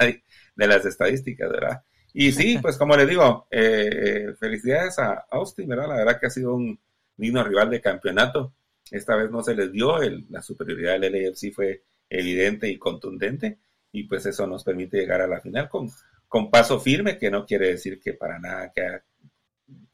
de 0.56 0.66
las 0.66 0.87
estadísticas, 0.87 1.50
¿verdad? 1.50 1.82
Y 2.12 2.30
sí, 2.30 2.58
pues 2.62 2.76
como 2.76 2.96
le 2.96 3.06
digo, 3.06 3.48
eh, 3.50 4.34
felicidades 4.38 4.98
a 5.00 5.26
Austin, 5.30 5.68
¿verdad? 5.68 5.88
La 5.88 5.96
verdad 5.96 6.20
que 6.20 6.26
ha 6.26 6.30
sido 6.30 6.54
un 6.54 6.78
digno 7.16 7.42
rival 7.42 7.70
de 7.70 7.80
campeonato. 7.80 8.54
Esta 8.90 9.16
vez 9.16 9.30
no 9.30 9.42
se 9.42 9.54
les 9.54 9.72
dio, 9.72 10.00
el, 10.00 10.26
la 10.30 10.40
superioridad 10.40 11.00
del 11.00 11.12
LAFC 11.12 11.52
fue 11.52 11.82
evidente 12.08 12.68
y 12.68 12.78
contundente 12.78 13.58
y 13.90 14.04
pues 14.04 14.26
eso 14.26 14.46
nos 14.46 14.62
permite 14.62 14.98
llegar 14.98 15.20
a 15.20 15.26
la 15.26 15.40
final 15.40 15.68
con, 15.68 15.90
con 16.29 16.50
paso 16.50 16.79
firme, 16.79 17.18
que 17.18 17.31
no 17.31 17.46
quiere 17.46 17.68
decir 17.68 18.00
que 18.00 18.14
para 18.14 18.38
nada 18.38 18.72
que, 18.72 19.00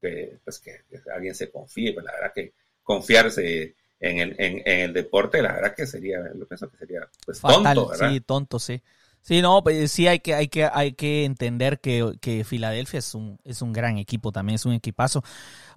que 0.00 0.38
pues 0.44 0.58
que 0.58 0.84
alguien 1.14 1.34
se 1.34 1.50
confíe, 1.50 1.94
pues 1.94 2.04
la 2.04 2.12
verdad 2.12 2.32
que 2.34 2.54
confiarse 2.82 3.76
en 4.00 4.18
el, 4.18 4.34
en, 4.38 4.62
el 4.66 4.92
deporte, 4.92 5.42
la 5.42 5.52
verdad 5.52 5.74
que 5.74 5.86
sería, 5.86 6.18
lo 6.34 6.46
pienso 6.46 6.70
que 6.70 6.78
sería 6.78 7.00
pues 7.24 7.40
tonto, 7.40 7.88
¿verdad? 7.88 8.10
Sí, 8.10 8.20
tonto, 8.20 8.58
sí. 8.58 8.82
Sí, 9.22 9.42
no, 9.42 9.62
pues 9.62 9.92
sí 9.92 10.08
hay 10.08 10.20
que, 10.20 10.34
hay 10.34 10.48
que, 10.48 10.64
hay 10.64 10.92
que 10.92 11.24
entender 11.24 11.78
que, 11.80 12.16
que, 12.22 12.42
Filadelfia 12.42 12.98
es 12.98 13.14
un, 13.14 13.38
es 13.44 13.60
un 13.60 13.72
gran 13.72 13.98
equipo, 13.98 14.32
también 14.32 14.54
es 14.54 14.64
un 14.64 14.72
equipazo. 14.72 15.22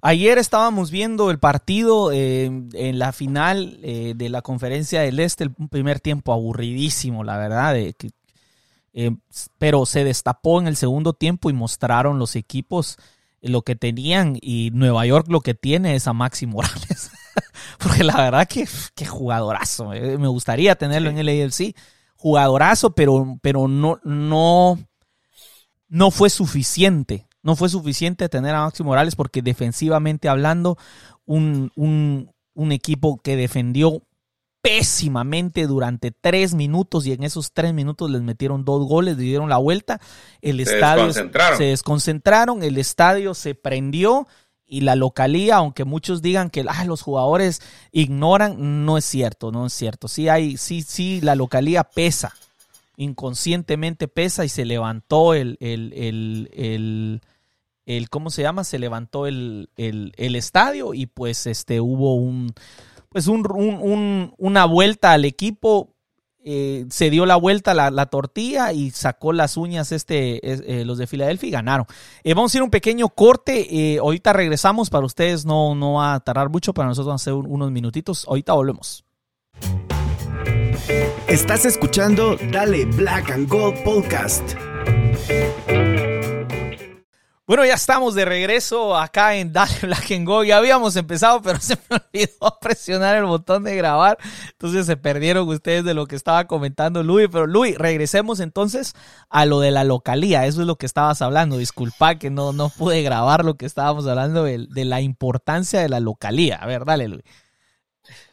Ayer 0.02 0.38
estábamos 0.38 0.92
viendo 0.92 1.30
el 1.30 1.40
partido 1.40 2.12
eh, 2.14 2.46
en 2.46 3.00
la 3.00 3.12
final 3.12 3.80
eh, 3.84 4.14
de 4.16 4.30
la 4.30 4.42
conferencia 4.42 5.02
del 5.02 5.20
Este, 5.20 5.44
el 5.44 5.52
primer 5.70 6.00
tiempo 6.00 6.32
aburridísimo, 6.32 7.26
la 7.26 7.38
verdad, 7.38 7.74
de, 7.74 7.94
que, 7.94 8.12
eh, 8.94 9.12
pero 9.58 9.86
se 9.86 10.06
destapó 10.06 10.62
en 10.62 10.68
el 10.68 10.78
segundo 10.78 11.14
tiempo 11.14 11.50
y 11.50 11.54
mostraron 11.54 12.20
los 12.20 12.38
equipos 12.38 12.98
lo 13.42 13.64
que 13.64 13.76
tenían 13.76 14.38
y 14.42 14.72
Nueva 14.72 15.06
York 15.06 15.28
lo 15.30 15.42
que 15.42 15.54
tiene 15.54 15.96
es 15.96 16.08
a 16.08 16.14
Maxi 16.14 16.46
Morales. 16.46 17.12
Porque 17.80 18.04
la 18.04 18.16
verdad 18.18 18.48
que, 18.48 18.68
que 18.96 19.06
jugadorazo. 19.06 19.94
Eh, 19.94 20.18
me 20.18 20.28
gustaría 20.28 20.76
tenerlo 20.76 21.10
en 21.10 21.18
el 21.18 21.30
AFC. 21.30 21.76
Jugadorazo, 22.16 22.92
pero, 22.92 23.38
pero 23.42 23.68
no, 23.68 24.00
no, 24.04 24.80
no 25.90 26.12
fue 26.12 26.30
suficiente. 26.30 27.28
No 27.42 27.56
fue 27.58 27.68
suficiente 27.68 28.30
tener 28.30 28.56
a 28.56 28.64
Maxi 28.64 28.84
Morales 28.84 29.16
porque 29.16 29.42
defensivamente 29.42 30.30
hablando, 30.30 30.78
un, 31.26 31.72
un, 31.76 32.32
un 32.54 32.72
equipo 32.72 33.20
que 33.22 33.36
defendió 33.36 34.02
pésimamente 34.62 35.68
durante 35.68 36.12
tres 36.12 36.54
minutos 36.54 37.06
y 37.06 37.12
en 37.12 37.24
esos 37.24 37.52
tres 37.52 37.74
minutos 37.74 38.10
les 38.10 38.22
metieron 38.22 38.64
dos 38.64 38.88
goles, 38.88 39.18
le 39.18 39.24
dieron 39.24 39.50
la 39.50 39.58
vuelta, 39.58 40.00
el 40.42 40.66
Se 40.66 40.76
estadio 40.76 41.08
desconcentraron. 41.08 41.58
se 41.58 41.64
desconcentraron, 41.66 42.64
el 42.64 42.78
estadio 42.78 43.34
se 43.34 43.56
prendió 43.56 44.26
y 44.66 44.82
la 44.82 44.96
localía, 44.96 45.58
aunque 45.58 45.84
muchos 45.86 46.22
digan 46.22 46.50
que 46.50 46.66
ah, 46.68 46.86
los 46.86 47.02
jugadores 47.02 47.62
ignoran, 47.92 48.86
no 48.86 48.98
es 48.98 49.06
cierto, 49.06 49.52
no 49.52 49.66
es 49.68 49.74
cierto. 49.74 50.08
Sí 50.08 50.30
hay, 50.30 50.58
sí, 50.58 50.82
sí, 50.82 51.22
la 51.22 51.36
localía 51.36 51.84
pesa, 51.84 52.34
inconscientemente 52.98 54.08
pesa 54.08 54.46
y 54.46 54.50
se 54.50 54.66
levantó 54.66 55.34
el, 55.34 55.58
el, 55.60 55.94
el, 55.94 57.22
el, 57.86 58.10
¿cómo 58.10 58.30
se 58.30 58.42
llama? 58.42 58.64
Se 58.64 58.80
levantó 58.80 59.28
el, 59.28 59.70
el, 59.78 60.14
estadio 60.36 60.94
y 60.94 61.06
pues 61.06 61.46
este 61.48 61.82
hubo 61.82 62.16
un, 62.16 62.54
pues 63.10 63.28
un- 63.28 63.46
un- 63.52 64.34
una 64.38 64.66
vuelta 64.66 65.12
al 65.12 65.26
equipo. 65.26 65.93
Eh, 66.44 66.86
se 66.90 67.10
dio 67.10 67.26
la 67.26 67.36
vuelta 67.36 67.74
la, 67.74 67.90
la 67.92 68.06
tortilla 68.08 68.74
y 68.74 68.92
sacó 68.92 69.34
las 69.34 69.58
uñas 69.58 69.92
este 69.92 70.52
es- 70.52 70.64
eh, 70.66 70.84
los 70.86 70.98
de 70.98 71.08
Filadelfia 71.08 71.48
y 71.48 71.52
ganaron. 71.52 71.86
Eh, 72.24 72.34
vamos 72.34 72.54
a 72.54 72.58
ir 72.58 72.64
un 72.64 72.70
pequeño 72.70 73.10
corte. 73.10 73.98
ahorita 74.00 74.34
regresamos. 74.34 74.90
Para 74.90 75.06
ustedes 75.06 75.46
no, 75.46 75.76
no 75.76 75.94
va 75.94 76.16
a 76.16 76.20
tardar 76.20 76.50
mucho. 76.50 76.74
Para 76.74 76.88
nosotros 76.90 77.08
van 77.08 77.16
a 77.16 77.20
ser 77.20 77.34
un- 77.34 77.48
unos 77.48 77.72
minutitos. 77.72 78.26
Ahorita 78.28 78.54
volvemos. 78.54 79.04
Estás 81.28 81.66
escuchando 81.66 82.36
Dale 82.52 82.86
Black 82.86 83.32
and 83.32 83.48
Gold 83.50 83.84
Podcast. 83.84 84.44
Bueno, 87.54 87.68
ya 87.68 87.76
estamos 87.76 88.16
de 88.16 88.26
regreso 88.26 88.98
acá 88.98 89.36
en 89.36 89.54
Dale 89.54 89.76
Black 89.84 90.10
Go. 90.24 90.44
Ya 90.44 90.58
habíamos 90.58 90.96
empezado, 90.96 91.40
pero 91.44 91.60
se 91.62 91.78
me 91.88 91.98
olvidó 91.98 92.58
presionar 92.60 93.16
el 93.16 93.26
botón 93.26 93.64
de 93.64 93.76
grabar. 93.76 94.18
Entonces 94.54 94.88
se 94.88 94.98
perdieron 94.98 95.48
ustedes 95.48 95.84
de 95.84 95.94
lo 95.94 96.08
que 96.08 96.16
estaba 96.16 96.48
comentando 96.48 97.04
Luis. 97.04 97.30
Pero 97.32 97.46
Luis, 97.46 97.78
regresemos 97.78 98.40
entonces 98.40 98.96
a 99.30 99.46
lo 99.46 99.60
de 99.60 99.70
la 99.70 99.84
localía. 99.84 100.48
Eso 100.48 100.62
es 100.62 100.68
lo 100.68 100.78
que 100.78 100.88
estabas 100.88 101.22
hablando. 101.22 101.60
Disculpa 101.60 102.16
que 102.16 102.32
no, 102.32 102.54
no 102.54 102.70
pude 102.70 103.04
grabar 103.04 103.46
lo 103.46 103.54
que 103.54 103.68
estábamos 103.68 104.08
hablando 104.08 104.46
de, 104.46 104.66
de 104.68 104.86
la 104.86 105.02
importancia 105.02 105.80
de 105.80 105.90
la 105.90 106.00
localía. 106.00 106.56
A 106.56 106.66
ver, 106.66 106.86
dale, 106.86 107.08
Luis. 107.08 107.24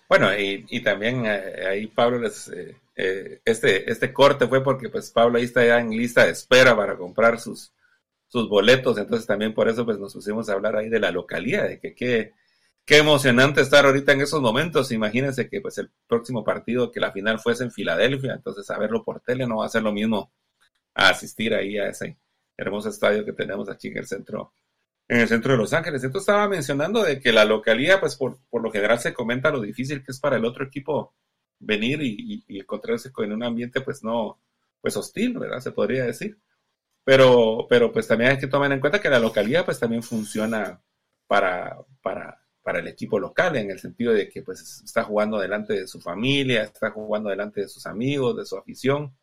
Bueno, 0.09 0.35
y, 0.35 0.65
y 0.71 0.83
también 0.83 1.27
eh, 1.27 1.67
ahí 1.69 1.89
Pablo 1.89 2.21
les, 2.21 2.49
eh, 2.49 2.75
eh, 2.97 3.43
este, 3.45 3.93
este 3.93 4.15
corte 4.15 4.47
fue 4.47 4.65
porque 4.65 4.89
pues 4.89 5.11
Pablo 5.11 5.37
ahí 5.37 5.45
está 5.45 5.63
ya 5.63 5.79
en 5.79 5.91
lista 5.91 6.25
de 6.25 6.33
espera 6.33 6.75
para 6.75 6.97
comprar 6.97 7.39
sus, 7.39 7.71
sus 8.31 8.49
boletos, 8.51 8.99
entonces 8.99 9.27
también 9.29 9.55
por 9.55 9.69
eso 9.69 9.85
pues 9.87 10.01
nos 10.01 10.15
pusimos 10.15 10.49
a 10.51 10.55
hablar 10.55 10.77
ahí 10.77 10.89
de 10.91 11.01
la 11.01 11.13
localidad, 11.13 11.69
de 11.69 11.81
que 11.81 11.95
qué, 11.95 12.35
qué 12.87 12.99
emocionante 12.99 13.61
estar 13.63 13.87
ahorita 13.87 14.13
en 14.13 14.23
esos 14.23 14.43
momentos, 14.43 14.93
imagínense 14.93 15.49
que 15.51 15.61
pues 15.63 15.79
el 15.79 15.91
próximo 16.09 16.45
partido, 16.45 16.93
que 16.93 17.01
la 17.01 17.13
final 17.13 17.41
fuese 17.41 17.65
en 17.65 17.73
Filadelfia, 17.73 18.35
entonces 18.35 18.71
a 18.71 18.79
verlo 18.79 19.05
por 19.05 19.21
tele 19.21 19.47
no 19.47 19.59
va 19.59 19.67
a 19.67 19.71
ser 19.71 19.83
lo 19.85 19.93
mismo 19.93 20.33
a 20.95 21.11
asistir 21.11 21.55
ahí 21.55 21.79
a 21.79 21.89
ese 21.89 22.19
hermoso 22.57 22.89
estadio 22.91 23.25
que 23.25 23.33
tenemos 23.33 23.69
aquí 23.71 23.89
en 23.89 23.99
el 23.99 24.07
centro 24.07 24.53
en 25.09 25.21
el 25.21 25.29
centro 25.29 25.53
de 25.53 25.59
Los 25.59 25.73
Ángeles. 25.75 26.05
Entonces 26.05 26.29
estaba 26.29 26.49
mencionando 26.49 27.03
de 27.05 27.21
que 27.21 27.33
la 27.33 27.45
localidad, 27.45 28.01
pues 28.01 28.17
por, 28.17 28.39
por 28.51 28.63
lo 28.63 28.71
general 28.73 28.99
se 29.01 29.15
comenta 29.15 29.51
lo 29.51 29.61
difícil 29.61 30.05
que 30.05 30.13
es 30.13 30.21
para 30.21 30.37
el 30.37 30.45
otro 30.45 30.65
equipo 30.65 31.15
venir 31.59 32.03
y, 32.03 32.17
y- 32.19 32.45
y 32.49 32.61
encontrarse 32.61 33.13
con 33.13 33.31
un 33.33 33.43
ambiente 33.43 33.81
pues 33.83 34.05
no, 34.05 34.41
pues 34.81 34.97
hostil, 34.97 35.39
¿verdad? 35.39 35.61
Se 35.61 35.73
podría 35.73 36.05
decir. 36.05 36.39
Pero, 37.05 37.67
pero 37.69 37.93
pues 37.93 38.07
también 38.07 38.33
hay 38.33 38.39
que 38.39 38.47
tomar 38.47 38.71
en 38.73 38.81
cuenta 38.81 39.01
que 39.01 39.09
la 39.09 39.19
localidad 39.19 39.65
pues 39.65 39.81
también 39.81 40.03
funciona 40.03 40.83
para, 41.27 41.79
para, 42.03 42.41
para 42.63 42.81
el 42.81 42.89
equipo 42.89 43.19
local, 43.19 43.57
en 43.57 43.71
el 43.71 43.79
sentido 43.79 44.13
de 44.13 44.29
que 44.29 44.43
pues 44.43 44.83
está 44.85 45.03
jugando 45.05 45.39
delante 45.39 45.75
de 45.75 45.87
su 45.89 46.01
familia, 46.01 46.63
está 46.63 46.91
jugando 46.91 47.31
delante 47.31 47.63
de 47.63 47.69
sus 47.69 47.87
amigos, 47.87 48.37
de 48.37 48.45
su 48.45 48.57
afición. 48.57 49.17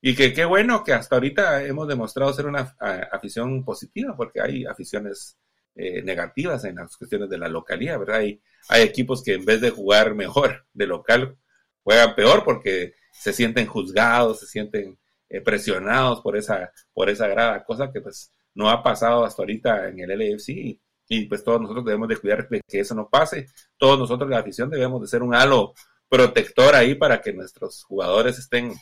Y 0.00 0.14
que 0.14 0.32
qué 0.32 0.44
bueno 0.44 0.84
que 0.84 0.92
hasta 0.92 1.16
ahorita 1.16 1.64
hemos 1.64 1.88
demostrado 1.88 2.32
ser 2.32 2.46
una 2.46 2.76
afición 3.10 3.64
positiva, 3.64 4.14
porque 4.16 4.40
hay 4.40 4.64
aficiones 4.66 5.38
eh, 5.76 6.02
negativas 6.02 6.64
en 6.64 6.76
las 6.76 6.96
cuestiones 6.96 7.28
de 7.30 7.38
la 7.38 7.48
localidad, 7.48 7.98
¿verdad? 7.98 8.16
Hay, 8.18 8.40
hay 8.68 8.82
equipos 8.82 9.22
que 9.24 9.34
en 9.34 9.44
vez 9.44 9.60
de 9.60 9.70
jugar 9.70 10.14
mejor 10.14 10.66
de 10.72 10.86
local, 10.86 11.36
juegan 11.82 12.14
peor 12.14 12.44
porque 12.44 12.94
se 13.12 13.32
sienten 13.32 13.66
juzgados, 13.66 14.40
se 14.40 14.46
sienten 14.46 14.98
eh, 15.34 15.40
presionados 15.40 16.20
por 16.20 16.36
esa, 16.36 16.70
por 16.92 17.10
esa 17.10 17.26
grada, 17.26 17.64
cosa 17.64 17.90
que 17.92 18.00
pues 18.00 18.32
no 18.54 18.70
ha 18.70 18.84
pasado 18.84 19.24
hasta 19.24 19.42
ahorita 19.42 19.88
en 19.88 19.98
el 19.98 20.10
LFC 20.10 20.48
y, 20.50 20.80
y, 21.08 21.26
pues 21.26 21.42
todos 21.42 21.60
nosotros 21.60 21.84
debemos 21.84 22.08
de 22.08 22.16
cuidar 22.18 22.48
de 22.48 22.60
que 22.68 22.78
eso 22.78 22.94
no 22.94 23.08
pase. 23.08 23.48
Todos 23.76 23.98
nosotros 23.98 24.30
la 24.30 24.38
afición 24.38 24.70
debemos 24.70 25.00
de 25.02 25.08
ser 25.08 25.24
un 25.24 25.34
halo 25.34 25.74
protector 26.08 26.76
ahí 26.76 26.94
para 26.94 27.20
que 27.20 27.32
nuestros 27.32 27.82
jugadores 27.82 28.38
estén 28.38 28.74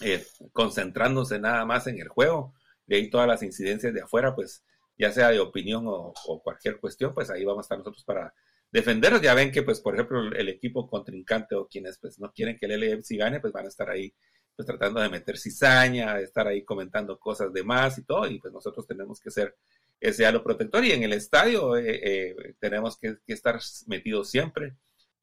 eh, 0.00 0.24
concentrándose 0.52 1.38
nada 1.38 1.64
más 1.64 1.86
en 1.86 2.00
el 2.00 2.08
juego. 2.08 2.54
De 2.86 2.96
ahí 2.96 3.08
todas 3.08 3.28
las 3.28 3.44
incidencias 3.44 3.94
de 3.94 4.02
afuera, 4.02 4.34
pues 4.34 4.64
ya 4.96 5.12
sea 5.12 5.30
de 5.30 5.38
opinión 5.38 5.84
o, 5.86 6.12
cualquier 6.42 6.80
cuestión, 6.80 7.14
pues 7.14 7.30
ahí 7.30 7.44
vamos 7.44 7.60
a 7.60 7.66
estar 7.66 7.78
nosotros 7.78 8.02
para 8.02 8.34
defenderlos. 8.72 9.22
Ya 9.22 9.34
ven 9.34 9.52
que, 9.52 9.62
pues, 9.62 9.80
por 9.80 9.94
ejemplo, 9.94 10.32
el 10.32 10.48
equipo 10.48 10.88
contrincante 10.88 11.54
o 11.54 11.68
quienes 11.68 11.98
pues 12.00 12.18
no 12.18 12.32
quieren 12.32 12.58
que 12.58 12.66
el 12.66 12.80
LFC 12.80 13.16
gane, 13.16 13.38
pues 13.38 13.52
van 13.52 13.66
a 13.66 13.68
estar 13.68 13.88
ahí 13.88 14.12
pues 14.58 14.66
tratando 14.66 15.00
de 15.00 15.08
meter 15.08 15.38
cizaña, 15.38 16.16
de 16.16 16.24
estar 16.24 16.48
ahí 16.48 16.64
comentando 16.64 17.16
cosas 17.20 17.52
de 17.52 17.62
más 17.62 17.96
y 17.96 18.02
todo, 18.02 18.26
y 18.26 18.40
pues 18.40 18.52
nosotros 18.52 18.88
tenemos 18.88 19.20
que 19.20 19.30
ser 19.30 19.54
ese 20.00 20.26
halo 20.26 20.42
protector 20.42 20.84
y 20.84 20.90
en 20.90 21.04
el 21.04 21.12
estadio 21.12 21.76
eh, 21.76 22.00
eh, 22.02 22.54
tenemos 22.58 22.98
que, 22.98 23.18
que 23.24 23.34
estar 23.34 23.60
metidos 23.86 24.28
siempre, 24.28 24.74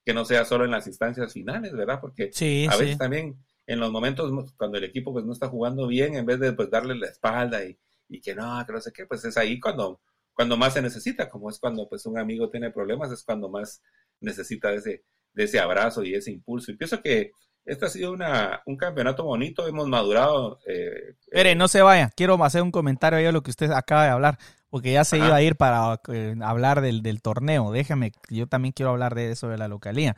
que 0.06 0.14
no 0.14 0.24
sea 0.24 0.46
solo 0.46 0.64
en 0.64 0.72
las 0.72 0.88
instancias 0.88 1.34
finales, 1.34 1.74
¿verdad? 1.74 2.00
Porque 2.00 2.32
Sí, 2.32 2.66
a 2.70 2.72
sí. 2.72 2.80
veces 2.80 2.98
también 2.98 3.36
en 3.68 3.80
los 3.82 3.92
momentos 3.92 4.32
cuando 4.56 4.78
el 4.78 4.86
equipo 4.86 5.12
pues 5.12 5.26
no 5.26 5.34
está 5.34 5.50
jugando 5.50 5.86
bien, 5.86 6.16
en 6.16 6.26
vez 6.26 6.40
de 6.40 6.54
pues 6.54 6.70
darle 6.70 6.96
la 6.96 7.08
espalda 7.08 7.66
y, 7.66 7.78
y 8.08 8.22
que 8.22 8.36
no, 8.36 8.64
que 8.66 8.72
no 8.72 8.80
sé 8.80 8.94
qué, 8.94 9.06
pues 9.06 9.26
es 9.26 9.36
ahí 9.36 9.60
cuando, 9.60 10.00
cuando 10.34 10.56
más 10.56 10.76
se 10.76 10.82
necesita, 10.82 11.30
como 11.30 11.50
es 11.50 11.60
cuando 11.60 11.90
pues 11.90 12.06
un 12.06 12.18
amigo 12.18 12.50
tiene 12.50 12.72
problemas, 12.72 13.12
es 13.12 13.22
cuando 13.22 13.50
más 13.50 13.82
necesita 14.22 14.70
de 14.72 14.78
ese, 14.78 15.04
de 15.34 15.44
ese 15.44 15.60
abrazo 15.60 16.06
y 16.06 16.16
ese 16.16 16.32
impulso. 16.32 16.72
Y 16.72 16.78
pienso 16.78 17.02
que 17.02 17.32
este 17.66 17.86
ha 17.86 17.90
sido 17.90 18.12
una, 18.14 18.62
un 18.66 18.78
campeonato 18.78 19.24
bonito, 19.24 19.68
hemos 19.68 19.88
madurado. 19.88 20.60
Eh, 20.68 21.16
Espere, 21.22 21.52
eh, 21.52 21.56
no 21.56 21.68
se 21.68 21.82
vaya. 21.82 22.12
Quiero 22.16 22.42
hacer 22.44 22.62
un 22.62 22.72
comentario 22.72 23.20
ahí 23.20 23.26
a 23.26 23.32
lo 23.32 23.44
que 23.44 23.52
usted 23.52 23.72
acaba 23.72 24.04
de 24.06 24.12
hablar, 24.12 24.38
porque 24.70 24.92
ya 24.94 25.04
se 25.04 25.18
Ajá. 25.18 25.28
iba 25.28 25.36
a 25.36 25.42
ir 25.42 25.56
para 25.56 26.00
eh, 26.10 26.36
hablar 26.42 26.82
del, 26.82 27.02
del 27.02 27.22
torneo. 27.22 27.72
Déjame, 27.72 28.12
yo 28.30 28.48
también 28.48 28.72
quiero 28.74 28.92
hablar 28.92 29.16
de 29.16 29.32
eso 29.32 29.48
de 29.50 29.58
la 29.58 29.68
localía. 29.68 30.16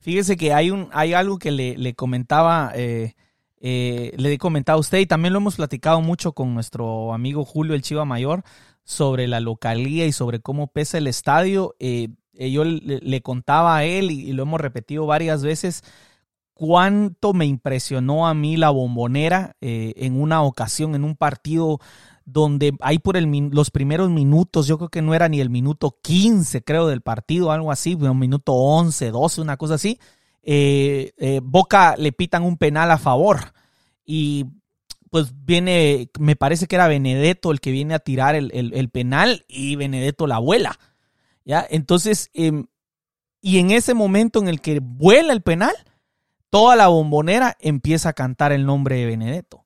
Fíjese 0.00 0.36
que 0.36 0.52
hay 0.52 0.70
un, 0.70 0.88
hay 0.92 1.14
algo 1.14 1.38
que 1.38 1.50
le, 1.50 1.76
le 1.76 1.94
comentaba, 1.94 2.72
eh, 2.74 3.14
eh, 3.60 4.12
le 4.16 4.32
he 4.32 4.38
comentado 4.38 4.78
a 4.78 4.80
usted 4.80 4.98
y 4.98 5.06
también 5.06 5.32
lo 5.32 5.38
hemos 5.40 5.56
platicado 5.56 6.00
mucho 6.00 6.32
con 6.32 6.54
nuestro 6.54 7.12
amigo 7.12 7.44
Julio 7.44 7.74
el 7.74 7.82
Chiva 7.82 8.04
Mayor 8.04 8.42
sobre 8.84 9.26
la 9.28 9.40
localía 9.40 10.06
y 10.06 10.12
sobre 10.12 10.40
cómo 10.40 10.68
pesa 10.68 10.98
el 10.98 11.06
estadio. 11.06 11.74
Eh, 11.78 12.08
yo 12.32 12.64
le, 12.64 13.00
le 13.00 13.20
contaba 13.20 13.76
a 13.76 13.84
él 13.84 14.10
y, 14.12 14.30
y 14.30 14.32
lo 14.32 14.44
hemos 14.44 14.60
repetido 14.60 15.06
varias 15.06 15.42
veces 15.42 15.82
cuánto 16.58 17.32
me 17.34 17.46
impresionó 17.46 18.26
a 18.26 18.34
mí 18.34 18.56
la 18.56 18.70
bombonera 18.70 19.54
eh, 19.60 19.94
en 19.96 20.20
una 20.20 20.42
ocasión, 20.42 20.96
en 20.96 21.04
un 21.04 21.14
partido 21.14 21.78
donde 22.24 22.74
ahí 22.80 22.98
por 22.98 23.16
el, 23.16 23.26
los 23.52 23.70
primeros 23.70 24.10
minutos, 24.10 24.66
yo 24.66 24.76
creo 24.76 24.88
que 24.88 25.00
no 25.00 25.14
era 25.14 25.28
ni 25.28 25.40
el 25.40 25.50
minuto 25.50 25.96
15, 26.02 26.64
creo, 26.64 26.88
del 26.88 27.00
partido, 27.00 27.52
algo 27.52 27.70
así, 27.70 27.94
un 27.94 28.18
minuto 28.18 28.54
11, 28.54 29.12
12, 29.12 29.40
una 29.40 29.56
cosa 29.56 29.74
así, 29.74 30.00
eh, 30.42 31.12
eh, 31.16 31.40
Boca 31.44 31.94
le 31.96 32.10
pitan 32.10 32.42
un 32.42 32.56
penal 32.56 32.90
a 32.90 32.98
favor 32.98 33.52
y 34.04 34.46
pues 35.10 35.32
viene, 35.46 36.10
me 36.18 36.34
parece 36.34 36.66
que 36.66 36.74
era 36.74 36.88
Benedetto 36.88 37.52
el 37.52 37.60
que 37.60 37.70
viene 37.70 37.94
a 37.94 38.00
tirar 38.00 38.34
el, 38.34 38.50
el- 38.52 38.74
el 38.74 38.88
penal 38.90 39.44
y 39.48 39.76
Benedetto 39.76 40.26
la 40.26 40.38
vuela, 40.40 40.76
¿ya? 41.44 41.64
Entonces, 41.70 42.30
em, 42.34 42.66
y 43.40 43.58
en 43.58 43.70
ese 43.70 43.94
momento 43.94 44.40
en 44.40 44.48
el 44.48 44.60
que 44.60 44.80
vuela 44.82 45.32
el 45.32 45.42
penal, 45.42 45.74
toda 46.50 46.76
la 46.76 46.88
bombonera 46.88 47.56
empieza 47.60 48.10
a 48.10 48.14
cantar 48.14 48.52
el 48.52 48.66
nombre 48.66 48.96
de 48.96 49.06
Benedetto. 49.06 49.64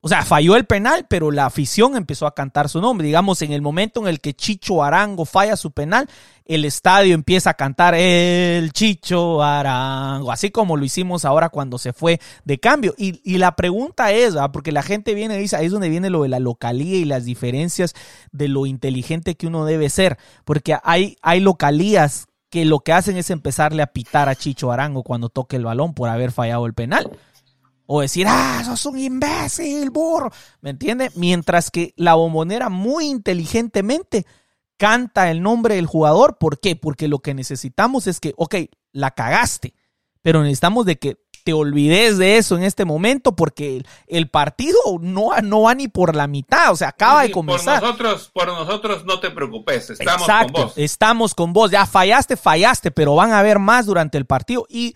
O 0.00 0.08
sea, 0.08 0.24
falló 0.24 0.54
el 0.54 0.64
penal, 0.64 1.06
pero 1.08 1.32
la 1.32 1.46
afición 1.46 1.96
empezó 1.96 2.28
a 2.28 2.34
cantar 2.34 2.68
su 2.68 2.80
nombre. 2.80 3.04
Digamos, 3.04 3.42
en 3.42 3.50
el 3.50 3.62
momento 3.62 4.00
en 4.00 4.06
el 4.06 4.20
que 4.20 4.32
Chicho 4.32 4.84
Arango 4.84 5.24
falla 5.24 5.56
su 5.56 5.72
penal, 5.72 6.08
el 6.44 6.64
estadio 6.64 7.14
empieza 7.14 7.50
a 7.50 7.54
cantar 7.54 7.96
el 7.96 8.72
Chicho 8.72 9.42
Arango, 9.42 10.30
así 10.30 10.50
como 10.52 10.76
lo 10.76 10.84
hicimos 10.84 11.24
ahora 11.24 11.48
cuando 11.48 11.78
se 11.78 11.92
fue 11.92 12.20
de 12.44 12.60
cambio. 12.60 12.94
Y, 12.96 13.20
y 13.24 13.38
la 13.38 13.56
pregunta 13.56 14.12
es, 14.12 14.36
porque 14.52 14.70
la 14.70 14.84
gente 14.84 15.14
viene 15.14 15.36
y 15.36 15.40
dice, 15.40 15.56
ahí 15.56 15.66
es 15.66 15.72
donde 15.72 15.88
viene 15.88 16.10
lo 16.10 16.22
de 16.22 16.28
la 16.28 16.38
localía 16.38 16.96
y 16.96 17.04
las 17.04 17.24
diferencias 17.24 17.94
de 18.30 18.46
lo 18.46 18.66
inteligente 18.66 19.34
que 19.34 19.48
uno 19.48 19.64
debe 19.64 19.90
ser, 19.90 20.16
porque 20.44 20.76
hay, 20.84 21.16
hay 21.22 21.40
localías 21.40 22.28
que 22.50 22.64
lo 22.64 22.80
que 22.80 22.92
hacen 22.92 23.16
es 23.16 23.30
empezarle 23.30 23.82
a 23.82 23.88
pitar 23.88 24.28
a 24.28 24.34
Chicho 24.34 24.72
Arango 24.72 25.02
cuando 25.02 25.28
toque 25.28 25.56
el 25.56 25.64
balón 25.64 25.94
por 25.94 26.08
haber 26.08 26.32
fallado 26.32 26.66
el 26.66 26.74
penal. 26.74 27.10
O 27.86 28.02
decir, 28.02 28.26
ah, 28.28 28.62
sos 28.64 28.84
un 28.86 28.98
imbécil, 28.98 29.90
burro. 29.90 30.30
¿Me 30.60 30.70
entiende? 30.70 31.10
Mientras 31.14 31.70
que 31.70 31.94
la 31.96 32.14
bombonera 32.14 32.68
muy 32.68 33.06
inteligentemente 33.06 34.26
canta 34.76 35.30
el 35.30 35.42
nombre 35.42 35.74
del 35.74 35.86
jugador. 35.86 36.38
¿Por 36.38 36.60
qué? 36.60 36.76
Porque 36.76 37.08
lo 37.08 37.18
que 37.18 37.34
necesitamos 37.34 38.06
es 38.06 38.20
que, 38.20 38.34
ok, 38.36 38.56
la 38.92 39.10
cagaste, 39.10 39.74
pero 40.22 40.42
necesitamos 40.42 40.86
de 40.86 40.98
que 40.98 41.16
te 41.48 41.54
olvides 41.54 42.18
de 42.18 42.36
eso 42.36 42.58
en 42.58 42.62
este 42.62 42.84
momento 42.84 43.34
porque 43.34 43.82
el, 44.06 44.28
partido 44.28 44.78
no, 45.00 45.30
no 45.42 45.62
va 45.62 45.74
ni 45.74 45.88
por 45.88 46.14
la 46.14 46.26
mitad, 46.26 46.72
o 46.72 46.76
sea, 46.76 46.88
acaba 46.88 47.22
de 47.22 47.30
comenzar. 47.30 47.80
Por 47.80 47.88
nosotros, 47.88 48.30
por 48.34 48.48
nosotros 48.48 49.06
no 49.06 49.18
te 49.18 49.30
preocupes, 49.30 49.88
estamos 49.88 50.26
con 50.26 50.52
vos. 50.52 50.72
Estamos 50.76 51.34
con 51.34 51.54
vos, 51.54 51.70
ya 51.70 51.86
fallaste, 51.86 52.36
fallaste, 52.36 52.90
pero 52.90 53.14
van 53.14 53.32
a 53.32 53.38
haber 53.38 53.58
más 53.60 53.86
durante 53.86 54.18
el 54.18 54.26
partido 54.26 54.66
y 54.68 54.94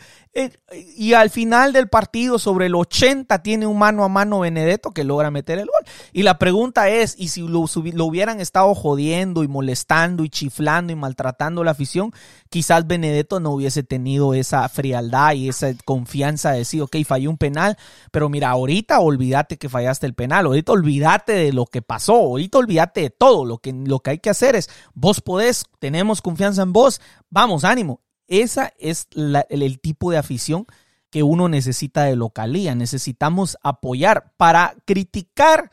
y 0.72 1.12
al 1.12 1.28
final 1.28 1.74
del 1.74 1.88
partido, 1.88 2.38
sobre 2.38 2.66
el 2.66 2.74
80, 2.74 3.42
tiene 3.42 3.66
un 3.66 3.78
mano 3.78 4.02
a 4.02 4.08
mano 4.08 4.40
Benedetto 4.40 4.90
que 4.90 5.04
logra 5.04 5.30
meter 5.30 5.58
el 5.58 5.66
gol. 5.66 5.92
Y 6.12 6.22
la 6.22 6.38
pregunta 6.38 6.88
es, 6.88 7.14
¿y 7.18 7.28
si 7.28 7.42
lo, 7.42 7.66
lo, 7.92 8.04
hubieran 8.06 8.40
estado 8.40 8.74
jodiendo 8.74 9.44
y 9.44 9.48
molestando 9.48 10.24
y 10.24 10.30
chiflando 10.30 10.90
y 10.90 10.96
maltratando 10.96 11.62
la 11.64 11.72
afición? 11.72 12.12
Quizás 12.48 12.86
Benedetto 12.86 13.40
no 13.40 13.50
hubiese 13.50 13.82
tenido 13.82 14.32
esa 14.32 14.66
frialdad 14.70 15.34
y 15.34 15.50
esa 15.50 15.74
confianza 15.84 16.52
de 16.52 16.58
decir, 16.58 16.80
ok, 16.80 16.96
fallé 17.04 17.28
un 17.28 17.36
penal, 17.36 17.76
pero 18.10 18.30
mira, 18.30 18.48
ahorita 18.50 19.00
olvídate 19.00 19.58
que 19.58 19.68
fallaste 19.68 20.06
el 20.06 20.14
penal, 20.14 20.46
ahorita 20.46 20.72
olvídate 20.72 21.32
de 21.32 21.52
lo 21.52 21.66
que 21.66 21.82
pasó, 21.82 22.14
ahorita 22.14 22.56
olvídate 22.56 23.02
de 23.02 23.10
todo. 23.10 23.44
Lo 23.44 23.58
que, 23.58 23.72
lo 23.72 24.00
que 24.00 24.10
hay 24.10 24.18
que 24.18 24.30
hacer 24.30 24.56
es, 24.56 24.70
vos 24.94 25.20
podés, 25.20 25.66
tenemos 25.78 26.22
confianza 26.22 26.62
en 26.62 26.72
vos, 26.72 27.02
vamos, 27.28 27.64
ánimo. 27.64 28.00
Esa 28.32 28.72
es 28.78 29.08
el, 29.12 29.78
tipo 29.78 30.10
de 30.10 30.16
afición 30.16 30.64
que 31.10 31.22
uno 31.22 31.50
necesita 31.50 32.04
de 32.04 32.16
localía. 32.16 32.74
Necesitamos 32.74 33.58
apoyar 33.62 34.32
para 34.38 34.74
criticar 34.86 35.70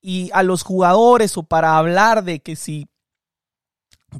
y 0.00 0.30
a 0.32 0.42
los 0.42 0.62
jugadores 0.62 1.36
o 1.36 1.42
para 1.42 1.76
hablar 1.76 2.24
de 2.24 2.40
que 2.40 2.56
si 2.56 2.88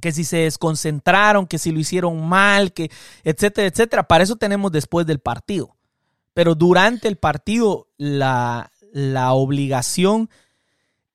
que 0.02 0.12
si 0.12 0.24
se 0.24 0.36
desconcentraron, 0.36 1.46
que 1.46 1.56
si 1.56 1.72
lo 1.72 1.80
hicieron 1.80 2.28
mal, 2.28 2.74
que 2.74 2.90
etcétera, 3.24 3.68
etcétera. 3.68 4.06
Para 4.06 4.24
eso 4.24 4.36
tenemos 4.36 4.70
después 4.70 5.06
del 5.06 5.20
partido. 5.20 5.74
Pero 6.34 6.54
durante 6.54 7.08
el 7.08 7.16
partido 7.16 7.88
la, 7.96 8.72
la 8.92 9.32
obligación, 9.32 10.28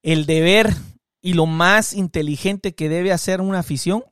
el 0.02 0.26
deber 0.26 0.74
y 1.22 1.34
lo 1.34 1.46
más 1.46 1.94
inteligente 1.94 2.74
que 2.74 2.90
debe 2.90 3.12
hacer 3.12 3.40
una 3.40 3.60
afición 3.60 4.04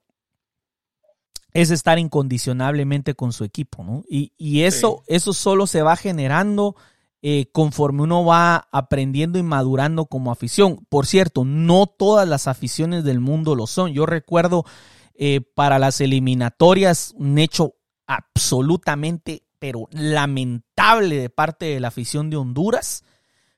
es 1.54 1.70
estar 1.72 2.00
incondicionablemente 2.00 3.14
con 3.14 3.32
su 3.32 3.44
equipo, 3.44 3.84
¿no? 3.84 4.04
Y, 4.10 4.62
eso, 4.62 5.04
eso 5.08 5.34
solo 5.34 5.68
se 5.68 5.82
va 5.82 5.96
generando 5.96 6.76
eh, 7.22 7.48
conforme 7.52 8.04
uno 8.04 8.26
va 8.26 8.68
aprendiendo 8.72 9.40
y 9.40 9.44
madurando 9.44 10.06
como 10.06 10.32
afición. 10.32 10.86
Por 10.90 11.06
cierto, 11.06 11.46
no 11.46 11.86
todas 11.88 12.28
las 12.28 12.48
aficiones 12.48 13.04
del 13.04 13.20
mundo 13.20 13.56
lo 13.56 13.68
son. 13.68 13.94
Yo 13.94 14.06
recuerdo 14.06 14.66
eh, 15.14 15.42
para 15.42 15.80
las 15.80 16.02
eliminatorias 16.02 17.14
un 17.16 17.38
hecho 17.38 17.76
absolutamente, 18.08 19.44
pero 19.60 19.88
lamentable 19.92 21.18
de 21.18 21.30
parte 21.30 21.66
de 21.66 21.80
la 21.80 21.90
afición 21.90 22.30
de 22.30 22.38
Honduras, 22.38 23.04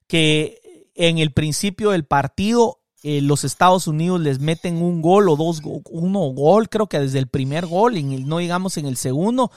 que 0.07 0.91
en 0.95 1.17
el 1.17 1.31
principio 1.31 1.91
del 1.91 2.05
partido 2.05 2.81
eh, 3.07 3.21
los 3.21 3.43
Estados 3.43 3.85
Unidos 3.85 4.19
les 4.19 4.39
meten 4.39 4.81
un 4.81 4.99
gol 4.99 5.29
o 5.29 5.35
dos, 5.35 5.61
uno 5.91 6.21
gol, 6.33 6.69
creo 6.69 6.87
que 6.87 6.99
desde 6.99 7.19
el 7.19 7.27
primer 7.27 7.67
gol, 7.67 7.97
y 7.97 8.03
no 8.03 8.39
digamos 8.39 8.77
en 8.77 8.87
el 8.87 8.97
segundo, 8.97 9.51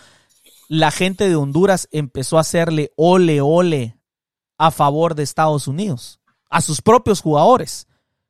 la 0.69 0.91
gente 0.91 1.27
de 1.27 1.35
Honduras 1.35 1.89
empezó 1.91 2.37
a 2.37 2.43
hacerle 2.43 2.93
ole, 2.97 3.41
ole 3.41 3.97
a 4.59 4.71
favor 4.71 5.15
de 5.15 5.23
Estados 5.23 5.67
Unidos, 5.67 6.21
a 6.51 6.61
sus 6.61 6.83
propios 6.83 7.23
jugadores. 7.23 7.87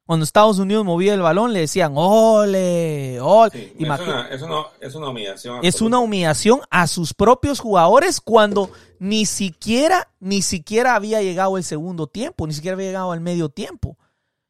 Cuando 0.06 0.22
Estados 0.22 0.60
Unidos 0.60 0.84
movía 0.84 1.14
el 1.14 1.20
balón, 1.20 1.52
le 1.52 1.58
decían 1.58 1.94
ole, 1.96 3.20
ole. 3.20 3.74
es, 3.76 3.80
una, 3.80 4.28
es, 4.28 4.42
una, 4.42 4.66
es, 4.80 4.94
una, 4.94 5.08
humillación. 5.08 5.58
Es 5.64 5.80
una 5.80 5.98
humillación 5.98 6.60
a 6.70 6.86
sus 6.86 7.12
propios 7.12 7.58
jugadores 7.58 8.20
cuando 8.20 8.70
ni 9.00 9.26
siquiera, 9.26 10.12
ni 10.20 10.42
siquiera 10.42 10.94
había 10.94 11.20
llegado 11.22 11.58
el 11.58 11.64
segundo 11.64 12.06
tiempo, 12.06 12.46
ni 12.46 12.54
siquiera 12.54 12.76
había 12.76 12.86
llegado 12.86 13.10
al 13.10 13.20
medio 13.20 13.48
tiempo. 13.48 13.98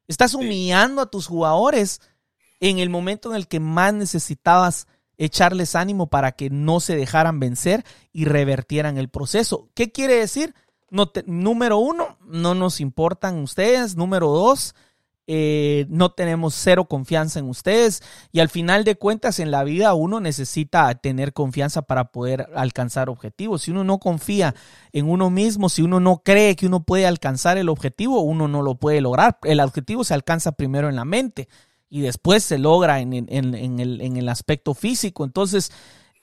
Estás 0.08 0.34
humillando 0.34 1.02
a 1.02 1.10
tus 1.10 1.26
jugadores 1.26 2.00
en 2.60 2.78
el 2.78 2.90
momento 2.90 3.30
en 3.30 3.36
el 3.36 3.46
que 3.46 3.60
más 3.60 3.94
necesitabas 3.94 4.86
echarles 5.18 5.74
ánimo 5.74 6.08
para 6.08 6.32
que 6.32 6.48
no 6.48 6.80
se 6.80 6.96
dejaran 6.96 7.40
vencer 7.40 7.84
y 8.12 8.24
revertieran 8.24 8.96
el 8.96 9.08
proceso. 9.08 9.68
¿Qué 9.74 9.92
quiere 9.92 10.14
decir? 10.14 10.54
número 11.26 11.76
uno, 11.76 12.16
no 12.24 12.54
nos 12.54 12.80
importan 12.80 13.36
ustedes. 13.42 13.94
Número 13.94 14.28
dos, 14.28 14.74
eh, 15.30 15.84
no 15.90 16.12
tenemos 16.12 16.54
cero 16.54 16.86
confianza 16.86 17.38
en 17.38 17.50
ustedes 17.50 18.02
y 18.32 18.40
al 18.40 18.48
final 18.48 18.84
de 18.84 18.96
cuentas 18.96 19.40
en 19.40 19.50
la 19.50 19.62
vida 19.62 19.92
uno 19.92 20.20
necesita 20.20 20.94
tener 20.94 21.34
confianza 21.34 21.82
para 21.82 22.12
poder 22.12 22.48
alcanzar 22.54 23.10
objetivos. 23.10 23.60
Si 23.60 23.70
uno 23.70 23.84
no 23.84 23.98
confía 23.98 24.54
en 24.90 25.06
uno 25.06 25.28
mismo, 25.28 25.68
si 25.68 25.82
uno 25.82 26.00
no 26.00 26.22
cree 26.24 26.56
que 26.56 26.64
uno 26.66 26.82
puede 26.82 27.06
alcanzar 27.06 27.58
el 27.58 27.68
objetivo, 27.68 28.22
uno 28.22 28.48
no 28.48 28.62
lo 28.62 28.76
puede 28.76 29.02
lograr. 29.02 29.38
El 29.42 29.60
objetivo 29.60 30.02
se 30.02 30.14
alcanza 30.14 30.52
primero 30.52 30.88
en 30.88 30.96
la 30.96 31.04
mente 31.04 31.50
y 31.90 32.00
después 32.00 32.42
se 32.42 32.56
logra 32.56 33.00
en, 33.00 33.12
el, 33.12 34.28
aspecto 34.30 34.72
físico. 34.72 35.26
Entonces, 35.26 35.70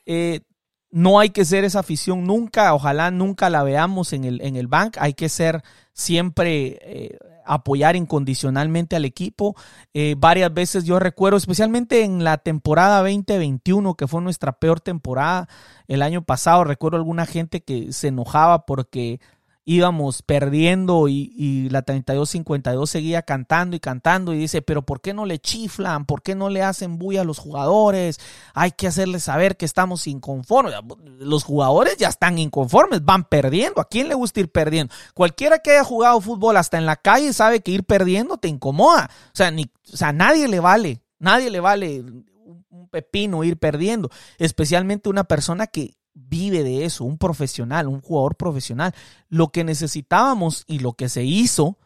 eh, 0.07 0.41
no 0.89 1.19
hay 1.19 1.29
que 1.29 1.45
ser 1.45 1.63
esa 1.63 1.81
afición 1.81 2.23
nunca, 2.23 2.73
ojalá 2.73 3.11
nunca 3.11 3.51
la 3.51 3.61
veamos 3.61 4.13
en 4.13 4.23
el, 4.23 4.41
en 4.41 4.55
el 4.55 4.65
bank, 4.65 4.97
hay 4.99 5.13
que 5.13 5.29
ser 5.29 5.61
siempre... 5.93 6.79
Eh, 6.81 7.19
apoyar 7.45 7.95
incondicionalmente 7.95 8.95
al 8.95 9.05
equipo. 9.05 9.55
Eh, 9.93 10.15
varias 10.17 10.53
veces 10.53 10.83
yo 10.83 10.99
recuerdo, 10.99 11.37
especialmente 11.37 12.03
en 12.03 12.23
la 12.23 12.37
temporada 12.37 12.99
2021, 12.99 13.95
que 13.95 14.07
fue 14.07 14.21
nuestra 14.21 14.53
peor 14.53 14.81
temporada 14.81 15.47
el 15.87 16.01
año 16.01 16.23
pasado, 16.23 16.63
recuerdo 16.63 16.97
alguna 16.97 17.25
gente 17.25 17.61
que 17.61 17.93
se 17.93 18.07
enojaba 18.07 18.65
porque 18.65 19.19
íbamos 19.65 20.21
perdiendo 20.21 21.07
y, 21.07 21.67
la 21.71 21.83
32-52 21.83 22.85
seguía 22.85 23.23
cantando 23.23 23.75
y 23.75 23.79
cantando 23.79 24.33
y 24.33 24.37
dice, 24.37 24.61
pero 24.61 24.83
¿por 24.83 25.01
qué 25.01 25.13
no 25.13 25.25
le 25.25 25.39
chiflan? 25.39 26.05
¿Por 26.05 26.21
qué 26.21 26.35
no 26.35 26.49
le 26.49 26.61
hacen 26.61 26.99
bulla 26.99 27.21
a 27.21 27.23
los 27.25 27.39
jugadores? 27.39 28.19
Hay 28.53 28.71
que 28.71 28.87
hacerles 28.87 29.23
saber 29.23 29.57
que 29.57 29.65
estamos 29.65 30.05
inconformes. 30.05 30.75
Los 31.17 31.43
jugadores 31.43 31.97
ya 31.97 32.09
están 32.09 32.37
inconformes, 32.37 33.03
van 33.03 33.23
perdiendo. 33.23 33.81
¿A 33.81 33.89
quién 33.89 34.07
le 34.07 34.13
gusta 34.13 34.39
ir 34.39 34.51
perdiendo? 34.51 34.93
Cualquiera 35.15 35.59
que 35.59 35.71
haya 35.71 35.83
jugado 35.83 36.21
fútbol 36.21 36.57
hasta 36.57 36.77
en 36.77 36.85
la 36.85 36.95
calle 36.95 37.33
sabe 37.33 37.61
que 37.61 37.71
ir 37.71 37.83
perdiendo 37.83 38.37
te 38.37 38.47
incomoda. 38.47 39.09
O 39.27 39.35
sea, 39.35 39.49
ni, 39.49 39.63
o 39.91 39.97
sea 39.97 40.13
nadie 40.13 40.47
le 40.47 40.59
vale, 40.59 41.01
nadie 41.17 41.49
le 41.49 41.59
vale 41.59 42.01
un 42.01 42.89
pepino 42.89 43.43
ir 43.43 43.57
perdiendo, 43.57 44.09
especialmente 44.37 45.09
una 45.09 45.23
persona 45.23 45.67
que 45.67 45.95
vive 46.15 46.63
de 46.63 46.85
eso, 46.85 47.03
un 47.03 47.17
profesional, 47.17 47.87
un 47.87 48.01
jugador 48.01 48.35
profesional. 48.35 48.95
Lo 49.29 49.49
que 49.49 49.63
necesitábamos 49.63 50.63
y 50.65 50.79
lo 50.79 50.93
que 50.93 51.09
se 51.09 51.23
hizo 51.23 51.77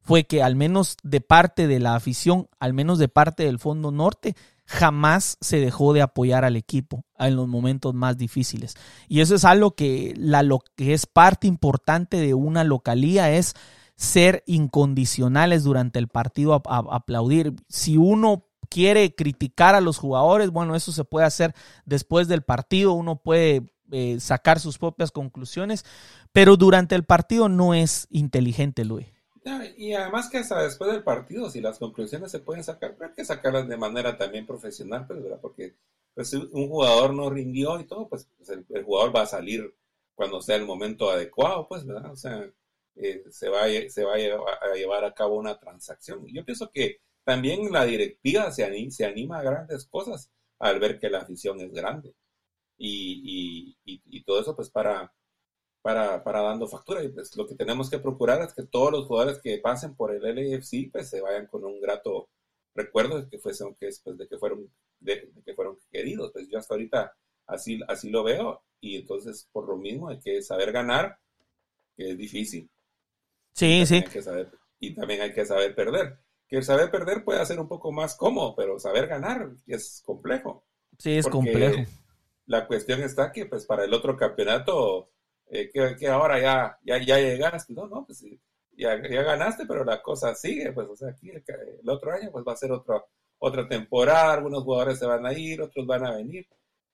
fue 0.00 0.24
que 0.24 0.42
al 0.42 0.54
menos 0.54 0.96
de 1.02 1.20
parte 1.20 1.66
de 1.66 1.80
la 1.80 1.94
afición, 1.94 2.48
al 2.60 2.72
menos 2.72 2.98
de 2.98 3.08
parte 3.08 3.44
del 3.44 3.58
Fondo 3.58 3.90
Norte, 3.90 4.36
jamás 4.64 5.38
se 5.40 5.58
dejó 5.60 5.92
de 5.94 6.02
apoyar 6.02 6.44
al 6.44 6.56
equipo 6.56 7.04
en 7.18 7.36
los 7.36 7.48
momentos 7.48 7.94
más 7.94 8.16
difíciles. 8.16 8.74
Y 9.08 9.20
eso 9.20 9.34
es 9.34 9.44
algo 9.44 9.74
que, 9.74 10.14
la, 10.16 10.42
lo 10.42 10.60
que 10.76 10.92
es 10.92 11.06
parte 11.06 11.46
importante 11.46 12.18
de 12.18 12.34
una 12.34 12.64
localía, 12.64 13.30
es 13.32 13.54
ser 13.96 14.44
incondicionales 14.46 15.64
durante 15.64 15.98
el 15.98 16.08
partido, 16.08 16.54
a 16.54 16.78
aplaudir. 16.90 17.54
Si 17.68 17.96
uno 17.96 18.44
quiere 18.70 19.14
criticar 19.14 19.74
a 19.74 19.80
los 19.80 19.98
jugadores, 19.98 20.50
bueno, 20.50 20.76
eso 20.76 20.92
se 20.92 21.04
puede 21.04 21.26
hacer 21.26 21.54
después 21.84 22.28
del 22.28 22.42
partido, 22.42 22.92
uno 22.92 23.16
puede 23.16 23.72
eh, 23.90 24.20
sacar 24.20 24.60
sus 24.60 24.78
propias 24.78 25.10
conclusiones, 25.10 25.84
pero 26.32 26.56
durante 26.56 26.94
el 26.94 27.04
partido 27.04 27.48
no 27.48 27.74
es 27.74 28.06
inteligente, 28.10 28.84
Luis. 28.84 29.06
Y 29.76 29.94
además 29.94 30.28
que 30.28 30.38
hasta 30.38 30.62
después 30.62 30.92
del 30.92 31.02
partido, 31.02 31.48
si 31.50 31.60
las 31.60 31.78
conclusiones 31.78 32.30
se 32.30 32.40
pueden 32.40 32.62
sacar, 32.62 32.96
hay 33.00 33.12
que 33.14 33.24
sacarlas 33.24 33.66
de 33.66 33.76
manera 33.76 34.18
también 34.18 34.46
profesional, 34.46 35.06
pues, 35.06 35.20
porque 35.40 35.74
pues, 36.14 36.34
un 36.34 36.68
jugador 36.68 37.14
no 37.14 37.30
rindió 37.30 37.80
y 37.80 37.86
todo, 37.86 38.08
pues, 38.08 38.28
pues 38.36 38.50
el, 38.50 38.84
jugador 38.84 39.14
va 39.16 39.22
a 39.22 39.26
salir 39.26 39.74
cuando 40.14 40.42
sea 40.42 40.56
el 40.56 40.66
momento 40.66 41.10
adecuado, 41.10 41.66
pues, 41.66 41.86
¿verdad? 41.86 42.12
O 42.12 42.16
sea, 42.16 42.44
eh, 42.96 43.24
se, 43.30 43.48
va, 43.48 43.64
a, 43.64 43.68
se 43.88 44.04
va 44.04 44.14
a 44.14 44.74
llevar, 44.74 45.04
a 45.04 45.14
cabo 45.14 45.38
una 45.38 45.58
transacción. 45.58 46.26
Yo 46.26 46.44
pienso 46.44 46.70
que 46.70 47.00
también 47.24 47.72
la 47.72 47.84
directiva 47.84 48.50
se 48.52 48.64
anima 49.04 49.38
a 49.38 49.42
grandes 49.42 49.86
cosas 49.86 50.30
al 50.58 50.78
ver 50.78 50.98
que 50.98 51.08
la 51.08 51.20
afición 51.20 51.60
es 51.60 51.72
grande 51.72 52.14
y, 52.78 53.76
y, 53.84 54.22
todo 54.22 54.40
eso 54.40 54.54
pues 54.54 54.70
para, 54.70 55.12
para, 55.82 56.22
para, 56.22 56.42
dando 56.42 56.68
factura. 56.68 57.02
Y 57.02 57.08
pues 57.08 57.36
lo 57.36 57.46
que 57.46 57.54
tenemos 57.54 57.90
que 57.90 57.98
procurar 57.98 58.42
es 58.42 58.54
que 58.54 58.62
todos 58.62 58.92
los 58.92 59.06
jugadores 59.06 59.40
que 59.42 59.58
pasen 59.58 59.94
por 59.96 60.14
el 60.14 60.22
LAFC 60.22 60.90
pues 60.92 61.10
se 61.10 61.20
vayan 61.20 61.46
con 61.46 61.64
un 61.64 61.80
grato 61.80 62.28
recuerdo 62.74 63.20
de 63.20 63.28
que, 63.28 63.38
fuesen, 63.38 63.74
que, 63.74 63.90
pues, 64.04 64.16
de 64.16 64.28
que, 64.28 64.38
fueron, 64.38 64.70
de, 65.00 65.30
que 65.44 65.54
fueron 65.54 65.76
queridos. 65.90 66.30
Pues 66.32 66.48
yo 66.48 66.58
hasta 66.58 66.74
ahorita 66.74 67.12
así, 67.46 67.80
así 67.88 68.10
lo 68.10 68.22
veo 68.22 68.62
y 68.80 68.96
entonces 68.96 69.48
por 69.50 69.68
lo 69.68 69.76
mismo 69.76 70.08
hay 70.08 70.20
que 70.20 70.40
saber 70.42 70.70
ganar, 70.70 71.18
que 71.96 72.10
es 72.10 72.18
difícil. 72.18 72.70
Sí, 73.52 73.84
sí. 73.86 74.04
y 74.78 74.94
también 74.94 75.20
hay 75.20 75.32
que 75.32 75.44
saber 75.44 75.74
perder. 75.74 76.18
que 76.46 76.58
el 76.58 76.62
saber 76.62 76.92
perder 76.92 77.24
puede 77.24 77.44
ser 77.44 77.58
un 77.58 77.66
poco 77.66 77.90
más 77.90 78.14
cómodo, 78.16 78.54
pero 78.54 78.78
saber 78.78 79.08
ganar 79.08 79.50
es 79.66 80.00
complejo. 80.04 80.64
Sí, 80.96 81.16
es 81.16 81.26
complejo. 81.26 81.82
La 82.48 82.66
cuestión 82.66 83.00
está 83.02 83.32
que 83.32 83.46
pues 83.46 83.64
para 83.66 83.84
el 83.84 83.94
otro 83.94 84.16
campeonato, 84.16 85.10
eh, 85.46 85.70
que, 85.72 86.08
ahora 86.08 86.40
ya, 86.40 86.78
ya, 86.84 86.98
ya 86.98 87.18
llegaste, 87.18 87.72
no, 87.72 87.86
no, 87.86 88.04
pues 88.04 88.24
ya, 88.76 89.00
ya 89.08 89.22
ganaste, 89.22 89.66
pero 89.66 89.84
la 89.84 90.02
cosa 90.02 90.34
sigue, 90.34 90.72
pues 90.72 90.88
o 90.88 90.96
sea, 90.96 91.10
aquí 91.10 91.30
el, 91.30 91.44
el 91.82 91.88
otro 91.88 92.12
año 92.12 92.30
pues 92.32 92.44
va 92.46 92.52
a 92.52 92.56
ser 92.56 92.72
otro, 92.72 93.08
otra 93.38 93.68
temporada, 93.68 94.34
algunos 94.34 94.64
jugadores 94.64 94.98
se 94.98 95.06
van 95.06 95.24
a 95.26 95.32
ir, 95.32 95.62
otros 95.62 95.86
van 95.86 96.04
a 96.06 96.16
venir, 96.16 96.46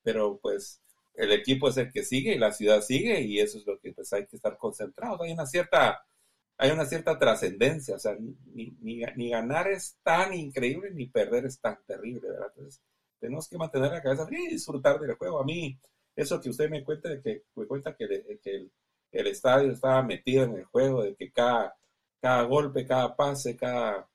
pero 0.03 0.39
pues 0.39 0.81
el 1.15 1.33
equipo 1.33 1.69
es 1.69 1.77
el 1.77 1.91
que 1.93 2.05
sigue 2.05 2.35
y 2.35 2.39
la 2.39 2.53
ciudad 2.53 2.81
sigue 2.83 3.21
y 3.23 3.41
eso 3.41 3.59
es 3.59 3.67
lo 3.67 3.79
que 3.79 3.93
pues 3.93 4.13
hay 4.13 4.27
que 4.27 4.37
estar 4.37 4.57
concentrados. 4.59 5.21
Hay 5.21 5.33
una 5.33 5.47
cierta, 5.47 6.05
hay 6.59 6.71
una 6.71 6.85
cierta 6.87 7.19
trascendencia, 7.19 7.97
o 7.97 7.99
sea, 7.99 8.17
ni, 8.19 8.77
ni, 8.81 9.31
ganar 9.31 9.69
es 9.69 9.97
tan 10.03 10.35
increíble 10.35 10.91
ni 10.93 11.07
perder 11.07 11.47
es 11.47 11.61
tan 11.61 11.79
terrible, 11.87 12.29
¿verdad? 12.29 12.49
Entonces, 12.57 12.83
tenemos 13.25 13.49
que 13.49 13.57
mantener 13.57 13.91
la 13.91 14.03
cabeza 14.03 14.27
fría 14.27 14.45
y 14.45 14.53
disfrutar 14.53 15.01
del 15.01 15.15
juego. 15.15 15.41
A 15.41 15.45
mí, 15.45 15.81
eso 16.15 16.39
que 16.43 16.51
usted 16.51 16.69
me 16.69 16.85
cuenta, 16.85 17.23
que 17.23 17.45
me 17.55 17.67
cuenta 17.67 17.97
que, 17.97 18.05
el, 18.05 18.71
el, 19.11 19.27
estadio 19.27 19.73
estaba 19.73 20.03
metido 20.03 20.45
en 20.45 20.59
el 20.59 20.65
juego, 20.67 21.03
de 21.03 21.15
que 21.15 21.33
cada, 21.33 21.75
cada 22.21 22.43
golpe, 22.43 22.87
cada 22.87 23.17
pase, 23.17 23.57
cada, 23.57 24.07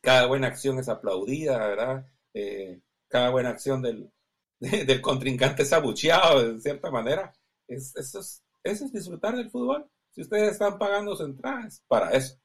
cada 0.00 0.26
buena 0.26 0.46
acción 0.46 0.78
es 0.78 0.88
aplaudida, 0.88 1.58
¿verdad? 1.58 2.06
Eh, 2.32 2.80
cada 3.08 3.28
buena 3.28 3.50
acción 3.50 3.82
del, 3.82 4.10
del 4.58 5.02
contrincante 5.02 5.64
es 5.64 5.72
abucheado 5.74 6.54
de 6.54 6.60
cierta 6.62 6.90
manera. 6.90 7.34
Es, 7.66 7.94
eso, 7.94 8.20
es, 8.64 8.90
disfrutar 8.90 9.36
del 9.36 9.50
fútbol. 9.50 9.86
Si 10.12 10.22
ustedes 10.22 10.52
están 10.52 10.78
pagando 10.78 11.14
sus 11.14 11.26
entradas, 11.26 11.84
para 11.86 12.12
eso, 12.12 12.40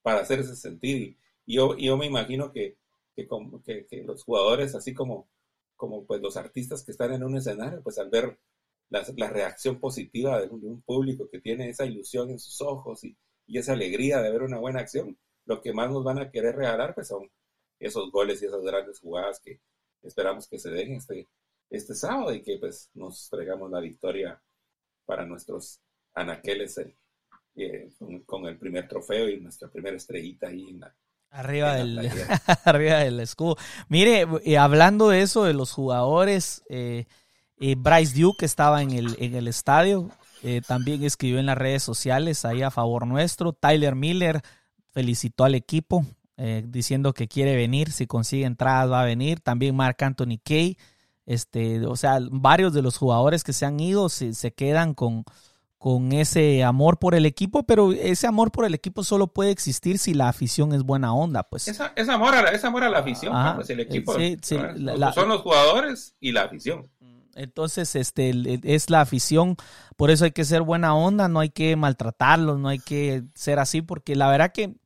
para 0.00 0.20
hacer 0.20 0.40
ese 0.40 0.56
sentido. 0.56 1.14
Y 1.44 1.56
yo, 1.56 1.76
yo 1.76 1.98
me 1.98 2.06
imagino 2.06 2.50
que, 2.50 2.78
que, 3.14 3.86
que, 3.86 4.02
los 4.02 4.24
jugadores, 4.24 4.74
así 4.74 4.94
como, 4.94 5.28
como 5.76 6.06
pues 6.06 6.20
los 6.20 6.36
artistas 6.36 6.84
que 6.84 6.92
están 6.92 7.12
en 7.12 7.24
un 7.24 7.36
escenario, 7.36 7.82
pues 7.82 7.98
al 7.98 8.10
ver 8.10 8.38
la, 8.88 9.04
la 9.16 9.30
reacción 9.30 9.80
positiva 9.80 10.40
de 10.40 10.48
un, 10.48 10.82
público 10.82 11.28
que 11.30 11.40
tiene 11.40 11.68
esa 11.68 11.84
ilusión 11.86 12.30
en 12.30 12.38
sus 12.38 12.60
ojos 12.60 13.04
y, 13.04 13.16
y, 13.46 13.58
esa 13.58 13.72
alegría 13.72 14.20
de 14.20 14.30
ver 14.30 14.42
una 14.42 14.58
buena 14.58 14.80
acción, 14.80 15.18
lo 15.46 15.60
que 15.60 15.72
más 15.72 15.90
nos 15.90 16.04
van 16.04 16.18
a 16.18 16.30
querer 16.30 16.56
regalar 16.56 16.94
pues 16.94 17.08
son 17.08 17.30
esos 17.78 18.10
goles 18.10 18.42
y 18.42 18.46
esas 18.46 18.62
grandes 18.62 19.00
jugadas 19.00 19.40
que 19.40 19.60
esperamos 20.02 20.48
que 20.48 20.58
se 20.58 20.70
den 20.70 20.94
este, 20.94 21.28
este 21.70 21.94
sábado 21.94 22.32
y 22.34 22.42
que 22.42 22.58
pues 22.58 22.90
nos 22.94 23.28
traigamos 23.28 23.70
la 23.70 23.80
victoria 23.80 24.40
para 25.04 25.26
nuestros 25.26 25.80
anaqueles 26.14 26.78
eh, 27.56 27.88
con, 28.26 28.46
el 28.46 28.58
primer 28.58 28.88
trofeo 28.88 29.28
y 29.28 29.40
nuestra 29.40 29.68
primera 29.68 29.96
estrellita 29.96 30.48
ahí 30.48 30.70
en 30.70 30.80
la, 30.80 30.94
Arriba, 31.32 31.74
del, 31.74 32.10
arriba 32.64 32.98
del 32.98 33.18
escudo. 33.20 33.56
Mire, 33.88 34.26
eh, 34.44 34.58
hablando 34.58 35.08
de 35.08 35.22
eso, 35.22 35.44
de 35.44 35.54
los 35.54 35.72
jugadores, 35.72 36.62
eh, 36.68 37.06
Bryce 37.76 38.20
Duke 38.20 38.44
estaba 38.44 38.82
en 38.82 38.90
el, 38.92 39.16
en 39.18 39.34
el 39.34 39.48
estadio, 39.48 40.10
también 40.66 41.04
escribió 41.04 41.38
en 41.38 41.46
las 41.46 41.56
redes 41.56 41.82
sociales 41.82 42.44
ahí 42.44 42.62
a 42.62 42.70
favor 42.70 43.06
nuestro. 43.06 43.52
Tyler 43.52 43.94
Miller 43.94 44.42
felicitó 44.90 45.44
al 45.44 45.54
equipo, 45.54 46.04
diciendo 46.64 47.12
que 47.12 47.28
quiere 47.28 47.54
venir, 47.54 47.92
si 47.92 48.08
consigue 48.08 48.44
entradas 48.44 48.90
va 48.90 49.02
a 49.02 49.04
venir. 49.04 49.38
También 49.40 49.76
Mark 49.76 49.96
Anthony 50.00 50.38
Kay 50.42 50.76
este, 51.26 51.86
o 51.86 51.96
sea, 51.96 52.18
varios 52.30 52.72
de 52.72 52.82
los 52.82 52.98
jugadores 52.98 53.44
que 53.44 53.52
se 53.52 53.64
han 53.64 53.78
ido 53.80 54.08
se, 54.08 54.34
se 54.34 54.52
quedan 54.52 54.94
con, 54.94 55.24
con 55.82 56.12
ese 56.12 56.62
amor 56.62 57.00
por 57.00 57.16
el 57.16 57.26
equipo, 57.26 57.64
pero 57.64 57.90
ese 57.90 58.28
amor 58.28 58.52
por 58.52 58.64
el 58.64 58.72
equipo 58.72 59.02
solo 59.02 59.26
puede 59.26 59.50
existir 59.50 59.98
si 59.98 60.14
la 60.14 60.28
afición 60.28 60.72
es 60.72 60.84
buena 60.84 61.12
onda, 61.12 61.42
pues. 61.42 61.66
Es, 61.66 61.80
amor, 62.08 62.36
a 62.36 62.42
la, 62.42 62.56
amor 62.62 62.84
a 62.84 62.88
la 62.88 63.00
afición, 63.00 63.34
pues 63.56 63.68
el 63.68 63.80
equipo. 63.80 64.14
son 64.44 65.28
los 65.28 65.40
jugadores 65.40 66.14
y 66.20 66.30
la 66.30 66.42
afición. 66.42 66.88
Entonces, 67.34 67.96
este, 67.96 68.60
es 68.62 68.90
la 68.90 69.00
afición, 69.00 69.56
por 69.96 70.12
eso 70.12 70.24
hay 70.24 70.30
que 70.30 70.44
ser 70.44 70.62
buena 70.62 70.94
onda, 70.94 71.26
no 71.26 71.40
hay 71.40 71.50
que 71.50 71.74
maltratarlos, 71.74 72.60
no 72.60 72.68
hay 72.68 72.78
que 72.78 73.24
ser 73.34 73.58
así, 73.58 73.82
porque 73.82 74.14
la 74.14 74.30
verdad 74.30 74.52
que 74.52 74.76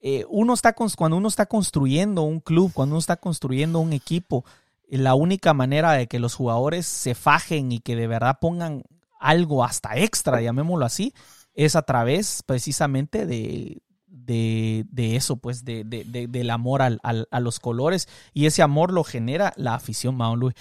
eh, 0.00 0.24
uno 0.30 0.54
está, 0.54 0.72
cuando 0.72 1.18
uno 1.18 1.28
está 1.28 1.44
construyendo 1.44 2.22
un 2.22 2.40
club, 2.40 2.72
cuando 2.72 2.94
uno 2.94 3.00
está 3.00 3.16
construyendo 3.16 3.78
un 3.78 3.92
equipo, 3.92 4.46
la 4.88 5.14
única 5.14 5.52
manera 5.52 5.92
de 5.92 6.06
que 6.06 6.18
los 6.18 6.34
jugadores 6.34 6.86
se 6.86 7.14
fajen 7.14 7.72
y 7.72 7.80
que 7.80 7.94
de 7.94 8.06
verdad 8.06 8.38
pongan 8.40 8.84
algo 9.20 9.62
hasta 9.64 9.96
extra, 9.96 10.40
llamémoslo 10.40 10.84
así, 10.84 11.14
es 11.54 11.76
a 11.76 11.82
través 11.82 12.42
precisamente 12.44 13.26
de, 13.26 13.82
de, 14.06 15.16
eso, 15.16 15.36
pues, 15.36 15.64
de, 15.64 15.84
del 15.84 16.50
amor 16.50 16.82
al, 16.82 17.00
a 17.02 17.40
los 17.40 17.60
colores. 17.60 18.08
Y 18.32 18.46
ese 18.46 18.62
amor 18.62 18.92
lo 18.92 19.04
genera 19.04 19.52
la 19.56 19.74
afición, 19.74 20.18
Don 20.18 20.38
Luis. 20.38 20.54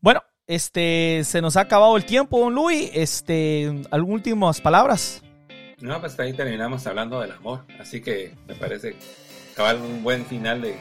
Bueno, 0.00 0.22
este, 0.46 1.22
se 1.24 1.42
nos 1.42 1.56
ha 1.56 1.62
acabado 1.62 1.96
el 1.96 2.04
tiempo, 2.04 2.38
Don 2.38 2.54
Luis. 2.54 2.90
Este, 2.94 3.82
¿Algunas 3.90 4.16
últimas 4.18 4.60
palabras? 4.60 5.22
No, 5.80 6.00
pues 6.00 6.18
ahí 6.20 6.32
terminamos 6.32 6.86
hablando 6.86 7.20
del 7.20 7.32
amor. 7.32 7.64
Así 7.80 8.00
que 8.00 8.34
me 8.46 8.54
parece 8.54 8.96
acabar 9.52 9.76
un 9.76 10.02
buen 10.02 10.24
final 10.24 10.62
de, 10.62 10.76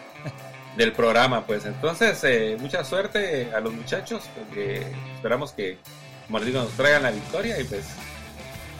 del 0.77 0.91
programa. 0.93 1.45
Pues 1.45 1.65
entonces, 1.65 2.23
eh, 2.23 2.57
mucha 2.59 2.83
suerte 2.83 3.51
a 3.55 3.59
los 3.59 3.73
muchachos, 3.73 4.23
porque 4.35 4.83
esperamos 5.15 5.51
que, 5.51 5.79
como 6.27 6.39
les 6.39 6.47
digo, 6.47 6.61
nos 6.61 6.71
traigan 6.71 7.03
la 7.03 7.11
victoria 7.11 7.59
y 7.59 7.63
pues 7.63 7.85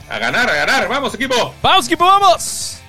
a 0.10 0.20
ganar, 0.20 0.50
a 0.50 0.56
ganar. 0.56 0.88
Vamos, 0.88 1.14
equipo. 1.14 1.54
Vamos, 1.62 1.86
equipo, 1.86 2.06
vamos. 2.06 2.80